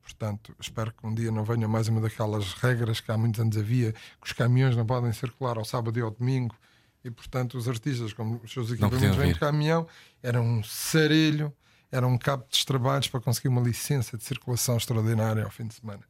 Portanto, 0.03 0.55
espero 0.59 0.93
que 0.93 1.05
um 1.05 1.13
dia 1.15 1.31
não 1.31 1.43
venha 1.43 1.67
mais 1.67 1.87
uma 1.87 1.99
daquelas 1.99 2.53
regras 2.53 2.99
que 2.99 3.11
há 3.11 3.17
muitos 3.17 3.39
anos 3.41 3.57
havia, 3.57 3.91
que 3.93 4.27
os 4.27 4.33
caminhões 4.33 4.75
não 4.75 4.85
podem 4.85 5.11
circular 5.11 5.57
ao 5.57 5.65
sábado 5.65 5.97
e 5.97 6.01
ao 6.01 6.11
domingo. 6.11 6.55
E 7.03 7.09
portanto, 7.09 7.57
os 7.57 7.67
artistas, 7.67 8.13
como 8.13 8.39
os 8.43 8.51
seus 8.51 8.69
equipamentos 8.71 9.15
vêm 9.17 9.33
de 9.33 9.39
caminhão, 9.39 9.87
era 10.21 10.39
um 10.39 10.61
sarelho, 10.63 11.51
era 11.91 12.05
um 12.05 12.17
cabo 12.17 12.45
de 12.49 12.63
trabalhos 12.65 13.07
para 13.07 13.19
conseguir 13.19 13.47
uma 13.47 13.61
licença 13.61 14.15
de 14.15 14.23
circulação 14.23 14.77
extraordinária 14.77 15.43
ao 15.43 15.49
fim 15.49 15.65
de 15.65 15.73
semana. 15.73 16.03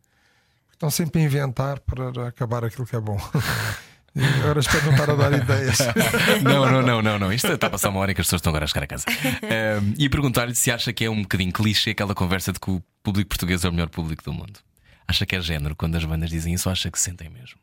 Estão 0.80 0.90
sempre 0.90 1.22
a 1.22 1.26
inventar 1.26 1.82
para 1.82 2.30
acabar 2.30 2.64
aquilo 2.64 2.88
que 2.88 2.96
é 2.96 3.02
bom. 3.02 3.18
E 4.16 4.24
agora 4.42 4.60
espero 4.60 4.86
não 4.88 4.94
estar 4.94 5.10
a 5.12 5.16
dar 5.16 5.32
ideias. 5.34 5.78
Não, 6.44 6.66
não, 6.66 6.82
não, 6.82 7.00
não, 7.00 7.20
não. 7.20 7.32
Isto 7.32 7.48
está 7.54 7.68
a 7.68 7.70
passar 7.70 7.90
uma 7.90 8.00
hora 8.00 8.12
que 8.12 8.20
as 8.20 8.26
pessoas 8.26 8.40
estão 8.40 8.50
agora 8.50 8.66
a 8.66 8.68
chegar 8.68 8.84
a 8.84 8.88
casa. 8.88 9.06
Ahm, 9.08 9.94
e 10.00 10.10
perguntar-lhe 10.10 10.56
se 10.56 10.72
acha 10.72 10.92
que 10.92 11.06
é 11.06 11.10
um 11.10 11.22
bocadinho 11.22 11.54
clichê 11.54 11.92
aquela 11.92 12.16
conversa 12.16 12.52
de 12.52 12.60
que 12.60 12.72
o 12.72 12.84
público 13.04 13.30
português 13.30 13.64
é 13.64 13.70
o 13.70 13.72
melhor 13.72 13.88
público 13.88 14.24
do 14.24 14.34
mundo. 14.34 14.60
Acha 15.08 15.28
que 15.28 15.36
é 15.36 15.42
género 15.42 15.76
quando 15.76 15.96
as 15.96 16.04
bandas 16.04 16.32
dizem 16.32 16.56
isso 16.56 16.68
ou 16.68 16.74
acha 16.74 16.90
que 16.90 17.00
sentem 17.00 17.30
mesmo? 17.30 17.60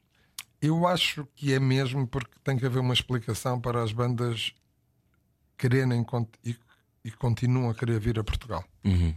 Eu 0.62 0.86
acho 0.86 1.26
que 1.34 1.52
é 1.52 1.58
mesmo 1.58 2.06
porque 2.06 2.36
tem 2.44 2.56
que 2.56 2.64
haver 2.64 2.78
uma 2.78 2.94
explicação 2.94 3.60
para 3.60 3.82
as 3.82 3.90
bandas 3.90 4.52
quererem 5.58 6.06
e, 6.44 6.56
e 7.04 7.10
continuam 7.10 7.70
a 7.70 7.74
querer 7.74 7.98
vir 7.98 8.20
a 8.20 8.24
Portugal. 8.24 8.64
Uhum. 8.84 9.12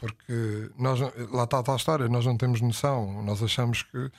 Porque 0.00 0.70
nós, 0.78 0.98
lá 1.30 1.44
está 1.44 1.58
a 1.58 1.62
tal 1.62 1.76
história, 1.76 2.08
nós 2.08 2.24
não 2.24 2.34
temos 2.34 2.62
noção. 2.62 3.22
Nós 3.22 3.42
achamos 3.42 3.82
que 3.82 4.10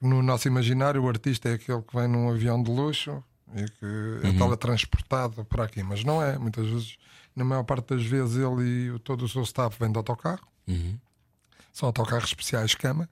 no 0.00 0.20
nosso 0.22 0.48
imaginário 0.48 1.00
o 1.04 1.08
artista 1.08 1.50
é 1.50 1.52
aquele 1.54 1.82
que 1.82 1.94
vem 1.96 2.08
num 2.08 2.28
avião 2.28 2.60
de 2.60 2.68
luxo 2.68 3.22
e 3.54 3.64
que 3.64 4.26
é 4.26 4.32
teletransportado 4.36 5.44
para 5.44 5.62
aqui, 5.64 5.84
mas 5.84 6.02
não 6.02 6.20
é. 6.20 6.36
Muitas 6.36 6.66
vezes, 6.66 6.96
na 7.36 7.44
maior 7.44 7.62
parte 7.62 7.94
das 7.94 8.04
vezes, 8.04 8.34
ele 8.36 8.96
e 8.96 8.98
todo 8.98 9.24
o 9.24 9.28
seu 9.28 9.42
staff 9.44 9.78
vem 9.78 9.92
de 9.92 9.96
autocarro. 9.98 10.44
Uhum. 10.66 10.98
São 11.72 11.86
autocarros 11.86 12.24
especiais 12.30 12.74
cama. 12.74 13.08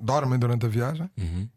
Dormem 0.00 0.38
durante 0.38 0.64
a 0.64 0.68
viagem 0.68 1.10
Uhum. 1.18 1.48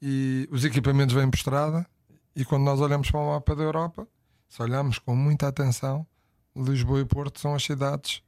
e 0.00 0.48
os 0.50 0.64
equipamentos 0.64 1.14
vêm 1.14 1.30
por 1.30 1.36
estrada. 1.36 1.86
E 2.34 2.46
quando 2.46 2.62
nós 2.62 2.80
olhamos 2.80 3.10
para 3.10 3.20
o 3.20 3.30
mapa 3.34 3.54
da 3.54 3.62
Europa, 3.62 4.08
se 4.48 4.62
olharmos 4.62 4.98
com 4.98 5.14
muita 5.14 5.48
atenção, 5.48 6.06
Lisboa 6.56 7.00
e 7.00 7.04
Porto 7.04 7.38
são 7.38 7.54
as 7.54 7.62
cidades 7.62 8.22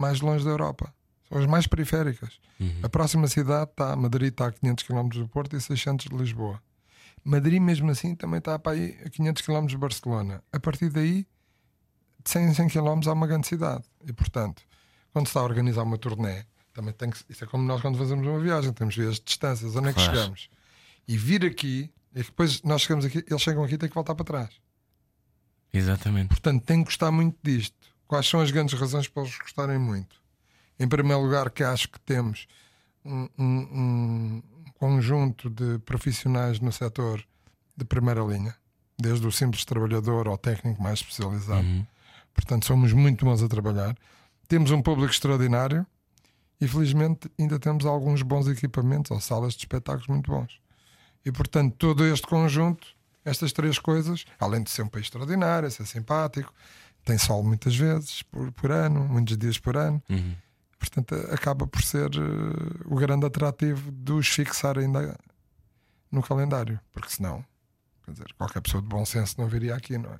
mais 0.00 0.20
longe 0.20 0.44
da 0.44 0.50
Europa, 0.50 0.92
são 1.28 1.38
as 1.38 1.46
mais 1.46 1.66
periféricas. 1.66 2.40
A 2.82 2.88
próxima 2.88 3.26
cidade 3.28 3.70
está, 3.70 3.94
Madrid 3.96 4.30
está 4.32 4.46
a 4.48 4.52
500 4.52 4.84
km 4.84 5.08
do 5.10 5.28
Porto 5.28 5.56
e 5.56 5.60
600 5.60 6.06
de 6.06 6.16
Lisboa. 6.16 6.60
Madrid, 7.24 7.60
mesmo 7.60 7.90
assim, 7.90 8.14
também 8.14 8.38
está 8.38 8.58
para 8.58 8.72
aí 8.72 8.98
a 9.04 9.10
500 9.10 9.42
km 9.42 9.66
de 9.66 9.76
Barcelona. 9.76 10.42
A 10.52 10.58
partir 10.60 10.88
daí, 10.90 11.26
de 12.24 12.30
100 12.30 12.44
em 12.48 12.54
100 12.54 12.68
km 12.68 13.00
há 13.08 13.12
uma 13.12 13.26
grande 13.26 13.46
cidade. 13.46 13.84
E, 14.06 14.12
portanto, 14.12 14.62
quando 15.12 15.26
se 15.26 15.30
está 15.30 15.40
a 15.40 15.44
organizar 15.44 15.82
uma 15.82 15.98
turnê, 15.98 16.44
também 16.72 16.92
tem 16.94 17.10
que. 17.10 17.18
Isso 17.28 17.44
é 17.44 17.46
como 17.46 17.64
nós 17.64 17.80
quando 17.82 17.98
fazemos 17.98 18.26
uma 18.26 18.38
viagem, 18.40 18.72
temos 18.72 18.94
que 18.94 19.00
ver 19.02 19.08
as 19.08 19.20
distâncias, 19.20 19.74
onde 19.76 19.88
é 19.88 19.92
que 19.92 20.00
Claro. 20.00 20.16
chegamos. 20.16 20.48
E 21.06 21.16
vir 21.18 21.44
aqui, 21.44 21.90
e 22.14 22.22
depois 22.22 22.62
nós 22.62 22.82
chegamos 22.82 23.04
aqui, 23.04 23.24
eles 23.28 23.42
chegam 23.42 23.64
aqui 23.64 23.74
e 23.74 23.78
têm 23.78 23.88
que 23.88 23.94
voltar 23.94 24.14
para 24.14 24.24
trás. 24.24 24.50
Exatamente. 25.72 26.28
Portanto, 26.28 26.64
tem 26.64 26.78
que 26.78 26.84
gostar 26.86 27.10
muito 27.10 27.36
disto. 27.42 27.89
Quais 28.10 28.26
são 28.28 28.40
as 28.40 28.50
grandes 28.50 28.76
razões 28.76 29.06
para 29.06 29.22
eles 29.22 29.38
gostarem 29.38 29.78
muito? 29.78 30.20
Em 30.80 30.88
primeiro 30.88 31.22
lugar, 31.22 31.48
que 31.48 31.62
acho 31.62 31.88
que 31.88 32.00
temos 32.00 32.48
um, 33.04 33.28
um- 33.38 33.52
um 33.70 34.42
conjunto 34.80 35.48
de 35.48 35.78
profissionais 35.78 36.58
no 36.58 36.72
setor 36.72 37.24
de 37.76 37.84
primeira 37.84 38.20
linha, 38.24 38.56
desde 38.98 39.24
o 39.24 39.30
simples 39.30 39.64
trabalhador 39.64 40.26
ao 40.26 40.36
técnico 40.36 40.82
mais 40.82 40.98
especializado. 40.98 41.64
Uhum. 41.64 41.86
Portanto, 42.34 42.66
somos 42.66 42.92
muito 42.92 43.24
bons 43.24 43.44
a 43.44 43.48
trabalhar. 43.48 43.96
Temos 44.48 44.72
um 44.72 44.82
público 44.82 45.12
extraordinário 45.12 45.86
e, 46.60 46.66
felizmente, 46.66 47.30
ainda 47.38 47.60
temos 47.60 47.86
alguns 47.86 48.22
bons 48.22 48.48
equipamentos 48.48 49.12
ou 49.12 49.20
salas 49.20 49.52
de 49.52 49.60
espetáculos 49.60 50.08
muito 50.08 50.28
bons. 50.32 50.60
E, 51.24 51.30
portanto, 51.30 51.76
todo 51.78 52.04
este 52.04 52.26
conjunto, 52.26 52.88
estas 53.24 53.52
três 53.52 53.78
coisas, 53.78 54.24
além 54.40 54.64
de 54.64 54.70
ser 54.70 54.82
um 54.82 54.88
país 54.88 55.06
extraordinário, 55.06 55.70
ser 55.70 55.86
simpático, 55.86 56.52
tem 57.04 57.18
sol 57.18 57.42
muitas 57.42 57.74
vezes 57.76 58.22
por, 58.22 58.50
por 58.52 58.70
ano, 58.70 59.00
muitos 59.08 59.36
dias 59.36 59.58
por 59.58 59.76
ano. 59.76 60.02
Uhum. 60.08 60.34
Portanto, 60.78 61.14
acaba 61.32 61.66
por 61.66 61.82
ser 61.82 62.10
eh, 62.14 62.84
o 62.86 62.94
grande 62.96 63.26
atrativo 63.26 63.92
de 63.92 64.12
os 64.12 64.26
fixar 64.28 64.78
ainda 64.78 65.18
no 66.10 66.22
calendário, 66.22 66.80
porque 66.92 67.10
senão, 67.10 67.44
quer 68.04 68.12
dizer, 68.12 68.32
qualquer 68.38 68.60
pessoa 68.62 68.82
de 68.82 68.88
bom 68.88 69.04
senso 69.04 69.34
não 69.38 69.46
viria 69.46 69.74
aqui, 69.74 69.98
não 69.98 70.10
é? 70.12 70.18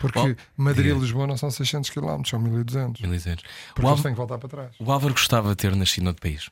Porque 0.00 0.18
Bom, 0.18 0.34
Madrid 0.56 0.86
e 0.86 0.88
diga. 0.90 1.00
Lisboa 1.00 1.26
não 1.26 1.36
são 1.36 1.50
600 1.50 1.90
km, 1.90 2.22
são 2.24 2.38
1200. 2.38 3.02
Eliseiro. 3.02 3.42
Porque 3.74 3.80
O, 3.80 3.82
eles 3.82 3.90
Álvaro, 3.90 4.02
têm 4.02 4.12
que 4.12 4.16
voltar 4.16 4.38
para 4.38 4.48
trás. 4.48 4.76
o 4.78 4.92
Álvaro 4.92 5.12
gostava 5.14 5.48
de 5.50 5.56
ter 5.56 5.74
nascido 5.74 6.04
noutro 6.04 6.22
país. 6.22 6.48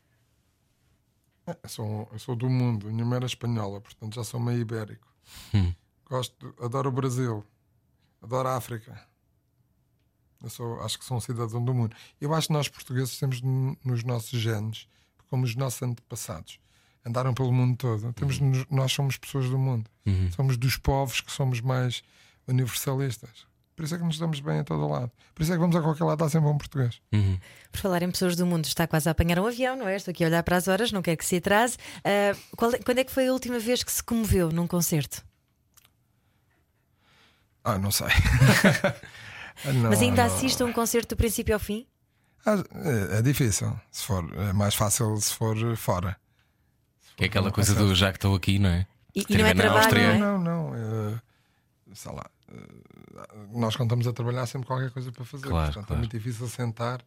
É, 1.47 1.57
Eu 1.63 1.69
sou, 1.69 2.09
eu 2.13 2.19
sou 2.19 2.35
do 2.35 2.49
mundo, 2.51 2.91
minha 2.91 3.05
mãe 3.05 3.17
era 3.19 3.27
espanhola, 3.27 3.81
portanto 3.81 4.15
já 4.17 4.25
sou 4.25 4.41
meio 4.41 4.61
ibérico. 4.61 5.07
Hum. 5.55 5.73
Gosto, 6.09 6.55
adoro 6.61 6.89
o 6.89 6.93
Brasil, 6.93 7.45
adoro 8.23 8.49
a 8.49 8.57
África. 8.57 9.01
Eu 10.44 10.50
sou, 10.50 10.80
acho 10.83 10.98
que 10.98 11.04
sou 11.04 11.16
um 11.16 11.20
cidadão 11.20 11.64
do 11.64 11.72
mundo. 11.74 11.96
Eu 12.20 12.33
acho 12.35 12.48
que 12.48 12.52
nós 12.52 12.68
portugueses 12.68 13.18
temos 13.18 13.40
nos 13.42 14.04
nossos 14.04 14.38
genes, 14.38 14.87
como 15.30 15.44
os 15.44 15.57
nossos 15.57 15.83
antepassados, 15.83 16.59
andaram 17.04 17.33
pelo 17.35 17.50
mundo 17.52 17.76
todo. 17.76 18.12
Temos, 18.12 18.38
nos- 18.38 18.66
nós 18.70 18.92
somos 18.92 19.16
pessoas 19.16 19.48
do 19.48 19.59
mundo, 19.59 19.90
Uhum. 20.07 20.30
somos 20.33 20.57
dos 20.57 20.76
povos 20.76 21.20
que 21.20 21.33
somos 21.33 21.61
mais 21.61 22.02
universalistas. 22.46 23.46
Por 23.74 23.85
isso 23.85 23.94
é 23.96 23.98
que 23.98 24.04
nos 24.04 24.18
damos 24.18 24.38
bem 24.38 24.61
a 24.61 24.64
todo 24.64 24.87
lado. 24.87 25.11
Por 25.35 25.42
isso 25.42 25.50
é 25.50 25.57
que 25.57 25.61
vamos 25.61 25.74
a 25.74 25.80
qualquer 25.83 26.04
lado, 26.04 26.22
está 26.24 26.28
sempre 26.38 26.48
um 26.48 26.57
português. 26.57 27.00
Uhum. 27.12 27.37
Por 27.72 27.80
falar 27.80 28.03
em 28.05 28.11
pessoas 28.11 28.36
do 28.36 28.47
mundo, 28.47 28.66
está 28.66 28.86
quase 28.86 29.09
a 29.09 29.12
apanhar 29.12 29.38
um 29.40 29.47
avião, 29.47 29.74
não 29.76 29.88
é? 29.88 29.97
Estou 29.97 30.12
aqui 30.12 30.22
a 30.22 30.28
olhar 30.28 30.42
para 30.45 30.57
as 30.57 30.68
horas, 30.68 30.92
não 30.92 31.03
quer 31.03 31.16
que 31.16 31.24
se 31.24 31.36
atrase. 31.36 31.76
Ah, 32.05 32.36
qual 32.57 32.70
é- 32.72 32.78
quando 32.78 32.99
é 32.99 33.05
que 33.05 33.11
foi 33.11 33.26
a 33.26 33.32
última 33.32 33.59
vez 33.59 33.82
que 33.82 33.90
se 33.90 34.03
comoveu 34.05 34.53
num 34.53 34.66
concerto? 34.68 35.24
Ah, 37.64 37.78
não 37.78 37.90
sei. 37.90 38.07
Não, 39.64 39.90
Mas 39.90 40.00
ainda 40.00 40.26
não. 40.26 40.34
assiste 40.34 40.62
a 40.62 40.66
um 40.66 40.72
concerto 40.72 41.14
do 41.14 41.18
princípio 41.18 41.55
ao 41.55 41.61
fim? 41.61 41.86
Ah, 42.46 42.62
É, 43.12 43.18
é 43.18 43.22
difícil. 43.22 43.78
Se 43.90 44.05
for, 44.05 44.24
é 44.36 44.52
mais 44.52 44.74
fácil 44.74 45.16
se 45.20 45.32
for 45.34 45.57
fora. 45.76 46.16
Que 47.16 47.24
é 47.24 47.26
aquela 47.28 47.46
Não 47.46 47.52
coisa 47.52 47.74
do 47.74 47.94
já 47.94 48.11
que 48.12 48.18
estou 48.18 48.34
aqui, 48.34 48.59
não 48.59 48.68
é? 48.70 48.86
E, 49.14 49.24
e 49.28 49.38
não 49.38 49.46
é 49.46 49.55
trabalho, 49.55 49.78
Áustria? 49.78 50.09
não 50.09 50.14
é? 50.14 50.18
Não, 50.18 50.38
não. 50.38 50.74
é, 50.74 51.20
sei 51.94 52.12
lá. 52.12 52.26
é, 52.52 52.59
nós 53.52 53.76
quando 53.76 53.86
estamos 53.88 54.07
a 54.09 54.12
trabalhar 54.12 54.44
sempre 54.46 54.66
qualquer 54.66 54.90
coisa 54.90 55.12
para 55.12 55.24
fazer. 55.24 55.48
Claro, 55.48 55.66
Portanto, 55.66 55.86
claro. 55.86 55.98
é 55.98 56.00
muito 56.00 56.16
difícil 56.18 56.48
sentar 56.48 57.00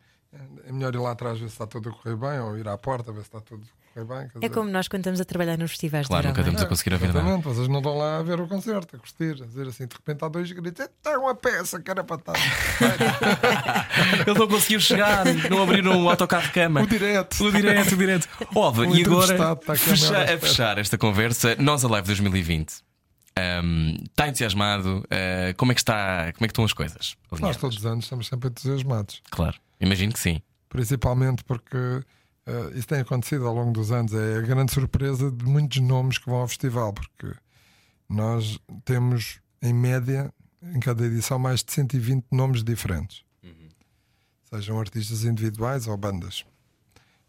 É 0.65 0.71
melhor 0.71 0.93
ir 0.95 0.99
lá 0.99 1.11
atrás 1.11 1.37
ver 1.39 1.47
se 1.47 1.53
está 1.53 1.67
tudo 1.67 1.89
a 1.89 1.91
correr 1.91 2.15
bem, 2.15 2.39
ou 2.39 2.57
ir 2.57 2.67
à 2.67 2.77
porta 2.77 3.11
ver 3.11 3.19
se 3.21 3.27
está 3.27 3.41
tudo 3.41 3.67
correr 4.05 4.19
bem. 4.21 4.29
quer 4.29 4.37
É 4.37 4.41
dizer, 4.41 4.49
como 4.53 4.69
nós 4.69 4.87
quando 4.87 5.01
estamos 5.01 5.21
a 5.21 5.25
trabalhar 5.25 5.57
nos 5.57 5.71
festivais 5.71 6.07
Claro, 6.07 6.21
de 6.23 6.27
nunca 6.29 6.41
não 6.41 6.47
é? 6.47 6.49
estamos 6.51 6.65
a 6.65 6.69
conseguir 6.69 6.93
ouvir 6.93 7.07
nada. 7.07 7.19
Exatamente, 7.19 7.43
vocês 7.43 7.67
não 7.67 7.77
estão 7.77 7.97
lá 7.97 8.17
a 8.19 8.23
ver 8.23 8.39
o 8.39 8.47
concerto, 8.47 8.95
a 8.95 8.99
curtir, 8.99 9.41
a 9.43 9.45
dizer 9.45 9.67
assim, 9.67 9.87
de 9.87 9.95
repente 9.95 10.23
há 10.23 10.27
dois 10.27 10.51
gritos, 10.51 10.85
está 10.85 11.17
uma 11.19 11.35
peça 11.35 11.81
que 11.81 11.89
era 11.91 12.03
para 12.03 12.15
estar. 12.17 12.33
Ele 14.27 14.37
não 14.39 14.47
conseguiu 14.47 14.79
chegar, 14.79 15.25
não 15.49 15.63
abriram 15.63 16.03
o 16.03 16.09
autocarro 16.09 16.43
de 16.47 16.51
cama. 16.51 16.81
O 16.81 16.87
direto. 16.87 17.43
O 17.43 17.51
direto, 17.51 17.93
o 17.93 17.97
direto. 17.97 18.27
Óbvio, 18.55 18.95
e 18.95 19.03
agora, 19.03 19.53
a 19.67 19.75
fecha- 19.75 20.23
a 20.33 20.37
fechar 20.37 20.77
esta 20.77 20.97
conversa, 20.97 21.55
nós 21.59 21.83
a 21.83 21.87
Live 21.89 22.07
2020. 22.07 22.85
Ahm, 23.39 23.95
está 24.09 24.27
entusiasmado? 24.27 25.03
Ah, 25.11 25.53
como, 25.57 25.71
é 25.71 25.75
que 25.75 25.81
está, 25.81 26.31
como 26.33 26.45
é 26.45 26.47
que 26.47 26.51
estão 26.51 26.65
as 26.65 26.73
coisas? 26.73 27.15
Nós 27.31 27.39
alinhadas? 27.39 27.57
todos 27.57 27.77
os 27.77 27.85
anos 27.85 28.05
estamos 28.05 28.27
sempre 28.27 28.49
entusiasmados, 28.49 29.21
Claro, 29.29 29.55
imagino 29.79 30.11
que 30.11 30.19
sim. 30.19 30.41
principalmente 30.69 31.43
porque 31.43 32.01
eh, 32.47 32.71
isso 32.75 32.87
tem 32.87 33.01
acontecido 33.01 33.45
ao 33.45 33.53
longo 33.53 33.71
dos 33.71 33.91
anos. 33.91 34.13
É 34.13 34.37
a 34.37 34.41
grande 34.41 34.73
surpresa 34.73 35.29
de 35.29 35.45
muitos 35.45 35.79
nomes 35.81 36.17
que 36.17 36.29
vão 36.29 36.39
ao 36.39 36.47
festival, 36.47 36.93
porque 36.93 37.35
nós 38.09 38.57
temos, 38.85 39.39
em 39.61 39.73
média, 39.73 40.33
em 40.63 40.79
cada 40.79 41.05
edição, 41.05 41.37
mais 41.37 41.61
de 41.63 41.73
120 41.73 42.25
nomes 42.31 42.63
diferentes, 42.63 43.23
sejam 44.49 44.79
artistas 44.79 45.25
individuais 45.25 45.87
ou 45.87 45.97
bandas. 45.97 46.45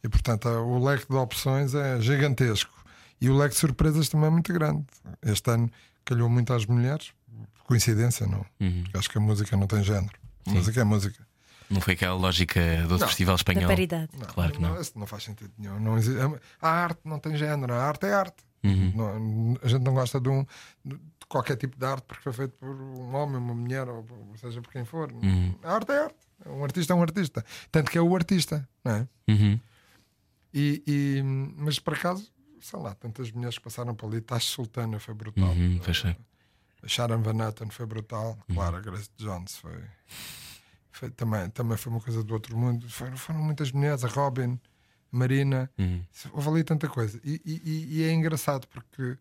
E 0.02 0.08
portanto, 0.08 0.48
o 0.48 0.82
leque 0.84 1.08
de 1.08 1.16
opções 1.16 1.74
é 1.74 2.00
gigantesco 2.00 2.72
e 3.20 3.28
o 3.28 3.36
leque 3.36 3.54
de 3.54 3.60
surpresas 3.60 4.08
também 4.08 4.28
é 4.28 4.30
muito 4.30 4.52
grande. 4.52 4.84
Este 5.22 5.50
ano 5.50 5.68
calhou 6.04 6.28
muito 6.28 6.52
às 6.52 6.64
mulheres, 6.64 7.12
coincidência, 7.64 8.26
não? 8.26 8.46
Uhum. 8.60 8.84
Porque 8.84 8.98
acho 8.98 9.10
que 9.10 9.18
a 9.18 9.20
música 9.20 9.56
não 9.56 9.66
tem 9.66 9.82
género. 9.82 10.16
A 10.46 10.50
música 10.52 10.80
é 10.80 10.84
música. 10.84 11.26
Não 11.70 11.80
foi 11.80 11.94
aquela 11.94 12.14
lógica 12.14 12.60
do 12.86 12.96
Não. 12.98 13.06
Festival 13.06 13.36
Da 13.36 13.40
Espanhol? 13.40 13.66
paridade. 13.68 14.08
Claro 14.28 14.52
que 14.52 14.60
não. 14.60 14.80
Isso 14.80 14.98
não 14.98 15.06
faz 15.06 15.24
sentido 15.24 15.52
nenhum. 15.58 15.78
Não 15.80 15.98
existe- 15.98 16.18
A 16.62 16.68
arte 16.70 17.00
não 17.04 17.18
tem 17.18 17.36
género, 17.36 17.74
a 17.74 17.82
arte 17.82 18.06
é 18.06 18.12
arte. 18.14 18.36
Uhum. 18.64 18.92
Não- 18.94 19.58
a 19.62 19.68
gente 19.68 19.82
não 19.82 19.94
gosta 19.94 20.20
de, 20.20 20.28
um, 20.28 20.44
de 20.84 20.98
qualquer 21.28 21.56
tipo 21.56 21.78
de 21.78 21.84
arte 21.84 22.04
porque 22.06 22.22
foi 22.22 22.32
feito 22.32 22.52
por 22.58 22.68
um 22.68 23.14
homem, 23.14 23.36
uma 23.36 23.54
mulher, 23.54 23.88
ou, 23.88 24.04
seja 24.40 24.60
por 24.62 24.72
quem 24.72 24.84
for. 24.84 25.12
Uhum. 25.12 25.54
A 25.62 25.74
arte 25.74 25.92
é 25.92 26.02
arte. 26.04 26.16
Um 26.46 26.64
artista 26.64 26.92
é 26.92 26.96
um 26.96 27.02
artista. 27.02 27.44
Tanto 27.70 27.90
que 27.90 27.98
é 27.98 28.00
o 28.00 28.14
artista, 28.16 28.68
não 28.84 28.92
é? 28.92 29.08
Uhum. 29.28 29.60
E, 30.54 30.82
e- 30.86 31.22
mas 31.22 31.78
por 31.78 31.94
acaso, 31.94 32.30
sei 32.60 32.78
lá, 32.80 32.94
tantas 32.94 33.30
mulheres 33.30 33.58
que 33.58 33.64
passaram 33.64 33.94
por 33.94 34.06
ali. 34.06 34.20
Tash 34.20 34.44
Sultana 34.44 34.98
foi 34.98 35.14
brutal. 35.14 35.50
Uhum. 35.50 35.80
A 36.82 36.88
Sharon 36.88 37.22
Van 37.22 37.46
Etten 37.48 37.68
foi 37.70 37.86
brutal. 37.86 38.38
Claro, 38.52 38.76
a 38.76 38.80
Grace 38.80 39.10
Jones 39.18 39.56
foi, 39.58 39.78
foi 40.90 41.10
também, 41.10 41.48
também 41.50 41.76
foi 41.76 41.92
uma 41.92 42.00
coisa 42.00 42.22
do 42.22 42.34
outro 42.34 42.56
mundo. 42.56 42.88
Foram, 42.90 43.16
foram 43.16 43.40
muitas 43.42 43.70
mulheres, 43.72 44.04
a 44.04 44.08
Robin, 44.08 44.58
a 45.12 45.16
Marina. 45.16 45.70
Uhum. 45.78 46.02
Houve 46.32 46.48
ali 46.48 46.64
tanta 46.64 46.88
coisa. 46.88 47.20
E, 47.24 47.40
e- 47.44 47.98
e- 47.98 48.02
é 48.04 48.12
engraçado 48.12 48.66
porque 48.68 49.16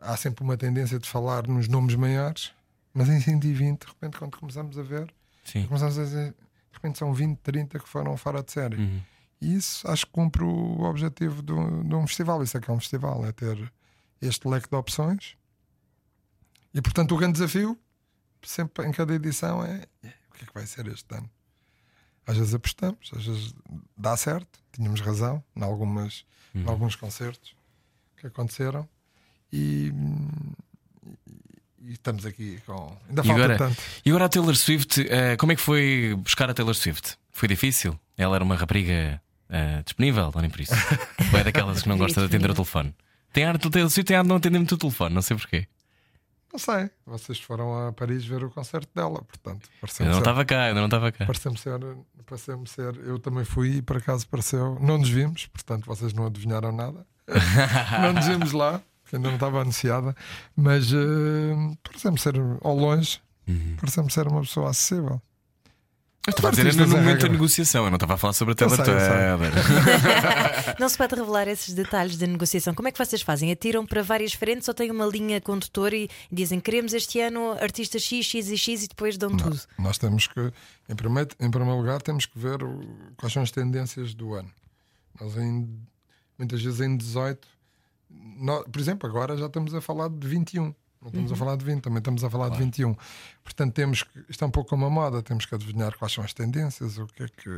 há 0.00 0.16
sempre 0.16 0.42
uma 0.44 0.56
tendência 0.56 0.98
de 0.98 1.08
falar 1.08 1.46
nos 1.46 1.68
nomes 1.68 1.94
maiores, 1.94 2.52
mas 2.92 3.08
em 3.08 3.20
120, 3.20 3.80
de 3.82 3.86
repente, 3.86 4.18
quando 4.18 4.36
começamos 4.36 4.78
a 4.78 4.82
ver, 4.82 5.12
Sim. 5.44 5.66
começamos 5.66 5.98
a 5.98 6.02
dizer, 6.04 6.30
de 6.32 6.74
repente 6.74 6.98
são 6.98 7.12
20, 7.14 7.38
30 7.38 7.78
que 7.78 7.88
foram 7.88 8.16
fora 8.16 8.42
de 8.42 8.50
série. 8.52 8.76
Uhum. 8.76 9.00
E 9.40 9.54
isso 9.56 9.88
acho 9.90 10.04
que 10.06 10.12
cumpre 10.12 10.42
o 10.42 10.82
objetivo 10.82 11.42
de 11.42 11.52
um, 11.52 11.82
de 11.88 11.94
um 11.94 12.06
festival. 12.06 12.42
Isso 12.42 12.58
é 12.58 12.60
que 12.60 12.70
é 12.70 12.74
um 12.74 12.78
festival, 12.78 13.24
é 13.24 13.32
ter 13.32 13.72
este 14.20 14.46
leque 14.46 14.68
de 14.68 14.76
opções. 14.76 15.34
E 16.74 16.80
portanto 16.82 17.14
o 17.14 17.16
grande 17.16 17.32
desafio, 17.34 17.78
sempre 18.42 18.86
em 18.86 18.92
cada 18.92 19.14
edição, 19.14 19.64
é 19.64 19.86
que 20.40 20.44
é 20.44 20.46
que 20.46 20.54
vai 20.54 20.66
ser 20.66 20.86
este 20.86 21.14
ano. 21.14 21.28
Às 22.26 22.36
vezes 22.36 22.54
apostamos, 22.54 23.10
às 23.16 23.24
vezes 23.26 23.54
dá 23.96 24.16
certo, 24.16 24.58
tínhamos 24.72 25.00
razão 25.00 25.42
em, 25.56 25.62
algumas, 25.62 26.24
em 26.54 26.66
alguns 26.66 26.94
concertos 26.96 27.54
que 28.16 28.26
aconteceram 28.26 28.88
e, 29.52 29.92
e 31.82 31.92
estamos 31.92 32.24
aqui 32.26 32.60
com. 32.66 32.96
Ainda 33.08 33.22
E 33.22 33.26
falta 33.26 33.42
agora, 33.44 33.58
tanto. 33.58 33.82
e 34.04 34.10
agora 34.10 34.24
a 34.26 34.28
Taylor 34.28 34.54
Swift, 34.56 35.00
eh, 35.08 35.36
como 35.36 35.52
é 35.52 35.56
que 35.56 35.62
foi 35.62 36.14
buscar 36.18 36.48
a 36.50 36.54
Taylor 36.54 36.74
Swift? 36.74 37.16
Foi 37.32 37.48
difícil? 37.48 37.98
Ela 38.16 38.36
era 38.36 38.44
uma 38.44 38.54
rapariga 38.54 39.20
eh, 39.48 39.82
disponível, 39.82 40.30
ou 40.34 40.40
nem 40.40 40.50
por 40.50 40.60
isso? 40.60 40.72
Ou 41.32 41.38
é 41.38 41.44
daquelas 41.44 41.82
que 41.82 41.88
não 41.88 41.98
gosta 41.98 42.20
de 42.20 42.26
atender 42.26 42.50
o 42.50 42.54
telefone? 42.54 42.94
Tem 43.32 43.44
arte 43.44 43.62
do 43.62 43.70
Taylor 43.70 43.90
Swift, 43.90 44.06
tem 44.06 44.16
arte 44.16 44.24
de 44.26 44.28
não 44.28 44.36
atender 44.36 44.58
muito 44.58 44.74
o 44.74 44.78
telefone, 44.78 45.14
não 45.14 45.22
sei 45.22 45.36
porquê. 45.36 45.66
Não 46.52 46.58
sei, 46.58 46.90
vocês 47.06 47.40
foram 47.40 47.86
a 47.88 47.92
Paris 47.92 48.24
ver 48.24 48.42
o 48.42 48.50
concerto 48.50 48.88
dela, 48.94 49.22
portanto, 49.22 49.68
Eu 50.00 50.06
não 50.06 50.18
estava 50.18 50.44
cá, 50.44 50.68
eu 50.68 50.74
não 50.74 50.86
estava 50.86 51.12
cá. 51.12 51.24
Pareceu-me 51.26 51.56
ser, 51.56 51.78
pareceu 52.26 52.66
ser, 52.66 52.96
eu 53.06 53.18
também 53.20 53.44
fui 53.44 53.76
e 53.76 53.82
por 53.82 53.96
acaso 53.98 54.26
pareceu, 54.28 54.76
não 54.80 54.98
nos 54.98 55.08
vimos, 55.08 55.46
portanto 55.46 55.86
vocês 55.86 56.12
não 56.12 56.26
adivinharam 56.26 56.72
nada. 56.72 57.06
não 58.02 58.12
nos 58.12 58.26
vimos 58.26 58.50
lá, 58.52 58.82
que 59.08 59.14
ainda 59.16 59.28
não 59.28 59.34
estava 59.36 59.60
anunciada, 59.60 60.14
mas 60.56 60.92
uh, 60.92 61.76
pareceu-me 61.84 62.18
ser 62.18 62.34
ao 62.62 62.74
longe, 62.74 63.20
Uhum. 63.48 63.76
pareceu-me 63.80 64.10
ser 64.12 64.28
uma 64.28 64.40
pessoa 64.42 64.70
acessível. 64.70 65.20
Eu 66.26 66.32
estava 66.32 66.48
a 66.48 66.50
dizer 66.50 66.62
artistas 66.66 66.88
no 66.90 66.96
momento 66.98 67.22
da 67.22 67.28
negociação, 67.28 67.84
eu 67.84 67.90
não 67.90 67.96
estava 67.96 68.14
a 68.14 68.16
falar 68.18 68.34
sobre 68.34 68.52
a. 68.52 68.54
Taylor. 68.54 68.76
Não 70.78 70.88
se 70.88 70.96
pode 70.98 71.14
revelar 71.14 71.48
esses 71.48 71.72
detalhes 71.74 72.16
da 72.18 72.26
negociação. 72.26 72.74
Como 72.74 72.88
é 72.88 72.92
que 72.92 72.98
vocês 72.98 73.22
fazem? 73.22 73.50
Atiram 73.50 73.86
para 73.86 74.02
várias 74.02 74.34
frentes 74.34 74.68
ou 74.68 74.74
têm 74.74 74.90
uma 74.90 75.06
linha 75.06 75.40
condutora 75.40 75.96
e 75.96 76.08
dizem 76.30 76.60
queremos 76.60 76.92
este 76.92 77.20
ano 77.20 77.52
artista 77.52 77.98
X, 77.98 78.26
X 78.26 78.48
e 78.48 78.58
X 78.58 78.84
e 78.84 78.88
depois 78.88 79.16
dão 79.16 79.34
tudo? 79.34 79.58
Nós 79.78 79.96
temos 79.96 80.26
que, 80.26 80.52
em 80.88 80.94
primeiro, 80.94 81.30
em 81.40 81.50
primeiro 81.50 81.78
lugar, 81.78 82.02
temos 82.02 82.26
que 82.26 82.38
ver 82.38 82.58
quais 83.16 83.32
são 83.32 83.42
as 83.42 83.50
tendências 83.50 84.12
do 84.14 84.34
ano. 84.34 84.50
Nós, 85.18 85.36
em, 85.38 85.68
muitas 86.38 86.62
vezes, 86.62 86.80
em 86.80 86.96
18, 86.98 87.48
nó- 88.10 88.62
por 88.64 88.78
exemplo, 88.80 89.08
agora 89.08 89.36
já 89.38 89.46
estamos 89.46 89.74
a 89.74 89.80
falar 89.80 90.08
de 90.10 90.26
21. 90.28 90.74
Não 91.02 91.08
estamos 91.08 91.32
a 91.32 91.36
falar 91.36 91.56
de 91.56 91.64
20, 91.64 91.82
também 91.82 91.98
estamos 91.98 92.24
a 92.24 92.30
falar 92.30 92.50
de 92.50 92.58
21. 92.58 92.94
Portanto, 93.42 93.72
temos 93.72 94.02
que, 94.02 94.24
isto 94.28 94.44
é 94.44 94.46
um 94.46 94.50
pouco 94.50 94.68
como 94.68 94.84
a 94.84 94.90
moda, 94.90 95.22
temos 95.22 95.46
que 95.46 95.54
adivinhar 95.54 95.96
quais 95.96 96.12
são 96.12 96.22
as 96.22 96.34
tendências, 96.34 96.98
o 96.98 97.06
que 97.06 97.22
é 97.22 97.26
que, 97.28 97.50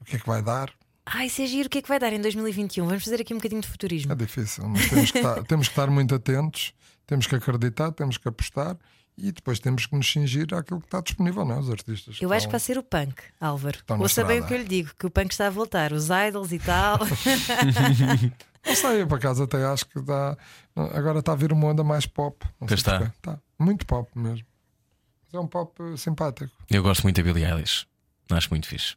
o 0.00 0.04
que, 0.04 0.16
é 0.16 0.18
que 0.18 0.26
vai 0.26 0.42
dar. 0.42 0.72
Ai, 1.06 1.26
isso 1.26 1.42
é 1.42 1.46
giro, 1.46 1.68
o 1.68 1.70
que 1.70 1.78
é 1.78 1.82
que 1.82 1.88
vai 1.88 2.00
dar 2.00 2.12
em 2.12 2.20
2021? 2.20 2.84
Vamos 2.84 3.04
fazer 3.04 3.20
aqui 3.20 3.32
um 3.32 3.36
bocadinho 3.36 3.60
de 3.60 3.68
futurismo. 3.68 4.10
É 4.10 4.16
difícil, 4.16 4.68
mas 4.68 4.88
temos 4.88 5.12
que, 5.12 5.18
estar, 5.18 5.42
temos 5.46 5.68
que 5.68 5.72
estar 5.72 5.88
muito 5.88 6.12
atentos, 6.12 6.74
temos 7.06 7.28
que 7.28 7.36
acreditar, 7.36 7.92
temos 7.92 8.18
que 8.18 8.26
apostar 8.26 8.76
e 9.16 9.30
depois 9.30 9.60
temos 9.60 9.86
que 9.86 9.94
nos 9.94 10.10
cingir 10.10 10.52
àquilo 10.52 10.80
que 10.80 10.88
está 10.88 11.00
disponível, 11.00 11.44
não 11.44 11.54
é? 11.54 11.58
Os 11.60 11.70
artistas. 11.70 12.18
Eu 12.20 12.32
acho 12.32 12.46
que 12.46 12.50
vai 12.50 12.60
ser 12.60 12.76
o 12.78 12.82
punk, 12.82 13.14
Álvaro. 13.40 13.78
Ouça 14.00 14.24
bem 14.24 14.40
o 14.40 14.46
que 14.46 14.52
eu 14.52 14.58
lhe 14.58 14.64
digo, 14.64 14.90
que 14.98 15.06
o 15.06 15.10
punk 15.10 15.30
está 15.30 15.46
a 15.46 15.50
voltar, 15.50 15.92
os 15.92 16.08
idols 16.10 16.50
e 16.50 16.58
tal. 16.58 16.98
Não 18.66 18.74
sei, 18.74 19.02
eu 19.02 19.06
por 19.06 19.18
acaso 19.18 19.44
até 19.44 19.64
acho 19.64 19.86
que 19.86 20.00
dá. 20.00 20.36
Agora 20.74 21.20
está 21.20 21.32
a 21.32 21.36
vir 21.36 21.52
uma 21.52 21.68
onda 21.68 21.84
mais 21.84 22.06
pop. 22.06 22.44
Não 22.60 22.68
sei 22.68 22.76
está. 22.76 23.02
Está. 23.02 23.38
Muito 23.58 23.86
pop 23.86 24.10
mesmo. 24.18 24.46
Mas 25.26 25.34
é 25.34 25.40
um 25.40 25.46
pop 25.46 25.72
eh, 25.82 25.96
simpático. 25.96 26.52
Eu 26.70 26.82
gosto 26.82 27.02
muito 27.02 27.16
da 27.16 27.22
Billie 27.22 27.44
Eilish. 27.44 27.86
Acho 28.30 28.50
muito 28.50 28.66
fixe. 28.66 28.96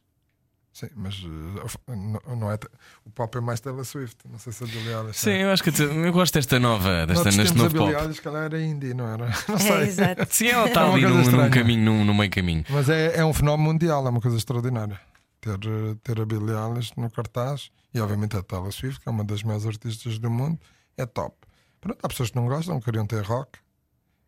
Sim, 0.72 0.88
mas 0.94 1.14
eh, 1.24 1.94
não, 1.94 2.36
não 2.36 2.52
é. 2.52 2.58
O 3.04 3.10
pop 3.10 3.36
é 3.36 3.40
mais 3.40 3.60
Taylor 3.60 3.84
Swift. 3.84 4.16
Não 4.28 4.38
sei 4.38 4.52
se 4.52 4.64
a 4.64 4.66
Billie 4.66 4.92
Eilish. 4.92 5.18
Sim, 5.18 5.30
é. 5.30 5.44
eu 5.44 5.50
acho 5.50 5.62
que 5.62 5.70
eu 5.82 6.12
gosto 6.12 6.34
desta 6.34 6.58
nova, 6.60 7.06
desta, 7.06 7.24
neste 7.24 7.38
tempos, 7.38 7.60
a 7.60 7.64
novo 7.64 7.72
Billie 7.72 7.92
pop. 7.92 8.02
Eilish, 8.02 8.16
se 8.16 8.22
calhar 8.22 8.42
era 8.44 8.60
indie, 8.60 8.94
não 8.94 9.06
era? 9.06 9.26
Não 9.48 9.56
é, 9.56 9.58
sei. 9.58 9.80
exato. 9.82 10.26
Sim, 10.30 10.48
ela 10.48 10.66
está 10.68 10.82
É 10.82 10.92
ali 10.92 11.02
num, 11.02 11.22
num 11.30 11.50
caminho, 11.50 11.84
num, 11.84 12.04
num 12.04 12.14
meio 12.14 12.30
caminho. 12.30 12.64
Mas 12.68 12.88
é, 12.88 13.16
é 13.18 13.24
um 13.24 13.32
fenómeno 13.32 13.72
mundial, 13.72 14.06
é 14.06 14.10
uma 14.10 14.20
coisa 14.20 14.36
extraordinária. 14.36 15.00
Ter, 15.40 15.54
eh, 15.54 15.96
ter 16.02 16.20
a 16.20 16.26
Billie 16.26 16.54
Eilish 16.54 16.92
no 16.96 17.10
cartaz 17.10 17.70
e, 17.94 18.00
obviamente, 18.00 18.36
a 18.36 18.42
Taylor 18.42 18.72
Swift, 18.72 19.00
que 19.00 19.08
é 19.08 19.12
uma 19.12 19.24
das 19.24 19.42
maiores 19.42 19.66
artistas 19.66 20.18
do 20.18 20.30
mundo, 20.30 20.60
é 20.96 21.06
top. 21.06 21.36
Pronto, 21.80 21.98
há 22.02 22.08
pessoas 22.08 22.30
que 22.30 22.36
não 22.36 22.46
gostam, 22.46 22.80
queriam 22.80 23.06
ter 23.06 23.24
rock. 23.24 23.58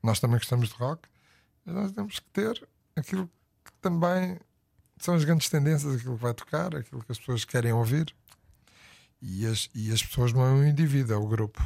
Nós 0.03 0.21
também 0.21 0.39
gostamos 0.39 0.71
de 0.71 0.75
rock. 0.75 1.09
Mas 1.65 1.75
nós 1.75 1.93
temos 1.93 2.19
que 2.19 2.27
ter 2.31 2.69
aquilo 2.97 3.31
que 3.65 3.73
também 3.81 4.39
são 4.99 5.15
as 5.15 5.25
grandes 5.25 5.49
tendências, 5.49 5.97
aquilo 5.97 6.17
que 6.17 6.23
vai 6.23 6.35
tocar, 6.35 6.75
aquilo 6.75 7.03
que 7.05 7.13
as 7.13 7.19
pessoas 7.19 7.45
querem 7.45 7.73
ouvir. 7.73 8.15
E 9.21 9.47
as, 9.47 9.69
e 9.75 9.93
as 9.93 10.03
pessoas 10.03 10.33
não 10.33 10.45
é 10.45 10.51
um 10.51 10.67
indivíduo, 10.67 11.15
é 11.15 11.17
o 11.17 11.27
grupo. 11.27 11.63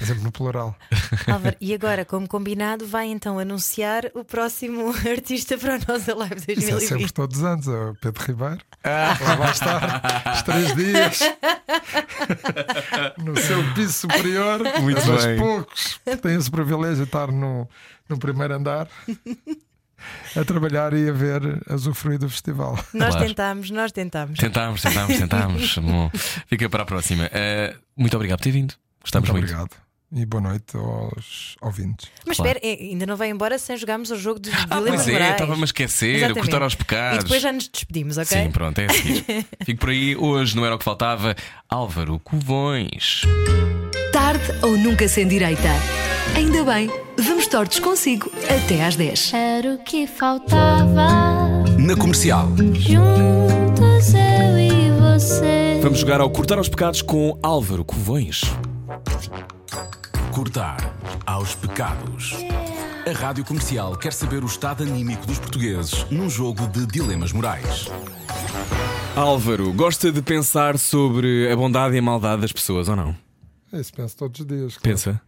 É 0.00 0.04
sempre 0.04 0.22
no 0.22 0.30
plural. 0.30 0.76
Álvaro, 1.26 1.56
e 1.60 1.72
agora, 1.72 2.04
como 2.04 2.28
combinado, 2.28 2.86
vai 2.86 3.06
então 3.06 3.38
anunciar 3.38 4.04
o 4.14 4.22
próximo 4.24 4.90
artista 5.08 5.56
para 5.56 5.76
o 5.76 5.78
Nós 5.88 6.08
Alive 6.08 6.36
Isso 6.36 6.50
é 6.50 6.54
sempre 6.54 6.70
2020. 7.06 7.12
todos 7.12 7.38
os 7.38 7.44
anos, 7.44 7.66
é 7.68 7.70
o 7.90 7.94
Pedro 7.94 8.24
Ribeiro. 8.24 8.58
Lá 8.84 9.34
vai 9.36 9.50
estar 9.52 10.32
os 10.34 10.42
três 10.42 10.74
dias 10.76 11.18
no 13.18 13.36
seu 13.36 13.62
piso 13.74 13.92
superior. 13.92 14.60
Muito 14.80 15.06
mas 15.06 15.24
bem. 15.24 15.38
poucos 15.38 16.00
têm 16.22 16.36
esse 16.36 16.50
privilégio 16.50 16.96
de 16.98 17.02
estar 17.04 17.32
no, 17.32 17.68
no 18.08 18.18
primeiro 18.18 18.54
andar 18.54 18.88
a 20.36 20.44
trabalhar 20.44 20.92
e 20.92 21.08
a 21.08 21.12
ver, 21.12 21.40
a 21.68 21.74
usufruir 21.74 22.18
do 22.18 22.28
festival. 22.28 22.78
Nós 22.92 23.14
Claro. 23.14 23.26
tentámos, 23.28 23.70
nós 23.70 23.92
tentámos. 23.92 24.38
Tentámos, 24.38 24.82
tentámos, 24.82 25.16
tentámos. 25.18 25.78
Bom, 25.78 26.10
fica 26.46 26.68
para 26.68 26.82
a 26.82 26.86
próxima. 26.86 27.28
Eh, 27.32 27.74
muito 27.96 28.14
obrigado 28.14 28.38
por 28.38 28.44
ter 28.44 28.50
vindo. 28.52 28.74
Gostamos 29.00 29.30
Muito 29.30 29.40
muito. 29.40 29.52
obrigado. 29.54 29.85
E 30.12 30.24
boa 30.24 30.40
noite 30.40 30.76
aos 30.76 31.56
ouvintes. 31.60 32.08
Mas 32.24 32.36
Claro. 32.36 32.58
espera, 32.58 32.80
ainda 32.80 33.06
não 33.06 33.16
vai 33.16 33.28
embora 33.28 33.58
sem 33.58 33.76
jogarmos 33.76 34.10
o 34.12 34.16
jogo 34.16 34.38
dos 34.38 34.52
Ah, 34.54 34.76
dilemas 34.76 35.04
pois 35.04 35.08
é, 35.16 35.30
estava-me 35.32 35.62
a 35.62 35.64
esquecer, 35.64 36.14
Exatamente. 36.16 36.38
cortar 36.40 36.62
aos 36.62 36.72
E 36.74 36.76
pecados. 36.76 37.24
depois 37.24 37.42
já 37.42 37.52
nos 37.52 37.68
despedimos, 37.68 38.16
ok? 38.16 38.44
Sim, 38.44 38.50
pronto, 38.52 38.78
é 38.78 38.86
a 38.86 38.88
seguir. 38.90 39.24
Fico 39.66 39.80
por 39.80 39.90
aí. 39.90 40.16
Hoje 40.16 40.54
não 40.56 40.64
era 40.64 40.74
o 40.76 40.78
que 40.78 40.84
faltava. 40.84 41.34
Álvaro 41.68 42.20
Covões. 42.20 43.22
Tarde 44.12 44.44
ou 44.62 44.76
nunca 44.78 45.08
sem 45.08 45.26
direita. 45.26 45.68
Ainda 46.36 46.64
bem, 46.64 46.88
vamos 47.18 47.46
tortos 47.48 47.80
consigo 47.80 48.30
até 48.44 48.84
às 48.84 48.94
10. 48.96 49.32
Era 49.34 49.74
o 49.74 49.78
que 49.78 50.06
faltava. 50.06 51.64
Na 51.78 51.96
comercial. 51.96 52.48
Juntos 52.74 54.14
eu 54.14 54.58
e 54.58 54.90
você. 55.00 55.80
Vamos 55.82 55.98
jogar 55.98 56.20
ao 56.20 56.30
Cortar 56.30 56.58
aos 56.58 56.68
Pecados 56.68 57.02
com 57.02 57.36
Álvaro 57.42 57.84
Covões. 57.84 58.42
Cortar 60.34 60.94
aos 61.24 61.54
pecados. 61.54 62.34
A 63.06 63.12
rádio 63.12 63.44
comercial 63.44 63.96
quer 63.96 64.12
saber 64.12 64.42
o 64.42 64.46
estado 64.46 64.82
anímico 64.82 65.26
dos 65.26 65.38
portugueses 65.38 66.04
num 66.10 66.28
jogo 66.28 66.66
de 66.68 66.86
dilemas 66.86 67.32
morais. 67.32 67.88
Álvaro, 69.14 69.72
gosta 69.72 70.12
de 70.12 70.20
pensar 70.20 70.78
sobre 70.78 71.50
a 71.50 71.56
bondade 71.56 71.94
e 71.94 71.98
a 71.98 72.02
maldade 72.02 72.42
das 72.42 72.52
pessoas 72.52 72.88
ou 72.88 72.96
não? 72.96 73.16
Isso 73.72 73.92
penso 73.92 74.16
todos 74.16 74.40
os 74.40 74.46
dias. 74.46 74.76
claro. 74.76 74.82
Pensa. 74.82 75.20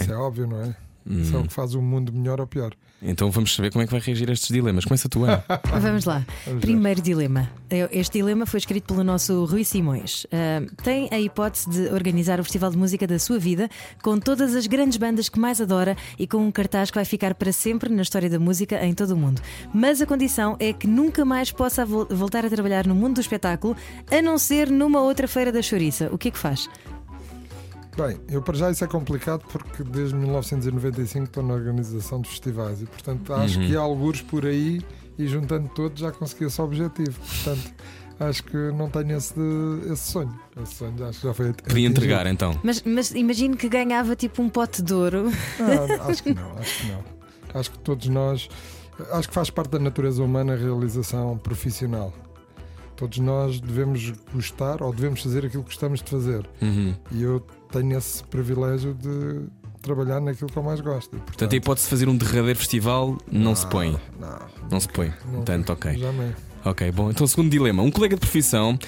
Isso 0.00 0.12
é 0.12 0.16
óbvio, 0.16 0.46
não 0.46 0.62
é? 0.62 0.76
Isso 1.06 1.36
é 1.36 1.38
o 1.38 1.42
que 1.42 1.52
faz 1.52 1.74
o 1.74 1.82
mundo 1.82 2.12
melhor 2.12 2.40
ou 2.40 2.46
pior. 2.46 2.72
Então 3.04 3.30
vamos 3.30 3.54
saber 3.54 3.70
como 3.72 3.82
é 3.82 3.86
que 3.86 3.90
vai 3.92 4.00
reagir 4.00 4.30
a 4.30 4.32
estes 4.32 4.48
dilemas. 4.48 4.84
Começa 4.84 5.08
tu, 5.08 5.24
Ana. 5.24 5.44
Vamos 5.80 6.04
lá. 6.04 6.24
Primeiro 6.60 7.00
dilema. 7.02 7.50
Este 7.90 8.18
dilema 8.18 8.46
foi 8.46 8.58
escrito 8.58 8.84
pelo 8.86 9.02
nosso 9.02 9.44
Rui 9.44 9.64
Simões. 9.64 10.24
Ah, 10.30 10.62
tem 10.84 11.08
a 11.10 11.18
hipótese 11.18 11.68
de 11.68 11.88
organizar 11.92 12.38
o 12.38 12.44
festival 12.44 12.70
de 12.70 12.76
música 12.78 13.06
da 13.06 13.18
sua 13.18 13.38
vida 13.38 13.68
com 14.02 14.18
todas 14.18 14.54
as 14.54 14.66
grandes 14.66 14.98
bandas 14.98 15.28
que 15.28 15.40
mais 15.40 15.60
adora 15.60 15.96
e 16.18 16.26
com 16.26 16.38
um 16.38 16.52
cartaz 16.52 16.90
que 16.90 16.96
vai 16.96 17.04
ficar 17.04 17.34
para 17.34 17.50
sempre 17.52 17.88
na 17.92 18.02
história 18.02 18.30
da 18.30 18.38
música 18.38 18.84
em 18.84 18.94
todo 18.94 19.12
o 19.12 19.16
mundo. 19.16 19.40
Mas 19.74 20.00
a 20.00 20.06
condição 20.06 20.56
é 20.60 20.72
que 20.72 20.86
nunca 20.86 21.24
mais 21.24 21.50
possa 21.50 21.84
vol- 21.84 22.06
voltar 22.08 22.44
a 22.46 22.50
trabalhar 22.50 22.86
no 22.86 22.94
mundo 22.94 23.14
do 23.14 23.20
espetáculo, 23.20 23.76
a 24.10 24.22
não 24.22 24.38
ser 24.38 24.70
numa 24.70 25.00
outra 25.00 25.26
feira 25.26 25.50
da 25.50 25.60
chouriça. 25.62 26.08
O 26.12 26.18
que 26.18 26.28
é 26.28 26.30
que 26.30 26.38
faz? 26.38 26.68
Bem, 27.96 28.18
eu 28.30 28.40
para 28.40 28.56
já 28.56 28.70
isso 28.70 28.82
é 28.82 28.86
complicado 28.86 29.44
porque 29.50 29.84
desde 29.84 30.14
1995 30.14 31.24
estou 31.24 31.42
na 31.42 31.52
organização 31.52 32.20
dos 32.20 32.30
festivais 32.30 32.80
e, 32.80 32.86
portanto, 32.86 33.34
acho 33.34 33.58
que 33.60 33.76
há 33.76 33.80
algures 33.80 34.22
por 34.22 34.46
aí 34.46 34.80
e 35.18 35.26
juntando 35.28 35.68
todos 35.68 36.00
já 36.00 36.10
consegui 36.10 36.46
esse 36.46 36.60
objetivo. 36.60 37.20
Portanto, 37.20 37.74
acho 38.18 38.44
que 38.44 38.56
não 38.56 38.88
tenho 38.88 39.16
esse, 39.16 39.34
esse 39.90 40.10
sonho. 40.10 40.40
Esse 40.62 40.74
sonho 40.74 41.06
acho 41.06 41.20
que 41.20 41.26
já 41.26 41.34
foi 41.34 41.52
Podia 41.52 41.86
entregar 41.86 42.26
então. 42.26 42.58
Mas, 42.62 42.82
mas 42.82 43.10
imagino 43.12 43.56
que 43.56 43.68
ganhava 43.68 44.16
tipo 44.16 44.42
um 44.42 44.48
pote 44.48 44.82
de 44.82 44.94
ouro. 44.94 45.30
Ah, 45.60 46.06
acho 46.08 46.22
que 46.22 46.32
não, 46.32 46.58
acho 46.58 46.80
que 46.80 46.86
não. 46.86 47.04
Acho 47.54 47.70
que 47.70 47.78
todos 47.80 48.08
nós. 48.08 48.48
Acho 49.10 49.28
que 49.28 49.34
faz 49.34 49.50
parte 49.50 49.70
da 49.70 49.78
natureza 49.78 50.22
humana 50.22 50.54
a 50.54 50.56
realização 50.56 51.36
profissional. 51.36 52.12
Todos 52.96 53.18
nós 53.18 53.60
devemos 53.60 54.12
gostar 54.32 54.82
ou 54.82 54.92
devemos 54.94 55.22
fazer 55.22 55.44
aquilo 55.44 55.62
que 55.62 55.70
gostamos 55.70 56.02
de 56.02 56.10
fazer. 56.10 56.48
Uhum. 56.60 56.94
E 57.10 57.22
eu 57.22 57.44
tenho 57.72 57.96
esse 57.98 58.22
privilégio 58.24 58.94
de 58.94 59.40
trabalhar 59.80 60.20
naquilo 60.20 60.48
que 60.48 60.56
eu 60.56 60.62
mais 60.62 60.80
gosto. 60.80 61.16
E, 61.16 61.20
Portanto, 61.20 61.52
a 61.52 61.56
hipótese 61.56 61.86
de 61.86 61.90
fazer 61.90 62.08
um 62.08 62.16
derradeiro 62.16 62.58
festival 62.58 63.18
não 63.30 63.54
se 63.56 63.66
põe. 63.66 63.98
Não, 64.20 64.38
Não 64.70 64.80
se 64.80 64.88
põe. 64.88 65.12
não 65.26 65.34
Portanto, 65.36 65.70
ok. 65.70 65.98
Jamais. 65.98 66.34
Ok, 66.64 66.92
bom. 66.92 67.10
Então, 67.10 67.26
segundo 67.26 67.50
dilema. 67.50 67.82
Um 67.82 67.90
colega 67.90 68.14
de 68.14 68.20
profissão 68.20 68.78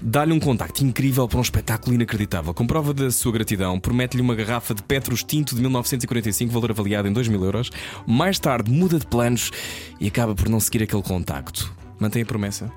dá-lhe 0.00 0.32
um 0.32 0.38
contacto 0.38 0.84
incrível 0.84 1.26
para 1.26 1.38
um 1.38 1.42
espetáculo 1.42 1.92
inacreditável. 1.92 2.54
Com 2.54 2.64
prova 2.64 2.94
da 2.94 3.10
sua 3.10 3.32
gratidão, 3.32 3.80
promete-lhe 3.80 4.22
uma 4.22 4.36
garrafa 4.36 4.72
de 4.72 4.84
Petros 4.84 5.24
Tinto 5.24 5.52
de 5.56 5.60
1945, 5.60 6.52
valor 6.52 6.70
avaliado 6.70 7.08
em 7.08 7.12
2 7.12 7.26
mil 7.26 7.42
euros. 7.42 7.70
Mais 8.06 8.38
tarde, 8.38 8.70
muda 8.70 9.00
de 9.00 9.06
planos 9.06 9.50
e 9.98 10.06
acaba 10.06 10.32
por 10.32 10.48
não 10.48 10.60
seguir 10.60 10.84
aquele 10.84 11.02
contacto. 11.02 11.74
Mantém 11.98 12.22
a 12.22 12.26
promessa? 12.26 12.70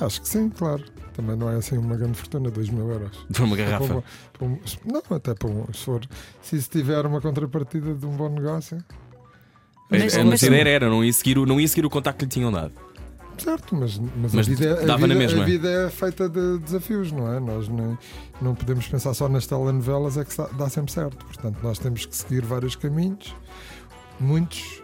Acho 0.00 0.20
que 0.20 0.28
sim, 0.28 0.48
claro. 0.50 0.84
Também 1.16 1.34
não 1.34 1.50
é 1.50 1.56
assim 1.56 1.78
uma 1.78 1.96
grande 1.96 2.18
fortuna, 2.18 2.50
2 2.50 2.68
mil 2.68 2.88
euros. 2.90 3.26
Uma 3.40 3.56
Para 3.56 3.64
garrafa. 3.64 3.92
uma- 3.94 4.04
para 4.32 4.46
um- 4.46 4.58
não, 4.84 5.16
até 5.16 5.34
para 5.34 5.48
um, 5.48 5.64
se 5.72 5.84
for. 5.84 6.06
Se 6.42 6.56
isso 6.56 6.68
tiver 6.70 7.04
uma 7.06 7.20
contrapartida 7.22 7.94
de 7.94 8.04
um 8.06 8.10
bom 8.10 8.28
negócio, 8.28 8.76
A- 9.90 9.98
Mas- 9.98 10.16
a 10.16 10.24
mas- 10.24 10.42
ideia 10.42 10.68
era, 10.68 10.90
não 10.90 11.04
ia, 11.04 11.12
seguir 11.12 11.38
o, 11.38 11.46
não 11.46 11.60
ia 11.60 11.68
seguir 11.68 11.86
o 11.86 11.90
contacto 11.90 12.18
que 12.18 12.24
lhe 12.24 12.30
tinham 12.30 12.50
dado. 12.50 12.72
Certo, 13.38 13.74
mas, 13.76 13.98
mas, 13.98 14.34
Mas 14.34 14.46
a, 14.46 14.50
vida, 14.50 14.64
é- 14.64 14.72
a, 14.82 14.86
dava 14.86 15.06
na 15.06 15.14
vida, 15.14 15.26
mesma. 15.26 15.42
a 15.42 15.46
vida 15.46 15.68
é 15.70 15.90
feita 15.90 16.28
de 16.28 16.58
desafios, 16.58 17.12
não 17.12 17.32
é? 17.32 17.38
Nós 17.38 17.68
nem, 17.68 17.96
não 18.42 18.54
podemos 18.54 18.88
pensar 18.88 19.14
só 19.14 19.28
nas 19.28 19.46
telenovelas, 19.46 20.16
é 20.18 20.24
que 20.24 20.34
dá, 20.56 20.68
sempre 20.68 20.90
certo. 20.92 21.24
Portanto, 21.24 21.58
nós 21.62 21.78
temos 21.78 22.04
que 22.04 22.16
seguir 22.16 22.44
vários 22.44 22.74
caminhos, 22.74 23.32
muitos, 24.18 24.82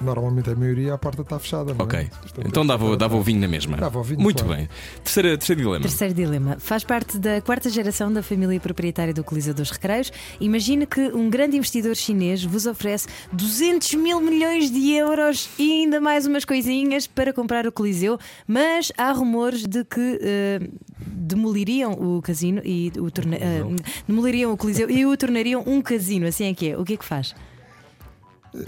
normalmente 0.00 0.50
a 0.50 0.54
maioria, 0.54 0.94
a 0.94 0.98
porta 0.98 1.22
está 1.22 1.38
fechada. 1.38 1.72
Não 1.74 1.80
é? 1.80 1.82
Ok. 1.82 2.10
Portanto, 2.20 2.46
Então 2.48 2.62
é 2.62 2.66
dava, 2.66 2.96
dava 2.96 3.16
o 3.16 3.22
vinho 3.22 3.40
na 3.40 3.48
mesma. 3.48 3.76
Dava 3.76 3.98
o 3.98 4.02
vinho, 4.02 4.20
Muito 4.20 4.44
claro. 4.44 4.58
bem. 4.58 4.68
Terceira, 5.02 5.36
terceiro 5.38 5.60
dilema. 5.62 5.80
Terceiro 5.80 6.14
dilema. 6.14 6.56
Faz 6.58 6.84
parte 6.84 7.18
da 7.18 7.40
quarta 7.40 7.70
geração 7.70 8.12
da 8.12 8.22
família 8.22 8.58
proprietária 8.60 9.14
do 9.14 9.24
Coliseu 9.24 9.54
dos 9.54 9.70
Recreios. 9.70 10.12
Imagine 10.40 10.86
que 10.86 11.00
um 11.12 11.30
grande 11.30 11.56
investidor 11.56 11.96
chinês 11.96 12.44
vos 12.44 12.66
oferece 12.66 13.08
200 13.32 13.94
mil 13.94 14.20
milhões 14.20 14.70
de 14.70 14.92
euros 14.92 15.48
e 15.58 15.72
ainda 15.82 16.00
mais 16.00 16.26
umas 16.26 16.44
coisinhas 16.44 17.06
para 17.06 17.32
comprar 17.32 17.66
o 17.66 17.72
Coliseu, 17.72 18.18
mas 18.46 18.92
há 18.98 19.10
rumores 19.12 19.66
de 19.66 19.84
que 19.84 20.18
eh, 20.22 20.60
demoliriam 21.06 21.92
o 21.92 22.20
casino 22.22 22.60
e 22.64 22.92
o 22.98 23.10
torne... 23.10 23.36
eh, 23.36 23.62
demoliriam 24.06 24.52
o 24.52 24.56
Coliseu 24.56 24.90
e 24.90 25.06
o 25.06 25.16
tornariam 25.16 25.62
um 25.66 25.80
casino. 25.80 26.26
Assim 26.26 26.46
é 26.46 26.54
que 26.54 26.70
é. 26.70 26.78
O 26.78 26.84
que 26.84 26.94
é 26.94 26.96
que 26.96 27.04
faz? 27.04 27.34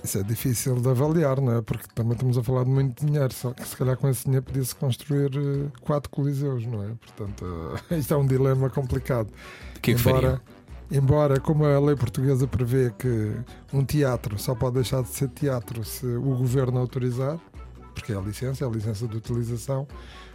Isso 0.03 0.19
é 0.19 0.23
difícil 0.23 0.77
de 0.81 0.89
avaliar, 0.89 1.41
não 1.41 1.59
é? 1.59 1.63
Porque 1.63 1.87
também 1.95 2.13
estamos 2.13 2.39
a 2.39 2.43
falar 2.43 2.65
de 2.65 2.71
muito 2.71 3.05
dinheiro, 3.05 3.33
só 3.35 3.53
que 3.53 3.67
se 3.67 3.77
calhar 3.77 3.97
com 3.97 4.09
esse 4.09 4.25
dinheiro 4.25 4.45
podia-se 4.45 4.75
construir 4.75 5.31
eh, 5.37 5.71
quatro 5.83 6.09
coliseus, 6.11 6.65
não 6.65 6.83
é? 6.83 6.89
Portanto, 6.95 7.45
eh, 7.91 7.97
isto 7.99 8.15
é 8.15 8.17
um 8.17 8.27
dilema 8.27 8.71
complicado. 8.71 9.29
O 9.77 9.81
que 9.81 9.91
é 9.91 9.95
que 9.95 10.01
faria? 10.01 10.19
embora, 10.19 10.43
embora, 10.91 11.41
como 11.41 11.67
a 11.67 11.79
lei 11.79 11.97
portuguesa 11.97 12.47
prevê 12.47 12.93
que 12.99 13.33
um 13.73 13.85
teatro 13.85 14.39
só 14.39 14.55
pode 14.55 14.77
deixar 14.77 15.03
de 15.03 15.09
ser 15.09 15.29
teatro 15.29 15.85
se 15.85 16.07
o 16.07 16.35
governo 16.37 16.79
autorizar, 16.79 17.39
porque 17.95 18.13
é 18.13 18.17
a 18.17 18.21
licença, 18.21 18.65
é 18.65 18.67
a 18.67 18.71
licença 18.71 19.07
de 19.07 19.17
utilização, 19.17 19.87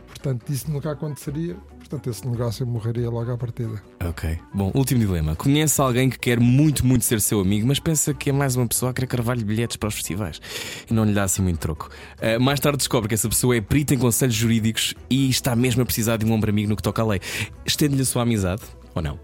portanto, 0.09 0.49
isso 0.49 0.69
nunca 0.69 0.91
aconteceria, 0.91 1.55
portanto, 1.77 2.09
esse 2.09 2.27
negócio 2.27 2.65
morreria 2.67 3.09
logo 3.09 3.31
à 3.31 3.37
partida. 3.37 3.81
Ok. 4.03 4.37
Bom, 4.53 4.71
último 4.73 4.99
dilema. 4.99 5.35
Conhece 5.35 5.79
alguém 5.79 6.09
que 6.09 6.19
quer 6.19 6.39
muito, 6.39 6.85
muito 6.85 7.05
ser 7.05 7.21
seu 7.21 7.39
amigo, 7.39 7.67
mas 7.67 7.79
pensa 7.79 8.13
que 8.13 8.29
é 8.29 8.33
mais 8.33 8.55
uma 8.55 8.67
pessoa 8.67 8.91
a 8.91 8.93
querer 8.93 9.07
carvar-lhe 9.07 9.43
bilhetes 9.43 9.77
para 9.77 9.87
os 9.87 9.95
festivais 9.95 10.41
e 10.89 10.93
não 10.93 11.05
lhe 11.05 11.13
dá 11.13 11.23
assim 11.23 11.41
muito 11.41 11.59
troco. 11.59 11.89
Ah, 12.21 12.39
mais 12.39 12.59
tarde 12.59 12.77
descobre 12.77 13.07
que 13.07 13.15
essa 13.15 13.29
pessoa 13.29 13.55
é 13.55 13.61
perita 13.61 13.93
em 13.93 13.97
conselhos 13.97 14.35
jurídicos 14.35 14.93
e 15.09 15.29
está 15.29 15.55
mesmo 15.55 15.81
a 15.81 15.85
precisar 15.85 16.17
de 16.17 16.25
um 16.25 16.31
ombro 16.31 16.49
amigo 16.49 16.69
no 16.69 16.75
que 16.75 16.83
toca 16.83 17.01
à 17.01 17.05
lei. 17.05 17.21
Estende-lhe 17.65 18.01
a 18.01 18.05
sua 18.05 18.23
amizade 18.23 18.63
ou 18.93 19.01
não? 19.01 19.19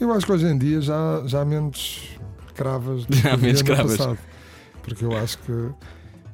Eu 0.00 0.12
acho 0.12 0.24
que 0.24 0.32
hoje 0.32 0.46
em 0.46 0.56
dia 0.56 0.80
já, 0.80 1.22
já 1.26 1.42
há 1.42 1.44
menos 1.44 2.18
cravas 2.54 3.04
do 3.04 3.16
que 3.16 3.28
há 3.28 3.36
menos 3.36 3.60
no 3.60 3.66
cravas. 3.66 3.96
passado. 3.96 4.18
Porque 4.82 5.04
eu 5.04 5.16
acho 5.16 5.38
que, 5.38 5.52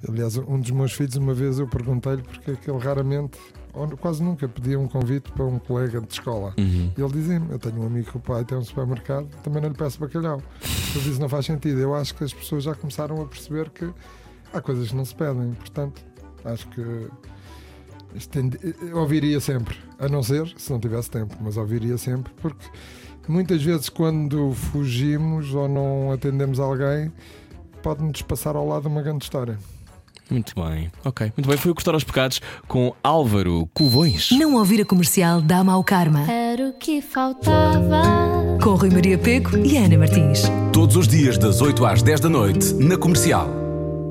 aliás, 0.08 0.36
um 0.36 0.58
dos 0.60 0.70
meus 0.70 0.92
filhos, 0.92 1.16
uma 1.16 1.34
vez 1.34 1.58
eu 1.58 1.66
perguntei-lhe 1.66 2.22
porque 2.22 2.50
é 2.52 2.56
que 2.56 2.70
ele 2.70 2.78
raramente, 2.78 3.38
ou 3.72 3.88
quase 3.96 4.22
nunca, 4.22 4.48
pedia 4.48 4.78
um 4.78 4.88
convite 4.88 5.30
para 5.32 5.44
um 5.44 5.58
colega 5.58 6.00
de 6.00 6.12
escola. 6.12 6.54
Uhum. 6.58 6.92
E 6.96 7.00
ele 7.00 7.12
dizia-me: 7.12 7.50
Eu 7.52 7.58
tenho 7.58 7.80
um 7.82 7.86
amigo 7.86 8.10
que 8.10 8.16
o 8.16 8.20
pai 8.20 8.44
tem 8.44 8.56
um 8.56 8.64
supermercado, 8.64 9.28
também 9.42 9.60
não 9.62 9.68
lhe 9.68 9.74
peço 9.76 9.98
bacalhau. 10.00 10.40
Eu 10.94 11.00
disse: 11.02 11.20
Não 11.20 11.28
faz 11.28 11.46
sentido. 11.46 11.78
Eu 11.78 11.94
acho 11.94 12.14
que 12.14 12.24
as 12.24 12.32
pessoas 12.32 12.64
já 12.64 12.74
começaram 12.74 13.20
a 13.20 13.26
perceber 13.26 13.68
que 13.70 13.90
há 14.52 14.60
coisas 14.60 14.88
que 14.88 14.96
não 14.96 15.04
se 15.04 15.14
pedem. 15.14 15.52
Portanto, 15.54 16.02
acho 16.44 16.66
que. 16.68 17.08
estendi- 18.14 18.58
ouviria 18.94 19.40
sempre, 19.40 19.76
a 19.98 20.08
não 20.08 20.22
ser 20.22 20.52
se 20.56 20.70
não 20.72 20.80
tivesse 20.80 21.10
tempo, 21.10 21.36
mas 21.40 21.56
ouviria 21.56 21.98
sempre, 21.98 22.32
porque 22.40 22.66
muitas 23.28 23.62
vezes 23.62 23.88
quando 23.90 24.52
fugimos 24.52 25.52
ou 25.54 25.68
não 25.68 26.12
atendemos 26.12 26.58
alguém, 26.58 27.12
pode-nos 27.82 28.22
passar 28.22 28.56
ao 28.56 28.66
lado 28.66 28.86
uma 28.88 29.02
grande 29.02 29.24
história. 29.24 29.58
Muito 30.30 30.54
bem. 30.54 30.90
Ok. 31.04 31.32
Muito 31.36 31.48
bem. 31.48 31.56
Foi 31.56 31.70
o 31.70 31.74
Cortar 31.74 31.94
aos 31.94 32.04
Pecados 32.04 32.40
com 32.66 32.94
Álvaro 33.02 33.68
Covões. 33.72 34.30
Não 34.32 34.54
ouvir 34.54 34.80
a 34.80 34.84
comercial 34.84 35.40
dá 35.40 35.62
mau 35.62 35.82
karma. 35.84 36.30
Era 36.30 36.68
o 36.68 36.72
que 36.72 37.00
faltava. 37.00 38.02
Com 38.62 38.74
Rui 38.74 38.90
Maria 38.90 39.18
Peco 39.18 39.56
e 39.58 39.76
Ana 39.76 39.98
Martins. 39.98 40.42
Todos 40.72 40.96
os 40.96 41.06
dias 41.08 41.38
das 41.38 41.60
8 41.60 41.84
às 41.86 42.02
10 42.02 42.20
da 42.20 42.28
noite 42.28 42.74
na 42.74 42.96
comercial. 42.96 43.65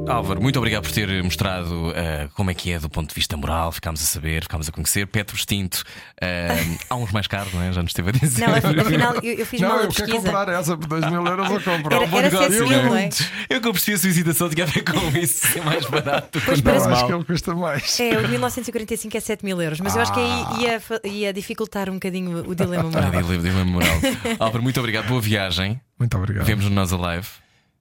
Álvaro, 0.08 0.40
muito 0.42 0.58
obrigado 0.60 0.84
por 0.84 0.92
ter 0.92 1.24
mostrado 1.24 1.90
uh, 1.90 1.94
como 2.36 2.52
é 2.52 2.54
que 2.54 2.72
é 2.72 2.80
do 2.80 2.88
ponto 2.90 3.10
de 3.10 3.16
vista 3.16 3.36
moral. 3.36 3.72
Ficámos 3.72 4.02
a 4.02 4.06
saber, 4.06 4.44
ficámos 4.44 4.70
a 4.70 4.72
conhecer. 4.72 5.08
Petro 5.08 5.36
Extinto, 5.36 5.84
uh, 6.22 6.78
há 6.90 6.96
uns 6.96 7.12
mais 7.12 7.26
caros, 7.28 7.52
não 7.54 7.62
é? 7.64 7.72
Já 7.74 7.82
nos 7.82 7.90
esteve 7.90 8.10
a 8.10 8.12
dizer. 8.14 8.48
Não, 8.48 8.54
afinal, 8.82 9.16
eu, 9.24 9.34
eu 9.40 9.46
fiz 9.46 9.60
Não, 9.62 9.70
mal 9.70 9.78
a 9.80 9.82
eu 9.84 9.90
quero 9.90 10.06
pesquisa. 10.06 10.26
comprar 10.26 10.50
essa 10.50 10.78
por 10.78 10.88
2 10.88 11.06
mil 11.12 11.26
euros. 11.26 11.50
Eu 11.52 11.62
compro. 11.62 11.96
Era- 11.96 12.06
Bom 12.08 12.20
era 12.20 12.30
negócio, 12.30 12.66
não 12.68 12.96
é? 12.96 13.10
Eu 13.50 13.62
que 13.62 13.68
eu 13.68 13.72
percebi 13.74 13.96
a 13.96 14.00
solicitação 14.00 14.50
tinha 14.50 14.64
a 14.64 14.68
ver 14.68 14.84
com 14.84 15.18
isso, 15.18 15.48
ser 15.48 15.64
mais 15.64 15.86
barato. 15.88 16.40
Pois 16.46 16.62
Não, 16.62 16.74
mal. 16.76 16.94
acho 16.94 17.06
que 17.08 17.14
ele 17.14 17.24
custa 17.24 17.56
mais. 17.56 18.00
É, 18.00 18.18
o 18.18 18.22
de 18.22 18.28
1945 18.30 19.18
é 19.18 19.20
7 19.20 19.44
mil 19.44 19.60
euros, 19.62 19.80
mas 19.82 19.96
eu 19.96 20.02
acho 20.04 20.14
que 20.14 20.20
aí 20.20 20.62
ia, 20.62 20.80
fa- 20.80 21.02
ia 21.04 21.34
dificultar 21.34 21.90
um 21.90 21.94
bocadinho 21.94 22.48
o 22.48 22.54
dilema 22.54 22.84
moral. 22.90 23.12
Ah, 23.14 23.22
dile- 23.22 23.38
dile-me 23.40 23.64
moral. 23.64 23.98
Álvaro, 24.40 24.62
muito 24.64 24.80
obrigado, 24.80 25.08
boa 25.08 25.20
viagem. 25.22 25.80
Muito 25.98 26.16
obrigado. 26.18 26.46
Vemos 26.46 26.66
no 26.66 26.72
Nós 26.72 26.94
Alive. 26.94 27.28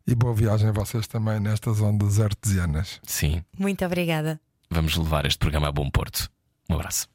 E 0.07 0.14
boa 0.14 0.34
viagem 0.34 0.68
a 0.68 0.72
vocês 0.72 1.07
também 1.07 1.40
nestas 1.40 1.80
ondas 1.80 2.20
artesianas. 2.20 3.00
Sim, 3.05 3.42
Muito 3.59 3.84
obrigada. 3.84 4.40
vamos 4.70 4.96
levar 4.96 5.24
este 5.24 5.38
programa 5.38 5.68
a 5.68 5.72
bom 5.72 5.88
porto. 5.90 6.30
Um 6.68 6.74
abraço. 6.74 7.09